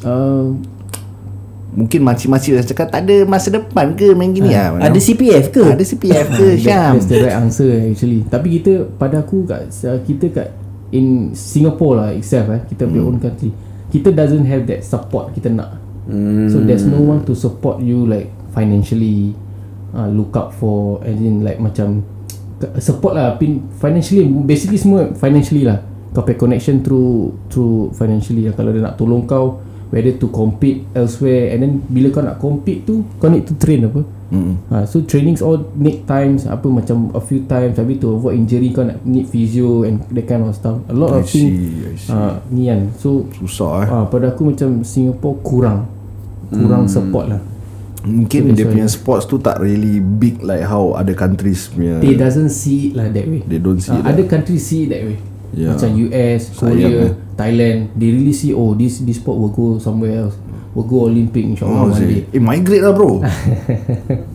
uh, 0.05 0.53
Mungkin 1.75 2.07
makcik-makcik 2.07 2.55
dah 2.55 2.63
cakap 2.63 2.87
tak 2.87 3.03
ada 3.03 3.27
masa 3.27 3.51
depan 3.51 3.91
ke 3.99 4.15
main 4.15 4.31
gini 4.31 4.55
ah. 4.55 4.79
Ada 4.79 4.95
CPF 4.95 5.51
ke 5.51 5.75
Ada 5.75 5.83
CPF 5.83 6.27
ke 6.31 6.45
Syam? 6.63 6.95
That's 6.95 7.11
the 7.11 7.19
right 7.19 7.35
answer 7.35 7.67
actually 7.67 8.23
Tapi 8.31 8.47
kita 8.63 8.87
Pada 8.95 9.19
aku 9.19 9.43
kat 9.43 9.67
Kita 10.07 10.31
kat 10.31 10.55
In 10.93 11.33
Singapore 11.33 11.93
lah 11.97 12.09
itself 12.13 12.51
eh 12.53 12.61
Kita 12.69 12.85
punya 12.85 13.03
own 13.05 13.17
country 13.17 13.49
Kita 13.89 14.13
doesn't 14.13 14.45
have 14.45 14.69
that 14.69 14.85
support 14.85 15.33
Kita 15.33 15.49
nak. 15.49 15.81
Hmm. 16.05 16.45
So 16.49 16.61
there's 16.61 16.85
no 16.85 17.01
one 17.01 17.25
to 17.25 17.33
support 17.33 17.81
you 17.81 18.05
Like 18.05 18.29
financially 18.53 19.33
uh, 19.97 20.05
Look 20.09 20.37
out 20.37 20.53
for 20.53 21.01
As 21.01 21.17
in 21.17 21.41
like 21.41 21.57
macam 21.57 22.05
Support 22.77 23.13
lah 23.17 23.35
pin, 23.41 23.65
Financially 23.81 24.25
Basically 24.45 24.77
semua 24.77 25.09
Financially 25.17 25.65
lah. 25.65 25.81
Kau 26.13 26.23
pay 26.23 26.37
connection 26.37 26.85
through 26.85 27.33
Through 27.49 27.91
financially 27.97 28.47
lah. 28.47 28.53
Kalau 28.53 28.69
dia 28.71 28.85
nak 28.85 28.95
tolong 28.95 29.25
kau 29.25 29.59
Whether 29.89 30.17
to 30.21 30.29
compete 30.29 30.85
elsewhere 30.93 31.53
And 31.53 31.59
then 31.65 31.73
Bila 31.89 32.13
kau 32.13 32.23
nak 32.23 32.37
compete 32.37 32.85
tu 32.85 33.03
Kau 33.17 33.27
need 33.27 33.43
to 33.49 33.57
train 33.57 33.85
apa 33.89 34.14
Mm. 34.33 34.57
Ha, 34.73 34.89
so 34.89 35.05
trainings 35.05 35.38
all 35.38 35.61
need 35.77 36.01
times 36.03 36.49
apa 36.49 36.65
macam 36.65 37.13
a 37.13 37.21
few 37.21 37.45
times 37.45 37.77
habis 37.77 38.01
to 38.01 38.17
avoid 38.17 38.33
injury 38.33 38.73
kau 38.73 38.81
nak 38.81 38.97
need 39.05 39.29
physio 39.29 39.85
and 39.85 40.01
that 40.09 40.25
kind 40.25 40.41
of 40.41 40.51
stuff. 40.51 40.81
A 40.89 40.95
lot 40.97 41.13
I 41.13 41.21
of 41.21 41.29
things 41.29 41.53
see, 41.53 41.85
I 41.85 41.93
see. 41.93 42.09
uh, 42.09 42.33
ni 42.49 42.65
kan. 42.65 42.89
So 42.97 43.29
Susah 43.38 43.85
eh. 43.85 43.88
ah 43.88 44.03
pada 44.09 44.33
aku 44.33 44.49
macam 44.49 44.81
Singapore 44.81 45.38
kurang 45.45 45.79
kurang 46.49 46.89
support 46.89 47.29
lah. 47.29 47.41
Mungkin 48.05 48.53
So, 48.53 48.57
dia 48.57 48.65
punya 48.69 48.85
sports 48.85 49.25
tu 49.25 49.41
tak 49.41 49.57
really 49.57 49.97
big 49.97 50.38
like 50.41 50.61
how 50.61 50.93
other 50.93 51.17
countries 51.17 51.69
punya. 51.69 51.97
They 52.01 52.13
doesn't 52.13 52.53
see 52.53 52.89
it 52.89 53.01
lah 53.01 53.09
that 53.09 53.25
way. 53.25 53.41
They 53.45 53.57
don't 53.57 53.81
see 53.81 53.93
Ah, 53.93 54.01
it 54.01 54.09
Other 54.13 54.25
countries 54.29 54.61
see 54.61 54.85
it 54.85 54.93
that 54.93 55.01
way. 55.05 55.17
Yeah. 55.55 55.73
Macam 55.73 55.89
US, 56.05 56.51
Sayang 56.51 56.59
Korea, 56.59 56.89
eh. 56.91 57.11
Thailand, 57.33 57.77
they 57.95 58.09
really 58.11 58.35
see 58.35 58.51
oh 58.51 58.75
this 58.75 59.01
this 59.01 59.17
sport 59.17 59.39
will 59.39 59.49
go 59.49 59.65
somewhere 59.79 60.27
else. 60.27 60.35
Will 60.75 60.83
go 60.83 61.07
Olympic 61.07 61.39
Oh, 61.39 61.49
insyaAllah 61.55 61.83
one 61.88 62.03
day. 62.03 62.27
eh 62.29 62.41
migrate 62.43 62.83
lah 62.83 62.91
bro. 62.91 63.23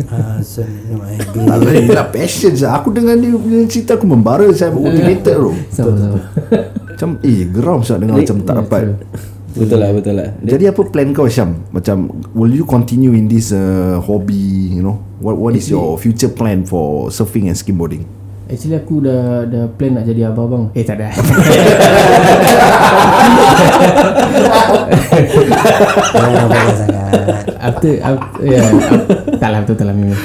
Ah, 0.09 0.41
so 0.41 0.65
ni 0.65 0.97
my 0.97 1.15
Tak 1.21 1.57
lah 1.93 2.09
passion 2.09 2.57
saya 2.57 2.81
Aku 2.81 2.91
dengar 2.91 3.13
dia 3.15 3.37
punya 3.37 3.61
cerita 3.69 3.95
Aku 3.95 4.09
membara 4.09 4.49
saya 4.51 4.73
motivated 4.77 5.37
bro. 5.37 5.53
Sama-sama. 5.69 6.17
Macam 6.89 7.21
eh 7.21 7.45
geram 7.45 7.85
saya 7.85 8.01
dengar 8.01 8.25
macam 8.25 8.37
tak 8.41 8.55
dapat. 8.57 8.81
Betul 9.51 9.79
lah 9.83 9.91
betul 9.93 10.15
lah. 10.17 10.31
Jadi 10.41 10.65
apa 10.65 10.81
plan 10.87 11.13
kau 11.13 11.29
Syam? 11.29 11.61
Macam 11.71 12.09
Will 12.33 12.55
you 12.55 12.65
continue 12.65 13.13
in 13.13 13.27
this 13.27 13.53
uh, 13.53 14.01
hobby 14.01 14.73
You 14.73 14.81
know? 14.81 14.97
What 15.21 15.37
what 15.37 15.53
is 15.53 15.69
your 15.69 16.01
future 16.01 16.33
plan 16.33 16.65
For 16.65 17.13
surfing 17.13 17.53
and 17.53 17.59
skimboarding 17.59 18.09
Actually 18.51 18.83
aku 18.83 18.99
dah 18.99 19.47
dah 19.47 19.71
plan 19.79 19.95
nak 19.95 20.11
jadi 20.11 20.27
abang-abang. 20.27 20.75
Eh 20.75 20.83
tak 20.83 20.99
ada. 20.99 21.15
Jangan 26.11 26.51
apa 26.51 26.59
sangat. 26.75 27.13
after, 27.63 27.93
after 28.03 28.43
yeah, 28.43 28.67
af- 28.67 29.39
tak 29.39 29.49
lah 29.55 29.59
betul 29.63 29.77
tak 29.79 29.87
lah 29.87 29.95
memang. 29.95 30.19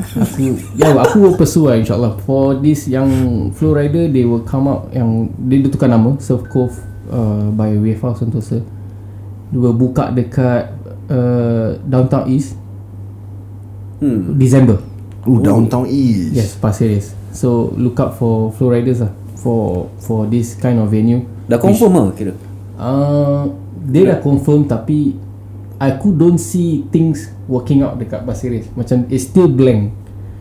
aku 0.00 0.56
ya 0.78 0.88
aku 0.96 1.16
will 1.20 1.36
pursue 1.36 1.68
lah 1.68 1.76
insyaallah 1.76 2.16
for 2.24 2.56
this 2.62 2.88
yang 2.88 3.08
flow 3.52 3.76
rider 3.76 4.08
they 4.08 4.24
will 4.24 4.40
come 4.46 4.70
out 4.70 4.88
yang 4.94 5.28
dia, 5.36 5.60
dia 5.60 5.70
tukar 5.70 5.92
nama 5.92 6.16
Surf 6.22 6.46
Cove 6.48 6.72
uh, 7.12 7.52
by 7.52 7.76
Wave 7.76 8.00
House 8.00 8.24
Sentosa 8.24 8.64
dia 9.50 9.58
will 9.58 9.76
buka 9.76 10.08
dekat 10.14 10.72
uh, 11.10 11.76
downtown 11.84 12.24
east 12.30 12.56
hmm. 14.00 14.38
December 14.40 14.80
Oh 15.28 15.36
downtown 15.38 15.84
east. 15.84 16.32
Yes 16.32 16.56
Pasir 16.56 16.88
Ris. 16.88 17.12
So 17.30 17.70
look 17.76 18.00
out 18.00 18.16
for 18.16 18.50
flow 18.56 18.72
riders 18.72 19.04
lah 19.04 19.12
for 19.36 19.88
for 20.00 20.24
this 20.28 20.56
kind 20.56 20.80
of 20.80 20.88
venue. 20.88 21.24
Dah 21.48 21.60
confirm 21.60 21.92
lah 21.96 22.12
kira? 22.16 22.32
Uh, 22.80 23.52
dia 23.84 24.16
dah. 24.16 24.18
confirm 24.20 24.64
tapi 24.64 25.16
aku 25.76 26.12
don't 26.12 26.40
see 26.40 26.84
things 26.88 27.32
working 27.44 27.80
out 27.80 27.96
dekat 27.96 28.24
Pasir 28.24 28.52
Ris. 28.52 28.68
Macam 28.72 29.04
it's 29.08 29.28
still 29.28 29.48
blank. 29.48 29.92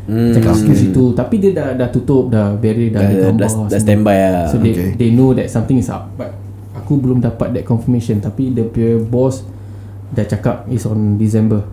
hmm. 0.08 0.36
Cakap 0.36 0.54
situ 0.56 0.74
situ. 0.76 1.04
Tapi 1.16 1.36
dia 1.40 1.52
dah 1.52 1.68
dah 1.76 1.88
tutup 1.92 2.32
dah 2.32 2.56
barrier 2.56 2.92
dah, 2.92 3.04
Dah, 3.04 3.08
ada 3.08 3.16
dah, 3.16 3.24
gambar 3.32 3.48
dah, 3.48 3.68
dah 3.72 3.80
standby 3.80 4.18
lah. 4.32 4.46
So 4.48 4.60
they 4.60 4.72
Okay. 4.76 4.90
they 4.96 5.10
know 5.12 5.36
that 5.36 5.48
something 5.52 5.80
is 5.80 5.88
up. 5.88 6.12
But 6.16 6.36
aku 6.72 7.00
belum 7.00 7.20
dapat 7.20 7.56
that 7.56 7.64
confirmation. 7.68 8.20
Tapi 8.20 8.52
the 8.52 8.64
punya 8.68 9.00
boss 9.04 9.44
dah 10.12 10.24
cakap 10.24 10.68
is 10.72 10.88
on 10.88 11.20
December. 11.20 11.68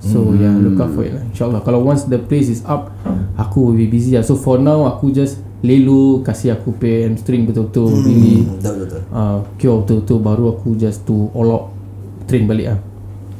So 0.00 0.24
Hmm. 0.24 0.40
yeah 0.40 0.54
look 0.56 0.80
out 0.80 0.90
for 0.90 1.04
it 1.04 1.12
lah. 1.12 1.22
InsyaAllah 1.22 1.60
kalau 1.60 1.80
once 1.80 2.04
the 2.04 2.16
place 2.16 2.48
is 2.48 2.64
up 2.64 2.88
aku 3.36 3.68
will 3.68 3.76
be 3.76 3.84
busy 3.84 4.16
lah. 4.16 4.24
So 4.24 4.34
for 4.34 4.56
now 4.56 4.84
aku 4.84 5.08
just 5.10 5.38
lelu 5.60 6.24
kasih 6.24 6.56
aku 6.56 6.72
pay 6.72 7.04
hamstring 7.04 7.44
betul-betul 7.44 7.84
Hmm. 7.86 8.00
really 8.00 8.36
Betul 8.48 8.74
betul. 8.80 9.00
uh, 9.12 9.38
cure 9.54 9.76
betul-betul 9.84 10.18
baru 10.18 10.44
aku 10.50 10.72
just 10.74 11.04
to 11.04 11.28
all 11.30 11.48
out 11.50 11.64
train 12.24 12.48
balik 12.48 12.72
lah 12.72 12.78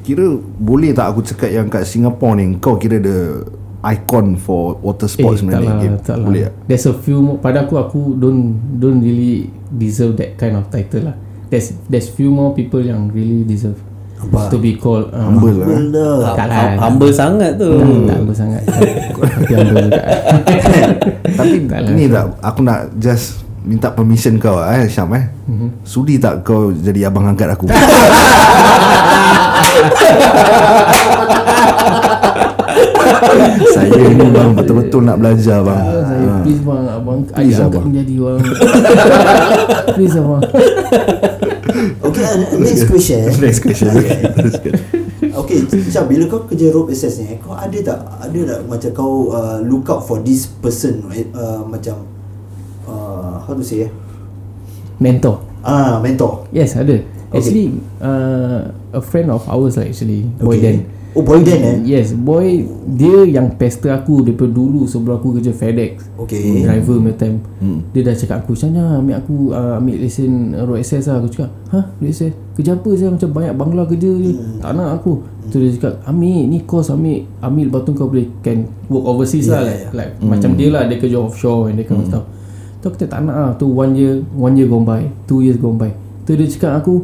Kira 0.01 0.29
boleh 0.57 0.93
tak 0.93 1.13
aku 1.13 1.21
cakap 1.23 1.49
yang 1.49 1.69
kat 1.69 1.85
Singapore 1.85 2.37
ni 2.37 2.57
Kau 2.57 2.77
kira 2.77 2.97
the 2.97 3.45
icon 3.81 4.37
for 4.37 4.77
water 4.81 5.05
sports 5.05 5.41
eh, 5.41 5.49
tak 5.49 5.61
sebenarnya 5.61 5.73
lah, 5.73 5.81
game 5.81 5.97
tak 6.01 6.17
lah. 6.17 6.25
Boleh 6.25 6.43
tak? 6.45 6.53
There's 6.67 6.85
a 6.85 6.97
few 6.97 7.19
more 7.21 7.37
Pada 7.37 7.65
aku 7.65 7.77
Aku 7.77 8.01
don't 8.17 8.41
Don't 8.77 9.01
really 9.01 9.49
Deserve 9.69 10.17
that 10.17 10.37
kind 10.37 10.57
of 10.57 10.69
title 10.69 11.09
lah 11.09 11.17
There's 11.49 11.73
There's 11.87 12.09
few 12.09 12.29
more 12.29 12.53
people 12.53 12.81
Yang 12.81 13.01
really 13.13 13.45
deserve 13.45 13.77
Apa? 14.21 14.41
To 14.47 14.57
be 14.57 14.73
called 14.75 15.09
uh, 15.11 15.23
Humble 15.23 15.55
lah 15.55 15.65
eh. 15.65 15.71
Benda. 15.73 16.09
Tak 16.35 16.47
lah 16.47 16.59
Hum- 16.61 16.79
Humble 16.79 17.09
sangat 17.11 17.51
tu. 17.57 17.71
Tak, 17.73 17.89
tak 18.05 18.17
humble 18.19 18.37
sangat. 18.37 18.61
Tapi 18.63 19.53
humble 19.55 19.81
juga. 19.83 20.03
Tapi 21.39 21.57
Tak 21.65 21.79
lah, 21.81 21.91
ni 21.91 22.05
tak 22.07 22.25
Aku 22.43 22.61
nak 22.61 22.79
just 22.97 23.27
Minta 23.61 23.89
permission 23.89 24.37
kau 24.37 24.57
eh 24.59 24.85
Syam 24.87 25.13
eh. 25.13 25.25
Mhm. 25.47 25.69
Sudi 25.83 26.17
tak 26.17 26.41
kau 26.43 26.69
Jadi 26.71 27.01
abang 27.03 27.25
angkat 27.27 27.49
aku? 27.51 27.69
Saya 33.71 33.89
ni 34.09 34.27
bang 34.27 34.51
Betul-betul 34.55 35.01
nak 35.03 35.17
belajar 35.19 35.59
bang. 35.61 35.79
Ah, 35.79 36.03
Saya 36.03 36.29
please 36.43 36.63
bang 36.63 36.85
Abang 36.87 37.19
Please, 37.27 37.55
Ayah 37.55 37.67
abang. 37.67 37.85
menjadi 37.87 38.15
orang 38.19 38.43
Please 39.97 40.17
abang 40.17 40.43
next 42.63 42.85
question. 42.87 43.21
Next 43.41 43.61
question 43.61 43.89
Okay, 45.41 45.59
Syam, 45.89 46.09
bila 46.11 46.27
kau 46.27 46.45
kerja 46.45 46.73
rope 46.73 46.91
access 46.91 47.21
ni, 47.21 47.39
kau 47.39 47.55
ada 47.55 47.77
tak, 47.81 47.99
ada 48.19 48.39
tak 48.45 48.59
macam 48.67 48.91
kau 48.91 49.13
uh, 49.31 49.63
look 49.63 49.87
out 49.89 50.03
for 50.03 50.19
this 50.21 50.45
person, 50.49 51.05
uh, 51.33 51.63
macam, 51.63 52.03
uh, 52.85 53.39
how 53.45 53.53
to 53.55 53.63
say 53.63 53.87
eh? 53.87 53.93
Mentor 55.01 55.41
Ah, 55.61 56.01
mentor. 56.01 56.49
Yes 56.53 56.77
ada 56.77 57.01
Actually 57.33 57.79
uh, 58.01 58.73
A 58.93 59.01
friend 59.01 59.29
of 59.29 59.45
ours 59.49 59.77
lah 59.77 59.85
actually 59.87 60.25
Boy 60.41 60.57
Okay. 60.57 60.61
Dan 60.61 60.77
Oh, 61.11 61.27
boy 61.27 61.43
Dan 61.43 61.59
eh? 61.59 61.77
Yes 61.85 62.15
Boy 62.15 62.65
Dia 62.87 63.27
yang 63.27 63.59
pester 63.59 63.91
aku 63.91 64.23
Daripada 64.23 64.53
dulu 64.53 64.87
Sebelum 64.87 65.19
aku 65.19 65.37
kerja 65.37 65.51
FedEx 65.51 66.07
Okay. 66.17 66.63
Driver 66.65 66.97
punya 66.97 67.17
time 67.17 67.37
Hmm. 67.61 67.85
Dia 67.93 68.07
dah 68.07 68.15
cakap 68.15 68.45
aku 68.45 68.55
Syahnya 68.55 68.99
ambil 68.99 69.19
aku 69.21 69.51
uh, 69.51 69.77
Ambil 69.77 70.01
lesen 70.01 70.55
road 70.55 70.81
access 70.81 71.11
lah 71.11 71.21
Aku 71.21 71.29
cakap 71.29 71.51
Hah 71.75 71.85
road 71.99 72.09
access 72.09 72.33
Kerja 72.61 72.77
apa 72.77 72.91
saya 72.93 73.09
Macam 73.09 73.29
banyak 73.33 73.55
bangla 73.57 73.83
kerja 73.89 74.11
je. 74.21 74.33
Tak 74.61 74.71
nak 74.77 75.01
aku. 75.01 75.25
So 75.49 75.57
dia 75.57 75.73
cakap 75.73 76.05
Ambil 76.05 76.45
ni 76.45 76.61
course 76.63 76.93
ambil 76.93 77.25
Ambil 77.41 77.73
lepas 77.73 77.83
tu 77.83 77.97
kau 77.97 78.07
boleh 78.07 78.29
Can 78.45 78.69
work 78.93 79.05
overseas 79.09 79.49
Yeah, 79.49 79.57
lah. 79.57 79.61
yeah, 79.65 79.73
like, 79.73 79.81
yeah. 79.81 79.91
like 79.97 80.13
Macam 80.21 80.51
dia 80.55 80.69
lah 80.69 80.83
Dia 80.85 80.97
kerja 81.01 81.17
offshore 81.19 81.73
And 81.73 81.81
that 81.81 81.89
kind 81.89 82.05
of 82.05 82.07
stuff. 82.13 82.25
Tu 82.81 82.85
aku 82.85 82.97
tak 83.01 83.21
nak 83.25 83.33
lah. 83.35 83.53
Tu 83.57 83.65
one 83.65 83.97
year 83.97 84.21
One 84.37 84.55
year 84.55 84.69
gone 84.69 84.85
by. 84.85 85.09
Two 85.25 85.41
years 85.41 85.57
gone 85.57 85.81
by. 85.81 85.91
Tu 86.29 86.37
dia 86.37 86.45
cakap 86.47 86.85
aku 86.85 87.03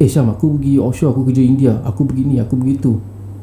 Eh 0.00 0.08
Syam 0.08 0.32
aku 0.32 0.56
pergi 0.56 0.80
offshore 0.80 1.12
Aku 1.12 1.22
kerja 1.28 1.42
India. 1.44 1.72
Aku 1.84 2.08
begini 2.08 2.40
Aku 2.40 2.56
begitu 2.56 2.96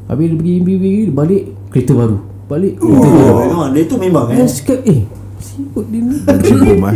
Habis 0.10 0.34
dia 0.34 0.38
pergi 0.42 0.54
pergi, 0.66 0.78
pergi, 0.82 1.02
dia 1.06 1.14
balik 1.14 1.44
Kereta 1.70 1.94
baru. 1.94 2.18
Balik 2.46 2.74
Oh, 2.82 3.42
memang 3.46 3.70
dia 3.74 3.84
tu 3.86 3.98
memang 3.98 4.26
eh. 4.34 4.38
Saya 4.42 4.50
cakap 4.50 4.80
eh 4.90 5.02
Sibuk 5.36 5.86
dia 5.92 6.02
ni. 6.02 6.16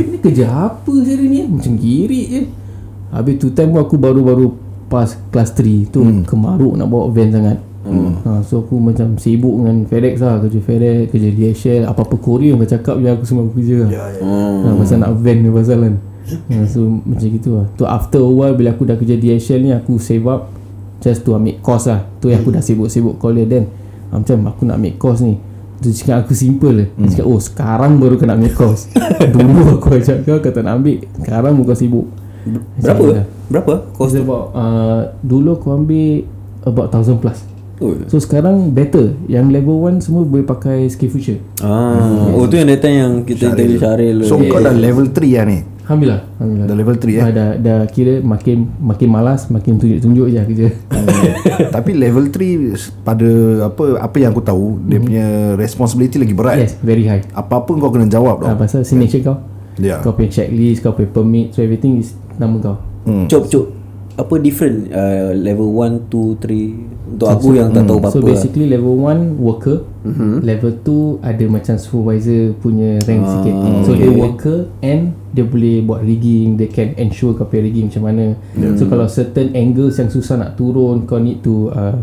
Ni 0.09 0.17
kerja 0.17 0.45
apa 0.49 0.93
saya 1.05 1.21
ni? 1.21 1.45
Macam 1.45 1.73
girik 1.77 2.27
je 2.27 2.41
Habis 3.09 3.41
tu 3.41 3.49
time 3.49 3.73
pun 3.73 3.81
aku 3.81 3.97
baru-baru 3.97 4.53
Pas 4.85 5.09
kelas 5.29 5.49
3 5.53 5.89
Tu 5.89 5.99
hmm. 6.01 6.25
kemaruk 6.25 6.77
nak 6.77 6.87
bawa 6.89 7.09
van 7.09 7.29
sangat. 7.29 7.57
Hmm. 7.79 8.11
ha, 8.21 8.43
So 8.45 8.61
aku 8.61 8.77
macam 8.77 9.17
sibuk 9.17 9.55
dengan 9.55 9.87
FedEx 9.87 10.21
lah. 10.21 10.37
Kerja 10.43 10.59
FedEx 10.61 10.97
Kerja 11.09 11.29
DHL 11.31 11.81
Apa-apa 11.89 12.15
Korea 12.19 12.53
yang 12.53 12.61
cakap 12.65 13.01
je 13.01 13.07
Aku 13.09 13.25
semua 13.25 13.49
kerja. 13.49 13.85
Lah 13.85 13.89
Ya, 13.89 14.03
ya. 14.13 14.21
ha, 14.65 14.69
Pasal 14.77 14.97
nak 15.01 15.11
van 15.17 15.37
ni 15.41 15.49
pasal 15.49 15.77
kan. 15.81 15.95
Ha, 16.29 16.55
So 16.69 16.79
macam 16.85 17.27
gitu 17.33 17.49
lah. 17.57 17.65
Tu 17.73 17.83
after 17.87 18.21
a 18.21 18.29
while 18.29 18.53
Bila 18.53 18.77
aku 18.77 18.85
dah 18.85 18.93
kerja 18.93 19.17
DHL 19.17 19.59
ni 19.63 19.71
Aku 19.73 19.97
save 19.97 20.25
up 20.29 20.53
Just 21.01 21.23
to 21.25 21.33
ambil 21.33 21.57
course 21.63 21.87
lah. 21.89 22.05
Tu 22.19 22.29
yang 22.29 22.43
aku 22.43 22.51
dah 22.53 22.61
sibuk-sibuk 22.61 23.17
Call 23.17 23.41
dia 23.41 23.47
Dan 23.47 23.63
ha, 24.11 24.21
Macam 24.21 24.37
aku 24.45 24.61
nak 24.67 24.77
ambil 24.77 24.93
course 25.01 25.23
ni. 25.25 25.39
Tu 25.79 25.95
cakap 25.95 26.27
aku 26.27 26.35
simple 26.35 26.75
je. 26.75 26.85
Dia 26.91 27.07
cakap 27.15 27.25
oh 27.31 27.39
sekarang 27.39 28.03
baru 28.03 28.19
kau 28.19 28.27
nak 28.27 28.35
ambil 28.37 28.51
course. 28.51 28.91
Dulu 29.33 29.79
aku 29.79 29.95
ajak 29.95 30.27
kau 30.27 30.37
Kau 30.43 30.51
tak 30.51 30.67
nak 30.67 30.83
ambil 30.83 30.99
Sekarang 31.23 31.55
pun 31.55 31.63
kau 31.63 31.79
sibuk 31.79 32.18
Berapa? 32.79 33.25
Berapa? 33.49 33.73
Cost 33.97 34.15
tu? 34.15 34.23
about 34.23 34.53
uh, 34.55 35.01
Dulu 35.25 35.59
aku 35.59 35.67
ambil 35.73 36.23
About 36.59 36.91
1000 36.91 37.23
plus. 37.23 37.39
Oh. 37.79 37.95
So 38.11 38.19
sekarang 38.19 38.75
better. 38.75 39.15
Yang 39.31 39.45
level 39.55 39.79
1 39.87 40.03
semua 40.03 40.27
boleh 40.27 40.43
pakai 40.43 40.91
SkillsFuture 40.91 41.39
Ah, 41.63 42.27
oh 42.35 42.43
tu 42.51 42.59
yang 42.59 42.67
datang 42.67 42.91
yang 42.91 43.11
kita 43.23 43.55
interview 43.55 43.79
Syaril. 43.79 44.17
So 44.27 44.35
kau 44.35 44.59
dah 44.59 44.75
level 44.75 45.07
3 45.15 45.23
lah 45.39 45.45
ni? 45.47 45.59
Alhamdulillah 45.87 46.21
Alhamdulillah. 46.37 46.67
Dah 46.67 46.75
level 46.75 46.95
3 46.99 47.07
eh? 47.07 47.21
Ah, 47.23 47.31
dah, 47.31 47.49
dah 47.57 47.79
kira 47.89 48.13
makin 48.21 48.69
makin 48.77 49.09
malas 49.09 49.49
Makin 49.49 49.81
tunjuk-tunjuk 49.81 50.27
je 50.29 50.37
kerja 50.45 50.67
Tapi 51.75 51.91
level 51.97 52.29
3 52.29 53.01
Pada 53.01 53.29
apa 53.71 53.83
apa 53.97 54.15
yang 54.21 54.29
aku 54.35 54.43
tahu 54.45 54.77
Dia 54.85 54.99
punya 55.01 55.27
responsibility 55.57 56.21
lagi 56.21 56.35
berat. 56.35 56.61
Yes 56.61 56.77
very 56.83 57.07
high. 57.09 57.25
Apa-apa 57.33 57.73
kau 57.79 57.89
kena 57.89 58.05
jawab 58.05 58.43
ah, 58.45 58.53
tau 58.53 58.61
Pasal 58.61 58.85
signature 58.85 59.23
kau. 59.23 59.37
Ya. 59.79 60.03
Kau 60.03 60.13
punya 60.13 60.29
checklist 60.29 60.83
Kau 60.83 60.93
punya 60.93 61.09
permit 61.09 61.55
So 61.55 61.63
everything 61.63 62.03
is 62.03 62.13
Nama 62.39 62.55
kau? 62.63 62.77
Cop 63.27 63.43
cop. 63.51 63.65
Apa 64.19 64.35
different 64.39 64.91
uh, 64.91 65.31
level 65.31 65.71
1 65.79 66.11
2 66.11 66.43
3 66.43 67.15
untuk 67.15 67.27
aku 67.31 67.57
yang 67.57 67.71
tak 67.71 67.87
tahu 67.87 67.97
apa-apa. 68.03 68.15
So 68.15 68.23
basically 68.23 68.67
level 68.67 68.95
1 69.01 69.39
worker. 69.39 69.87
Mm-hmm. 70.03 70.33
Level 70.43 70.71
2 70.83 71.23
ada 71.23 71.45
macam 71.47 71.75
supervisor 71.79 72.55
punya 72.59 72.99
rank 73.07 73.23
ah, 73.23 73.29
sikit. 73.39 73.55
So 73.87 73.91
dia 73.95 74.11
worker 74.11 74.59
and 74.83 75.15
dia 75.31 75.45
boleh 75.47 75.81
buat 75.83 76.03
rigging. 76.03 76.59
Dia 76.59 76.67
can 76.67 76.95
ensure 76.99 77.33
kau 77.35 77.47
punya 77.47 77.71
rigging 77.71 77.87
macam 77.91 78.03
mana. 78.11 78.25
Yeah. 78.59 78.75
So 78.75 78.91
kalau 78.91 79.07
certain 79.07 79.55
angles 79.55 79.97
yang 79.97 80.11
susah 80.11 80.35
nak 80.35 80.59
turun 80.59 81.07
Kau 81.07 81.19
need 81.19 81.39
to 81.41 81.71
uh, 81.71 81.97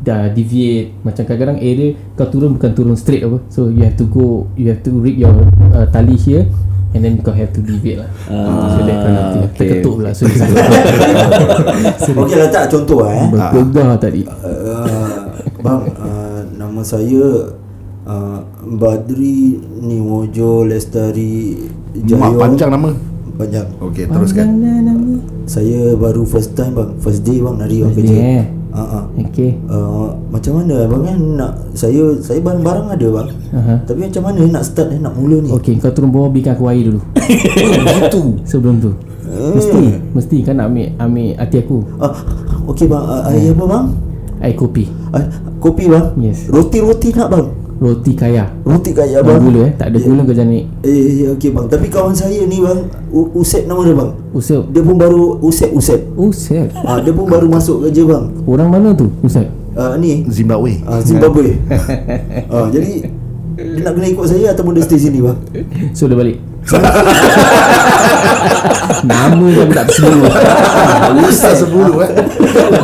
dah 0.00 0.32
deviate. 0.32 0.96
Macam 1.04 1.28
kadang-kadang 1.28 1.60
area 1.60 1.92
kau 2.16 2.26
turun 2.28 2.56
bukan 2.56 2.72
turun 2.72 2.96
straight 2.96 3.20
apa. 3.20 3.38
So 3.52 3.68
you 3.68 3.84
have 3.84 4.00
to 4.00 4.08
go 4.08 4.48
You 4.56 4.72
have 4.72 4.80
to 4.88 4.96
rig 4.96 5.20
your 5.20 5.32
uh, 5.76 5.86
tali 5.92 6.16
here 6.16 6.48
And 6.90 7.06
then 7.06 7.22
kau 7.22 7.30
have 7.30 7.54
to 7.54 7.62
deviate 7.62 8.02
lah 8.02 8.10
uh, 8.26 8.74
So 8.74 8.80
that 8.82 8.98
kind 8.98 9.14
of 9.14 9.24
thing 9.30 9.44
okay. 9.46 9.58
Terketuk 9.78 9.94
pula 9.96 10.10
So 10.10 10.26
Okey 12.18 12.34
lah 12.34 12.48
tak 12.56 12.66
contoh 12.66 13.06
lah 13.06 13.12
eh. 13.14 13.26
berpegang 13.30 13.94
tadi 13.96 14.22
Uh, 14.26 15.38
bang, 15.62 15.82
uh, 15.94 16.40
nama 16.50 16.80
saya 16.82 17.54
uh, 18.04 18.38
Badri 18.66 19.54
Niwojo 19.80 20.64
Lestari 20.64 21.62
Jayo. 21.94 22.18
Mak 22.18 22.32
panjang 22.38 22.70
nama 22.72 22.90
Panjang. 23.36 23.66
Okay 23.80 24.04
teruskan 24.04 24.46
Saya 25.46 25.94
baru 25.94 26.26
first 26.26 26.52
time 26.54 26.74
bang, 26.74 26.90
first 26.98 27.22
day 27.22 27.38
bang 27.38 27.54
nari 27.54 27.76
bang 27.80 27.92
First 27.94 28.02
kerja. 28.02 28.18
eh? 28.18 28.44
Ha 28.70 28.82
ah. 28.82 29.04
Okay 29.18 29.58
Uh, 29.66 30.14
macam 30.30 30.62
mana 30.62 30.86
abang 30.86 31.02
kan 31.02 31.18
nak 31.18 31.52
saya 31.74 32.14
saya 32.22 32.38
barang-barang 32.38 32.86
ada 32.94 33.06
bang. 33.10 33.28
Aha. 33.50 33.74
Tapi 33.82 34.00
macam 34.06 34.22
mana 34.30 34.40
nak 34.46 34.62
start 34.62 34.94
eh, 34.94 35.00
nak 35.02 35.14
mula 35.18 35.42
ni? 35.42 35.50
Okay 35.50 35.74
kau 35.78 35.90
turun 35.90 36.14
bawah 36.14 36.30
Berikan 36.30 36.54
aku 36.54 36.70
air 36.70 36.86
dulu 36.86 37.02
Itu 38.06 38.38
Sebelum 38.46 38.78
tu 38.78 38.94
Mesti 39.58 39.82
Mesti 40.14 40.36
kan 40.46 40.54
nak 40.62 40.70
ambil 40.70 40.86
Ambil 41.02 41.34
hati 41.34 41.56
aku 41.58 41.82
Ah, 41.98 42.14
okey 42.70 42.86
bang, 42.86 43.02
uh, 43.02 43.26
air 43.26 43.50
apa 43.50 43.64
bang? 43.66 43.86
Air 44.40 44.54
kopi 44.54 44.84
Uh, 45.10 45.26
kopi 45.58 45.90
bang. 45.90 46.06
Yes 46.22 46.46
Roti-roti 46.46 47.10
nak 47.10 47.28
bang. 47.34 47.46
Roti 47.80 48.12
kaya 48.12 48.44
Roti 48.60 48.92
kaya 48.92 49.18
Bang 49.18 49.40
bang. 49.40 49.42
gula 49.42 49.60
eh 49.62 49.72
Tak 49.74 49.86
ada 49.88 49.98
gula 49.98 50.20
kau 50.22 50.34
jangan 50.34 50.52
naik 50.52 50.64
Eh, 50.84 51.00
eh 51.18 51.28
okey 51.32 51.48
bang. 51.48 51.64
Tapi 51.64 51.86
kawan 51.88 52.12
saya 52.12 52.44
ni 52.44 52.60
bang, 52.60 52.76
U- 53.08 53.32
Usep 53.34 53.64
nama 53.64 53.80
dia 53.80 53.96
bang. 53.96 54.10
Usep 54.30 54.62
Dia 54.68 54.80
pun 54.80 54.94
baru 54.94 55.40
Usep 55.40 55.72
Usep. 55.72 56.00
Usep 56.12 56.68
Ah, 56.78 57.00
dia 57.00 57.10
pun 57.10 57.24
baru 57.24 57.48
masuk 57.48 57.82
kerja 57.82 58.04
bang. 58.06 58.24
Orang 58.44 58.68
mana 58.68 58.92
tu 58.92 59.08
Usep 59.20 59.48
Ah, 59.72 59.96
ni 59.96 60.26
Zimbabwe 60.26 60.76
ah, 60.82 61.00
Zimbabwe. 61.00 61.56
ah, 62.52 62.68
jadi 62.68 63.06
dia 63.56 63.80
nak 63.82 63.92
kena 63.92 64.06
ikut 64.08 64.24
saya 64.24 64.50
ataupun 64.50 64.72
dia 64.72 64.82
stay 64.82 64.98
sini 64.98 65.20
bang? 65.20 65.36
So 65.92 66.04
dia 66.04 66.14
balik 66.14 66.36
Nama 69.10 69.46
dah 69.48 69.66
tak 69.72 69.84
tersebut 69.88 70.28
Susah 71.24 71.52
sebulu 71.56 71.92
eh. 72.04 72.10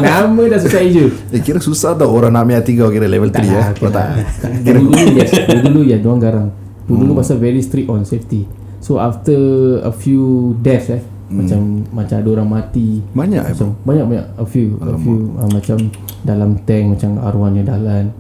Nama 0.01 0.43
dah 0.49 0.61
susah 0.61 0.81
je 0.87 1.13
Eh 1.35 1.41
kira 1.45 1.61
susah 1.61 1.93
tau 1.93 2.09
Orang 2.09 2.33
nak 2.33 2.49
ambil 2.49 2.57
hati 2.63 2.73
kau 2.75 2.89
Kira 2.89 3.05
level 3.05 3.29
3 3.29 3.43
eh. 3.43 3.67
Kau 3.77 3.93
tak 3.93 4.17
Dulu 4.65 4.91
dulu 4.91 5.17
yes. 5.17 5.31
Dulu 5.45 5.81
ya 5.85 5.97
Diorang 6.01 6.21
garang. 6.21 6.49
Dulu 6.89 7.05
dulu 7.05 7.13
pasal 7.21 7.37
very 7.43 7.61
strict 7.61 7.91
on 7.91 8.07
safety. 8.07 8.47
So 8.81 9.03
after 9.03 9.37
a 9.85 9.93
few 9.93 10.57
deaths 10.65 10.89
eh 10.89 11.03
Macam 11.29 11.85
Macam 11.93 12.17
ada 12.17 12.29
orang 12.33 12.49
mati. 12.49 13.05
Banyak 13.13 13.43
eh 13.45 13.53
macam 13.53 13.69
banyak 13.85 14.05
banyak 14.09 14.27
a 14.41 14.47
few 14.47 14.81
a 14.81 14.97
few 14.97 15.37
uh, 15.37 15.51
macam 15.51 15.77
dalam 16.27 16.59
tank 16.67 16.99
macam 16.99 17.23
arwahnya 17.23 17.63
dalan 17.63 18.11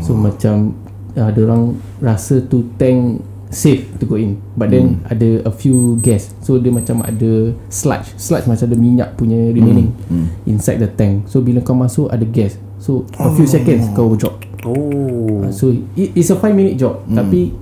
so 0.00 0.16
macam 0.16 0.72
uh, 1.16 1.28
ada 1.28 1.40
orang 1.44 1.76
rasa 2.00 2.40
tu 2.44 2.64
tank 2.76 3.20
safe 3.50 3.90
to 3.98 4.06
go 4.06 4.16
in. 4.16 4.38
But 4.54 4.70
then 4.70 5.02
ada 5.10 5.42
a 5.44 5.52
few 5.52 5.98
gas. 6.00 6.30
So 6.40 6.56
dia 6.56 6.70
macam 6.70 7.02
ada 7.02 7.52
sludge. 7.68 8.14
Sludge 8.16 8.46
macam 8.46 8.64
ada 8.64 8.76
minyak 8.78 9.18
punya 9.18 9.36
remaining 9.50 9.92
inside 10.46 10.80
the 10.80 10.88
tank. 10.88 11.26
So 11.28 11.42
bila 11.42 11.60
kau 11.60 11.76
masuk 11.76 12.08
ada 12.08 12.22
gas. 12.24 12.56
So 12.80 13.04
a 13.20 13.28
few 13.34 13.44
seconds 13.44 13.90
kau 13.92 14.14
drop. 14.16 14.40
Oh. 14.64 15.44
uh, 15.44 15.52
so 15.52 15.72
it, 15.98 16.12
it's 16.16 16.30
a 16.32 16.38
5 16.38 16.54
minute 16.54 16.78
job. 16.80 17.02
Tapi 17.10 17.52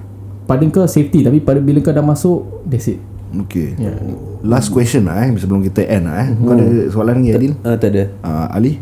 pada 0.47 0.63
kau 0.71 0.87
safety. 0.87 1.25
Tapi 1.25 1.41
pada 1.43 1.59
bila 1.59 1.83
kau 1.83 1.91
dah 1.91 2.05
masuk 2.05 2.63
that's 2.69 2.87
it. 2.87 3.01
Okay. 3.29 3.77
Ya. 3.77 3.93
Last 4.41 4.73
question 4.73 5.05
lah 5.05 5.29
eh 5.29 5.37
Sebelum 5.37 5.61
kita 5.61 5.85
end 5.85 6.09
lah 6.09 6.17
eh. 6.25 6.29
Kau 6.33 6.57
ada 6.57 6.67
soalan 6.89 7.21
lagi 7.21 7.31
Adil? 7.37 7.53
Ah 7.61 7.77
tak 7.77 7.93
ada. 7.93 8.09
uh, 8.25 8.49
Ali 8.57 8.81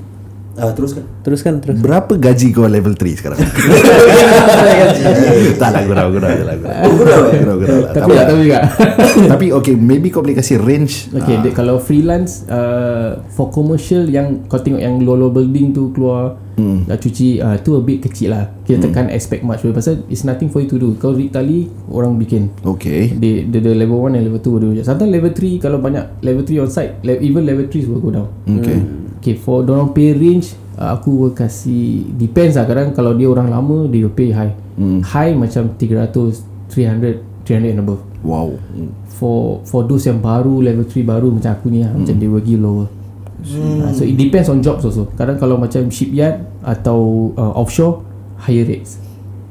Ah, 0.56 0.72
teruskan. 0.72 1.04
Teruskan 1.20 1.60
terus. 1.60 1.76
Berapa 1.76 2.16
gaji 2.16 2.48
kau 2.56 2.64
level 2.64 2.96
3 2.96 3.20
sekarang? 3.20 3.36
tak 5.60 5.68
lah 5.68 5.82
gurau 5.84 6.08
gurau 6.16 6.30
je 6.32 6.44
lah 6.48 6.56
gurau. 6.56 6.76
Oh, 6.80 6.92
gurau 6.96 7.20
eh? 7.28 7.40
Gurau 7.44 7.56
gurau 7.60 7.78
lah. 7.84 7.92
tapi 7.92 8.10
tak 8.16 8.26
tahu 8.32 8.38
juga 8.40 8.60
Tapi 9.36 9.46
okay 9.52 9.74
Maybe 9.76 10.08
kau 10.08 10.24
boleh 10.24 10.36
kasih 10.36 10.56
range 10.56 11.12
Okay, 11.12 11.36
uh, 11.36 11.52
kalau 11.52 11.76
freelance 11.76 12.48
uh, 12.48 13.20
for 13.36 13.52
commercial 13.52 14.08
yang 14.08 14.48
kau 14.48 14.56
tengok 14.56 14.80
yang 14.80 14.96
low-low 15.04 15.28
building 15.28 15.76
tu 15.76 15.92
keluar 15.92 16.40
hmm. 16.56 16.88
dah 16.88 16.96
cuci 16.96 17.44
uh, 17.44 17.60
tu 17.60 17.76
a 17.76 17.80
bit 17.84 18.00
kecil 18.00 18.32
lah. 18.32 18.48
Kita 18.64 18.88
hmm. 18.88 18.94
can't 18.96 19.12
expect 19.12 19.44
much 19.44 19.60
pasal 19.76 20.08
it's 20.08 20.24
nothing 20.24 20.48
for 20.48 20.64
you 20.64 20.68
to 20.72 20.80
do. 20.80 20.96
Kau 20.96 21.12
rig 21.12 21.28
tali 21.28 21.68
orang 21.92 22.16
bikin. 22.16 22.48
Okay 22.64 23.12
They, 23.12 23.44
the, 23.44 23.60
the 23.60 23.76
level 23.76 24.00
1 24.00 24.16
and 24.16 24.24
level 24.24 24.40
2 24.40 24.72
dia 24.72 24.88
Sometimes 24.88 25.12
level 25.12 25.36
3 25.36 25.60
Kalau 25.60 25.78
banyak 25.84 26.24
level 26.24 26.42
3 26.42 26.64
on 26.64 26.70
site 26.72 26.96
Even 27.04 27.44
level 27.44 27.68
3 27.68 27.92
will 27.92 28.00
go 28.00 28.10
down 28.10 28.28
Okay 28.46 29.05
Okay 29.20 29.34
for 29.34 29.62
dorang 29.62 29.90
pay 29.90 30.12
range 30.12 30.52
uh, 30.76 30.94
Aku 30.94 31.26
will 31.26 31.34
kasih 31.34 32.04
Depends 32.14 32.54
lah 32.54 32.64
Kadang 32.64 32.92
kalau 32.92 33.12
dia 33.12 33.26
orang 33.26 33.48
lama 33.48 33.86
They 33.86 34.00
will 34.00 34.14
pay 34.14 34.30
high 34.30 34.54
Hmm. 34.76 35.00
High 35.00 35.32
macam 35.32 35.72
300 35.80 36.12
300 36.68 37.48
300 37.48 37.72
and 37.72 37.80
above 37.80 38.04
Wow 38.20 38.60
for 39.08 39.64
for 39.64 39.88
those 39.88 40.04
yang 40.04 40.20
baru 40.20 40.60
level 40.60 40.84
3 40.84 41.00
baru 41.00 41.32
macam 41.32 41.48
aku 41.48 41.72
ni 41.72 41.80
lah, 41.80 41.88
macam 41.88 42.12
they 42.20 42.28
will 42.28 42.44
give 42.44 42.60
lower 42.60 42.84
hmm. 43.40 43.88
uh, 43.88 43.92
so 43.96 44.04
it 44.04 44.12
depends 44.12 44.52
on 44.52 44.60
jobs 44.60 44.84
also 44.84 45.08
kadang 45.16 45.40
kalau 45.40 45.56
macam 45.56 45.88
shipyard 45.88 46.44
atau 46.60 47.32
uh, 47.32 47.56
offshore 47.56 48.04
higher 48.36 48.68
rates 48.68 49.00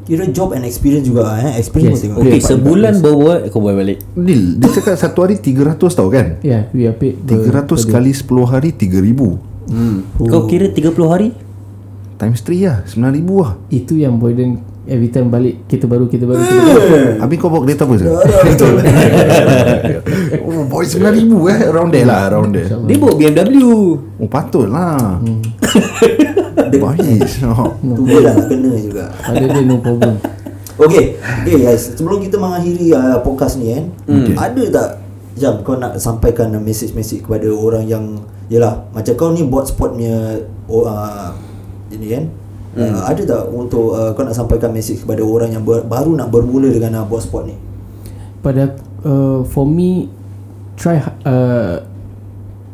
Kira 0.05 0.30
job 0.30 0.53
and 0.53 0.61
experience 0.61 1.09
juga 1.09 1.34
eh. 1.41 1.57
Experience 1.57 1.97
Yes. 1.97 2.13
tengok. 2.13 2.22
Okay, 2.22 2.38
sebulan 2.38 3.01
baru 3.01 3.18
buat 3.18 3.39
kau 3.49 3.57
boleh 3.57 3.74
balik. 3.74 3.97
Nil 4.13 4.61
Dia 4.61 4.70
cakap 4.70 5.01
satu 5.01 5.26
hari 5.26 5.41
300 5.41 5.82
tau 5.82 6.13
kan 6.13 6.38
yeah 6.45 6.70
we 6.78 6.86
are 6.86 6.93
paid 6.93 7.18
per- 7.26 7.66
300 7.66 7.89
kali 7.89 8.13
10 8.13 8.30
hari 8.45 8.70
3000 8.70 9.55
Hmm. 9.66 10.05
Kau 10.20 10.45
kira 10.45 10.70
30 10.70 10.93
hari? 11.09 11.30
Times 12.16 12.39
3 12.41 12.63
lah 12.63 12.80
9000 12.88 13.43
lah 13.43 13.53
itu 13.68 13.99
yang 13.99 14.16
Boyden 14.16 14.63
every 14.88 15.11
time 15.11 15.28
balik 15.28 15.68
kita 15.68 15.84
baru 15.84 16.07
kita 16.07 16.24
baru 16.24 16.39
kita 16.39 16.61
baru 16.63 16.80
Habis 17.20 17.36
kau 17.41 17.49
bawa 17.51 17.61
kereta 17.68 17.84
apa 17.84 17.95
sah? 17.99 18.07
oh 20.47 20.63
boy 20.63 20.86
9000 20.88 21.28
eh 21.28 21.59
Around 21.68 21.89
there 21.91 22.07
lah 22.07 22.20
Around 22.32 22.49
there 22.55 22.70
Dia 22.72 22.95
bawa 22.95 23.13
BMW. 23.20 23.68
Oh 24.16 24.30
patut 24.32 24.72
lah 24.72 25.20
Baik 26.76 27.24
oh. 27.43 27.72
Tu 27.84 28.03
dia 28.07 28.20
lah 28.24 28.36
kena 28.47 28.72
juga. 28.80 29.05
ada 29.24 29.43
dia 29.43 29.63
no 29.63 29.76
problem 29.80 30.16
Okay, 30.76 31.16
okay 31.16 31.55
guys. 31.63 31.95
Sebelum 31.95 32.20
kita 32.20 32.36
mengakhiri 32.36 32.91
uh, 32.91 33.24
podcast 33.24 33.55
ni 33.55 33.72
kan, 33.72 33.95
Okay. 34.11 34.36
ada 34.36 34.63
tak 34.68 34.89
Jam 35.36 35.60
kau 35.68 35.76
nak 35.76 36.00
sampaikan 36.00 36.56
message-message 36.64 37.28
kepada 37.28 37.52
orang 37.52 37.84
yang 37.84 38.24
Yelah 38.48 38.88
Macam 38.96 39.14
kau 39.20 39.30
ni 39.36 39.44
buat 39.44 39.68
sport 39.68 40.00
punya 40.00 40.40
oh, 40.72 40.88
uh, 40.88 41.36
Ini 41.92 42.08
kan? 42.08 42.24
Uh, 42.76 43.08
ada 43.08 43.22
tak 43.24 43.42
untuk 43.56 43.96
uh, 43.96 44.12
kau 44.12 44.28
nak 44.28 44.36
sampaikan 44.36 44.68
mesej 44.76 45.00
kepada 45.00 45.24
orang 45.24 45.56
yang 45.56 45.64
ber, 45.64 45.88
baru 45.88 46.12
nak 46.12 46.28
bermula 46.28 46.68
dengan 46.68 47.00
uh, 47.00 47.06
buat 47.08 47.24
sport 47.24 47.48
ni? 47.48 47.56
Pada 48.44 48.76
uh, 49.08 49.48
for 49.48 49.64
me 49.64 50.12
try 50.76 51.00
uh, 51.24 51.88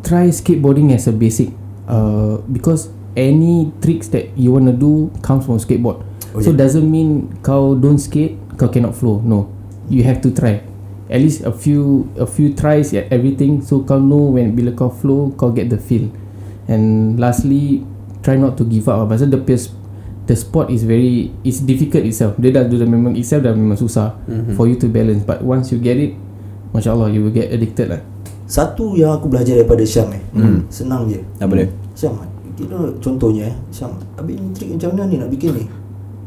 try 0.01 0.34
skateboarding 0.34 0.89
as 0.89 1.05
a 1.05 1.14
basic 1.14 1.53
uh, 1.86 2.41
because 2.49 2.89
any 3.14 3.70
tricks 3.78 4.09
that 4.09 4.34
you 4.34 4.49
want 4.49 4.66
to 4.66 4.74
do 4.74 5.14
comes 5.22 5.45
from 5.45 5.62
skateboard. 5.62 6.01
Oh, 6.34 6.41
so 6.41 6.49
yeah. 6.49 6.66
doesn't 6.66 6.89
mean 6.89 7.30
kau 7.45 7.78
don't 7.78 8.01
skate 8.01 8.41
kau 8.57 8.74
cannot 8.74 8.97
flow. 8.97 9.22
No. 9.22 9.53
You 9.86 10.01
have 10.01 10.18
to 10.26 10.34
try 10.34 10.66
at 11.12 11.20
least 11.20 11.43
a 11.43 11.51
few 11.51 12.07
a 12.16 12.26
few 12.26 12.55
tries 12.55 12.95
at 12.95 13.12
everything. 13.12 13.59
So 13.59 13.84
kau 13.84 13.99
know 13.99 14.32
when 14.34 14.55
bila 14.55 14.72
kau 14.72 14.88
flow 14.88 15.36
kau 15.36 15.51
get 15.51 15.68
the 15.68 15.78
feel. 15.78 16.07
And 16.72 17.20
lastly 17.20 17.84
try 18.24 18.39
not 18.39 18.55
to 18.57 18.64
give 18.64 18.88
up 18.88 19.03
lah. 19.03 19.07
Pasal 19.12 19.28
the 19.28 19.43
pace 19.43 19.76
the 20.26 20.36
sport 20.39 20.72
is 20.72 20.88
very 20.88 21.36
it's 21.43 21.59
difficult 21.59 22.07
itself. 22.07 22.39
Dia 22.39 22.55
dah 22.55 22.64
dah 22.64 22.88
memang 22.88 23.20
itself 23.20 23.43
dah 23.43 23.51
memang 23.51 23.76
susah 23.76 24.16
mm-hmm. 24.24 24.55
for 24.55 24.72
you 24.72 24.80
to 24.80 24.88
balance. 24.88 25.28
But 25.28 25.43
once 25.43 25.76
you 25.76 25.78
get 25.84 25.99
it 25.99 26.16
Masya 26.72 26.95
Allah 26.95 27.12
you 27.12 27.28
will 27.28 27.36
get 27.36 27.51
addicted 27.51 27.91
lah. 27.91 28.01
Satu 28.47 28.95
yang 28.95 29.16
aku 29.16 29.32
belajar 29.32 29.59
daripada 29.59 29.84
Syam 29.84 30.12
eh. 30.12 30.24
Hmm. 30.36 30.68
senang 30.72 31.07
je. 31.07 31.20
Apa 31.39 31.53
dia? 31.55 31.68
Syam 31.95 32.16
kita 32.55 32.76
contohnya 33.03 33.51
eh. 33.51 33.55
Syam 33.72 33.95
habis 34.16 34.39
ni 34.39 34.47
trik 34.55 34.76
macam 34.76 34.89
mana 34.95 35.03
ni 35.07 35.16
nak 35.20 35.30
bikin 35.32 35.51
ni? 35.55 35.66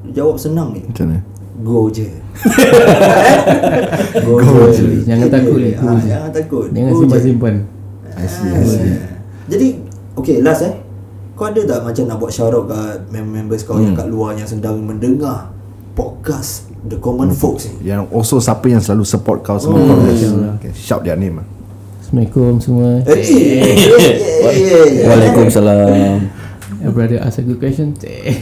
Dia 0.08 0.20
jawab 0.20 0.36
senang 0.36 0.76
ni. 0.76 0.84
Macam 0.84 1.08
mana? 1.08 1.20
Go 1.56 1.86
je 1.86 2.08
go, 4.24 4.34
Go 4.36 4.66
je, 4.68 4.82
je. 4.82 5.06
Jangan 5.06 5.28
takut, 5.30 5.58
eh, 5.60 5.74
Ah, 5.76 5.94
je. 5.94 6.08
jangan 6.08 6.30
takut 6.30 6.66
jangan 6.68 6.90
Go 6.90 6.96
je. 6.96 7.02
simpan-simpan 7.04 7.54
I 8.14 8.26
see, 8.26 8.48
I 8.48 8.62
see. 8.62 8.94
Jadi 9.46 9.68
Okay 10.14 10.38
last 10.38 10.62
eh 10.62 10.74
Kau 11.34 11.46
ada 11.46 11.58
tak 11.60 11.82
macam 11.82 12.04
nak 12.06 12.16
buat 12.16 12.30
shout 12.30 12.50
out 12.50 12.66
kat 12.66 13.06
Members 13.10 13.62
kau 13.62 13.74
Hmm. 13.74 13.84
yang 13.84 13.96
kat 13.96 14.06
luar 14.06 14.34
Yang 14.34 14.54
sedang 14.54 14.78
mendengar 14.80 15.50
Podcast 15.92 16.70
The 16.80 16.96
Common 16.96 17.30
Folks 17.30 17.66
ni 17.68 17.86
Yang 17.86 18.06
also 18.08 18.38
siapa 18.38 18.66
yang 18.66 18.78
selalu 18.78 19.02
support 19.04 19.42
kau 19.42 19.58
semua 19.58 19.78
Hmm. 19.78 19.98
boleh 20.00 20.54
okay, 20.56 20.70
shout 20.72 21.02
their 21.02 21.14
name 21.14 21.38
lah. 21.38 21.46
Assalamualaikum 22.00 22.52
semua 22.58 23.02
Eh, 23.02 23.14
eh, 23.14 23.22
eh, 23.22 23.74
eh, 23.74 24.14
eh. 24.46 25.06
Waalaikumsalam. 25.06 26.43
Uh, 26.84 26.92
brother 26.92 27.16
ask 27.18 27.40
a 27.40 27.42
good 27.42 27.56
question 27.56 27.96
Eh, 28.04 28.36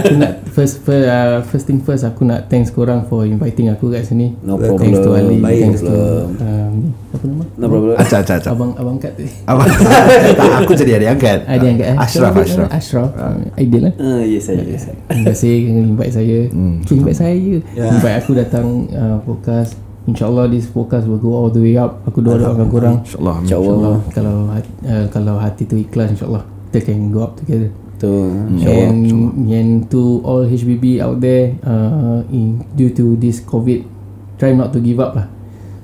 Aku 0.00 0.16
nak 0.16 0.32
First 0.50 0.80
first, 0.82 1.04
uh, 1.04 1.44
first 1.44 1.64
thing 1.64 1.78
first 1.78 2.02
Aku 2.02 2.24
nak 2.24 2.48
thanks 2.48 2.72
korang 2.72 3.04
For 3.04 3.22
inviting 3.22 3.68
aku 3.68 3.92
kat 3.92 4.02
sini 4.02 4.32
No 4.40 4.56
Thanks 4.56 4.98
to 4.98 5.06
problem. 5.06 5.28
Ali 5.28 5.36
Baik. 5.38 5.60
Thanks 5.62 5.80
to 5.80 5.92
problem. 5.92 6.26
um, 6.40 6.70
ni, 6.74 6.88
Apa 7.12 7.24
nama 7.28 7.44
No 7.54 7.66
problem. 7.68 7.94
Acah. 7.94 8.20
Abang 8.48 8.72
Abang 8.74 8.96
Kat 8.96 9.12
tu 9.14 9.28
Apa? 9.44 9.62
tak, 9.68 10.52
aku 10.64 10.72
jadi 10.74 10.92
adik 10.96 11.08
angkat. 11.14 11.38
Ah, 11.44 11.56
dia 11.56 11.68
angkat 11.70 11.86
eh 11.86 11.96
Ashraf? 12.00 12.32
Ashraf. 12.34 12.68
Ashraf 12.72 13.08
uh, 13.14 13.36
Ideal 13.54 13.82
lah 13.86 13.94
Ah, 14.00 14.20
yes, 14.24 14.42
saya, 14.48 14.64
yes. 14.64 14.88
saya. 14.88 14.96
Terima 15.06 15.24
kasih 15.30 15.54
invite 15.68 16.12
saya 16.12 16.38
hmm, 16.48 16.74
Invite 16.88 17.18
saya 17.18 17.34
Ya. 17.76 17.84
Invite 17.92 18.16
aku 18.18 18.32
datang 18.34 18.66
uh, 18.90 19.20
podcast 19.22 19.76
InsyaAllah 20.08 20.48
this 20.48 20.64
podcast 20.66 21.04
will 21.04 21.20
go 21.20 21.36
all 21.36 21.52
the 21.52 21.60
way 21.60 21.76
up 21.76 22.00
Aku 22.08 22.24
doa-doakan 22.24 22.66
korang 22.66 22.96
InsyaAllah. 23.04 23.36
InsyaAllah. 23.44 23.76
InsyaAllah 23.76 23.96
kalau 24.10 24.34
uh, 24.82 25.06
kalau 25.12 25.34
hati 25.38 25.62
tu 25.64 25.76
ikhlas 25.76 26.16
InsyaAllah 26.16 26.42
kita 26.70 26.94
can 26.94 27.10
go 27.10 27.26
up 27.26 27.34
together 27.36 27.70
Tu. 28.00 28.08
And 28.64 29.04
and 29.52 29.84
to 29.92 30.24
all 30.24 30.48
HBB 30.48 31.04
out 31.04 31.20
there 31.20 31.52
uh, 31.60 32.24
in, 32.32 32.64
Due 32.72 32.96
to 32.96 33.12
this 33.20 33.44
COVID 33.44 33.84
Try 34.40 34.56
not 34.56 34.72
to 34.72 34.80
give 34.80 34.96
up 35.04 35.20
lah 35.20 35.28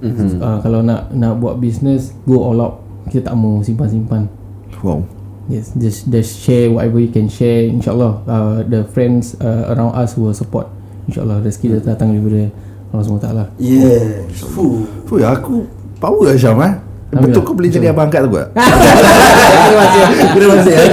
mm-hmm. 0.01 0.41
uh, 0.41 0.65
Kalau 0.65 0.81
nak 0.81 1.13
nak 1.13 1.37
buat 1.37 1.61
business 1.61 2.17
Go 2.25 2.41
all 2.41 2.57
out 2.57 2.81
Kita 3.13 3.29
tak 3.29 3.37
mau 3.37 3.61
simpan-simpan 3.61 4.33
Wow. 4.81 5.05
Yes, 5.47 5.71
just 5.79 6.11
just 6.11 6.43
share 6.43 6.75
whatever 6.75 6.99
you 6.99 7.11
can 7.15 7.31
share. 7.31 7.71
InsyaAllah 7.71 8.13
uh, 8.27 8.57
the 8.67 8.83
friends 8.91 9.39
uh, 9.39 9.71
around 9.71 9.95
us 9.95 10.19
will 10.19 10.35
support. 10.35 10.67
InsyaAllah 11.07 11.39
rezeki 11.39 11.79
dah 11.79 11.95
datang 11.95 12.11
daripada 12.11 12.51
Allah 12.91 13.05
SWT. 13.07 13.29
Yes 13.63 14.43
Fuh. 14.43 14.83
Fuh, 15.07 15.23
aku 15.23 15.67
power 16.03 16.35
lah 16.35 16.35
Syam 16.35 16.59
eh. 16.67 16.86
Betul 17.07 17.41
kau 17.47 17.55
boleh 17.55 17.71
jadi 17.71 17.95
abang 17.95 18.11
angkat 18.11 18.27
tu 18.27 18.35
tak? 18.35 18.49
Terima 19.67 19.83
kasih. 19.87 20.05
Terima 20.35 20.55
kasih. 20.59 20.75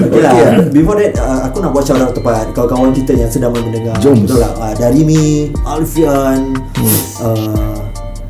Okay 0.00 0.20
lah. 0.24 0.32
Before 0.72 0.96
that 0.96 1.12
uh, 1.20 1.46
Aku 1.50 1.60
nak 1.60 1.70
buat 1.76 1.84
shout 1.84 2.00
out 2.00 2.16
Tepat 2.16 2.48
kawan-kawan 2.56 2.90
kita 2.96 3.12
Yang 3.12 3.38
sedang 3.38 3.52
mendengar. 3.52 3.92
Jom. 4.00 4.24
Betul 4.24 4.40
tak 4.40 4.56
uh, 4.56 4.72
Dari 4.74 5.00
Mi 5.04 5.52
Alfian 5.68 6.56
uh, 7.20 7.76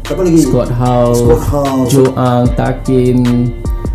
Siapa 0.04 0.26
lagi? 0.26 0.42
Scott 0.42 0.70
House, 0.74 1.22
Scott 1.22 1.44
House 1.54 1.86
Joe 1.86 2.10
Ang, 2.18 2.50
Takin, 2.58 3.18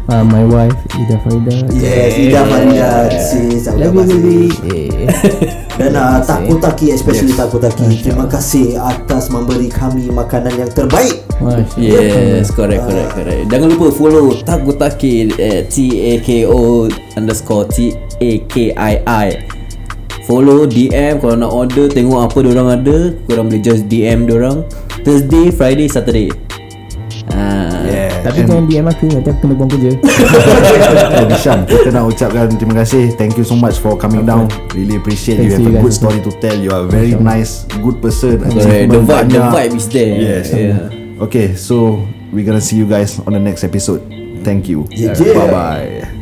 uh, 0.10 0.24
my 0.24 0.44
wife 0.46 0.76
Ida 0.94 1.18
Farida. 1.22 1.52
Yes 1.74 2.18
Ida 2.18 2.42
Farida 2.46 2.90
Sis 3.10 3.66
sis? 3.66 4.56
Eh. 4.70 4.90
Dan 5.76 5.92
uh, 5.98 6.24
Takutaki 6.24 6.96
Especially 6.96 7.36
Takutaki 7.36 8.00
Terima 8.00 8.30
kasih 8.30 8.80
Atas 8.80 9.28
memberi 9.28 9.68
kami 9.68 10.08
Makanan 10.08 10.56
yang 10.56 10.72
terbaik 10.72 11.26
Masya 11.44 11.76
Yes, 11.76 12.48
correct, 12.54 12.88
correct, 12.88 13.12
correct. 13.12 13.44
Jangan 13.52 13.68
lupa 13.76 13.92
follow 13.92 14.32
Takutaki 14.48 15.36
eh, 15.36 15.68
T 15.68 15.76
A 16.00 16.14
K 16.24 16.48
O 16.48 16.88
underscore 17.20 17.68
T 17.68 17.92
A 18.24 18.32
K 18.48 18.72
I 18.72 18.94
I. 19.04 19.28
Follow 20.26 20.66
DM 20.66 21.22
kalau 21.22 21.36
nak 21.38 21.52
order 21.54 21.86
tengok 21.86 22.32
apa 22.32 22.38
diorang 22.42 22.70
ada, 22.82 23.14
korang 23.30 23.46
boleh 23.52 23.62
just 23.62 23.86
DM 23.86 24.26
diorang. 24.26 24.66
Thursday, 25.06 25.54
Friday, 25.54 25.86
Saturday. 25.86 26.34
Ah. 27.30 27.65
Tapi 28.26 28.42
And- 28.42 28.50
jangan 28.50 28.66
DM 28.66 28.86
aku 28.90 29.06
Nanti 29.14 29.30
aku 29.30 29.40
kena 29.46 29.54
buang 29.54 29.70
kerja. 29.70 29.90
Jadi 31.22 31.36
Syam 31.38 31.60
Kita 31.70 31.90
nak 31.94 32.04
ucapkan 32.10 32.50
terima 32.58 32.76
kasih. 32.82 33.14
Thank 33.16 33.38
you 33.38 33.46
so 33.46 33.54
much 33.54 33.78
for 33.78 33.94
coming 33.94 34.26
down. 34.26 34.50
Really 34.74 34.98
appreciate 34.98 35.38
Thanks 35.38 35.56
you. 35.56 35.62
Have 35.62 35.70
a 35.70 35.74
you 35.78 35.84
good 35.86 35.94
guys. 35.94 36.02
story 36.02 36.20
to 36.26 36.32
tell. 36.42 36.58
You 36.58 36.74
are 36.74 36.84
a 36.86 36.90
very 36.90 37.14
nice 37.14 37.70
Good 37.70 38.02
person. 38.02 38.42
Correct. 38.42 38.90
The 38.90 39.00
vibe, 39.00 39.30
the 39.30 39.42
vibe 39.46 39.74
is 39.78 39.86
there. 39.88 40.14
Yes. 40.18 40.50
Yeah. 40.50 40.90
Okay 41.22 41.54
so 41.54 42.02
We're 42.34 42.44
gonna 42.44 42.60
see 42.60 42.76
you 42.76 42.90
guys 42.90 43.16
On 43.24 43.32
the 43.32 43.40
next 43.40 43.64
episode. 43.64 44.04
Thank 44.44 44.68
you. 44.68 44.84
Yeah, 44.92 45.16
yeah. 45.16 45.34
Bye 45.34 45.48
bye 45.48 46.15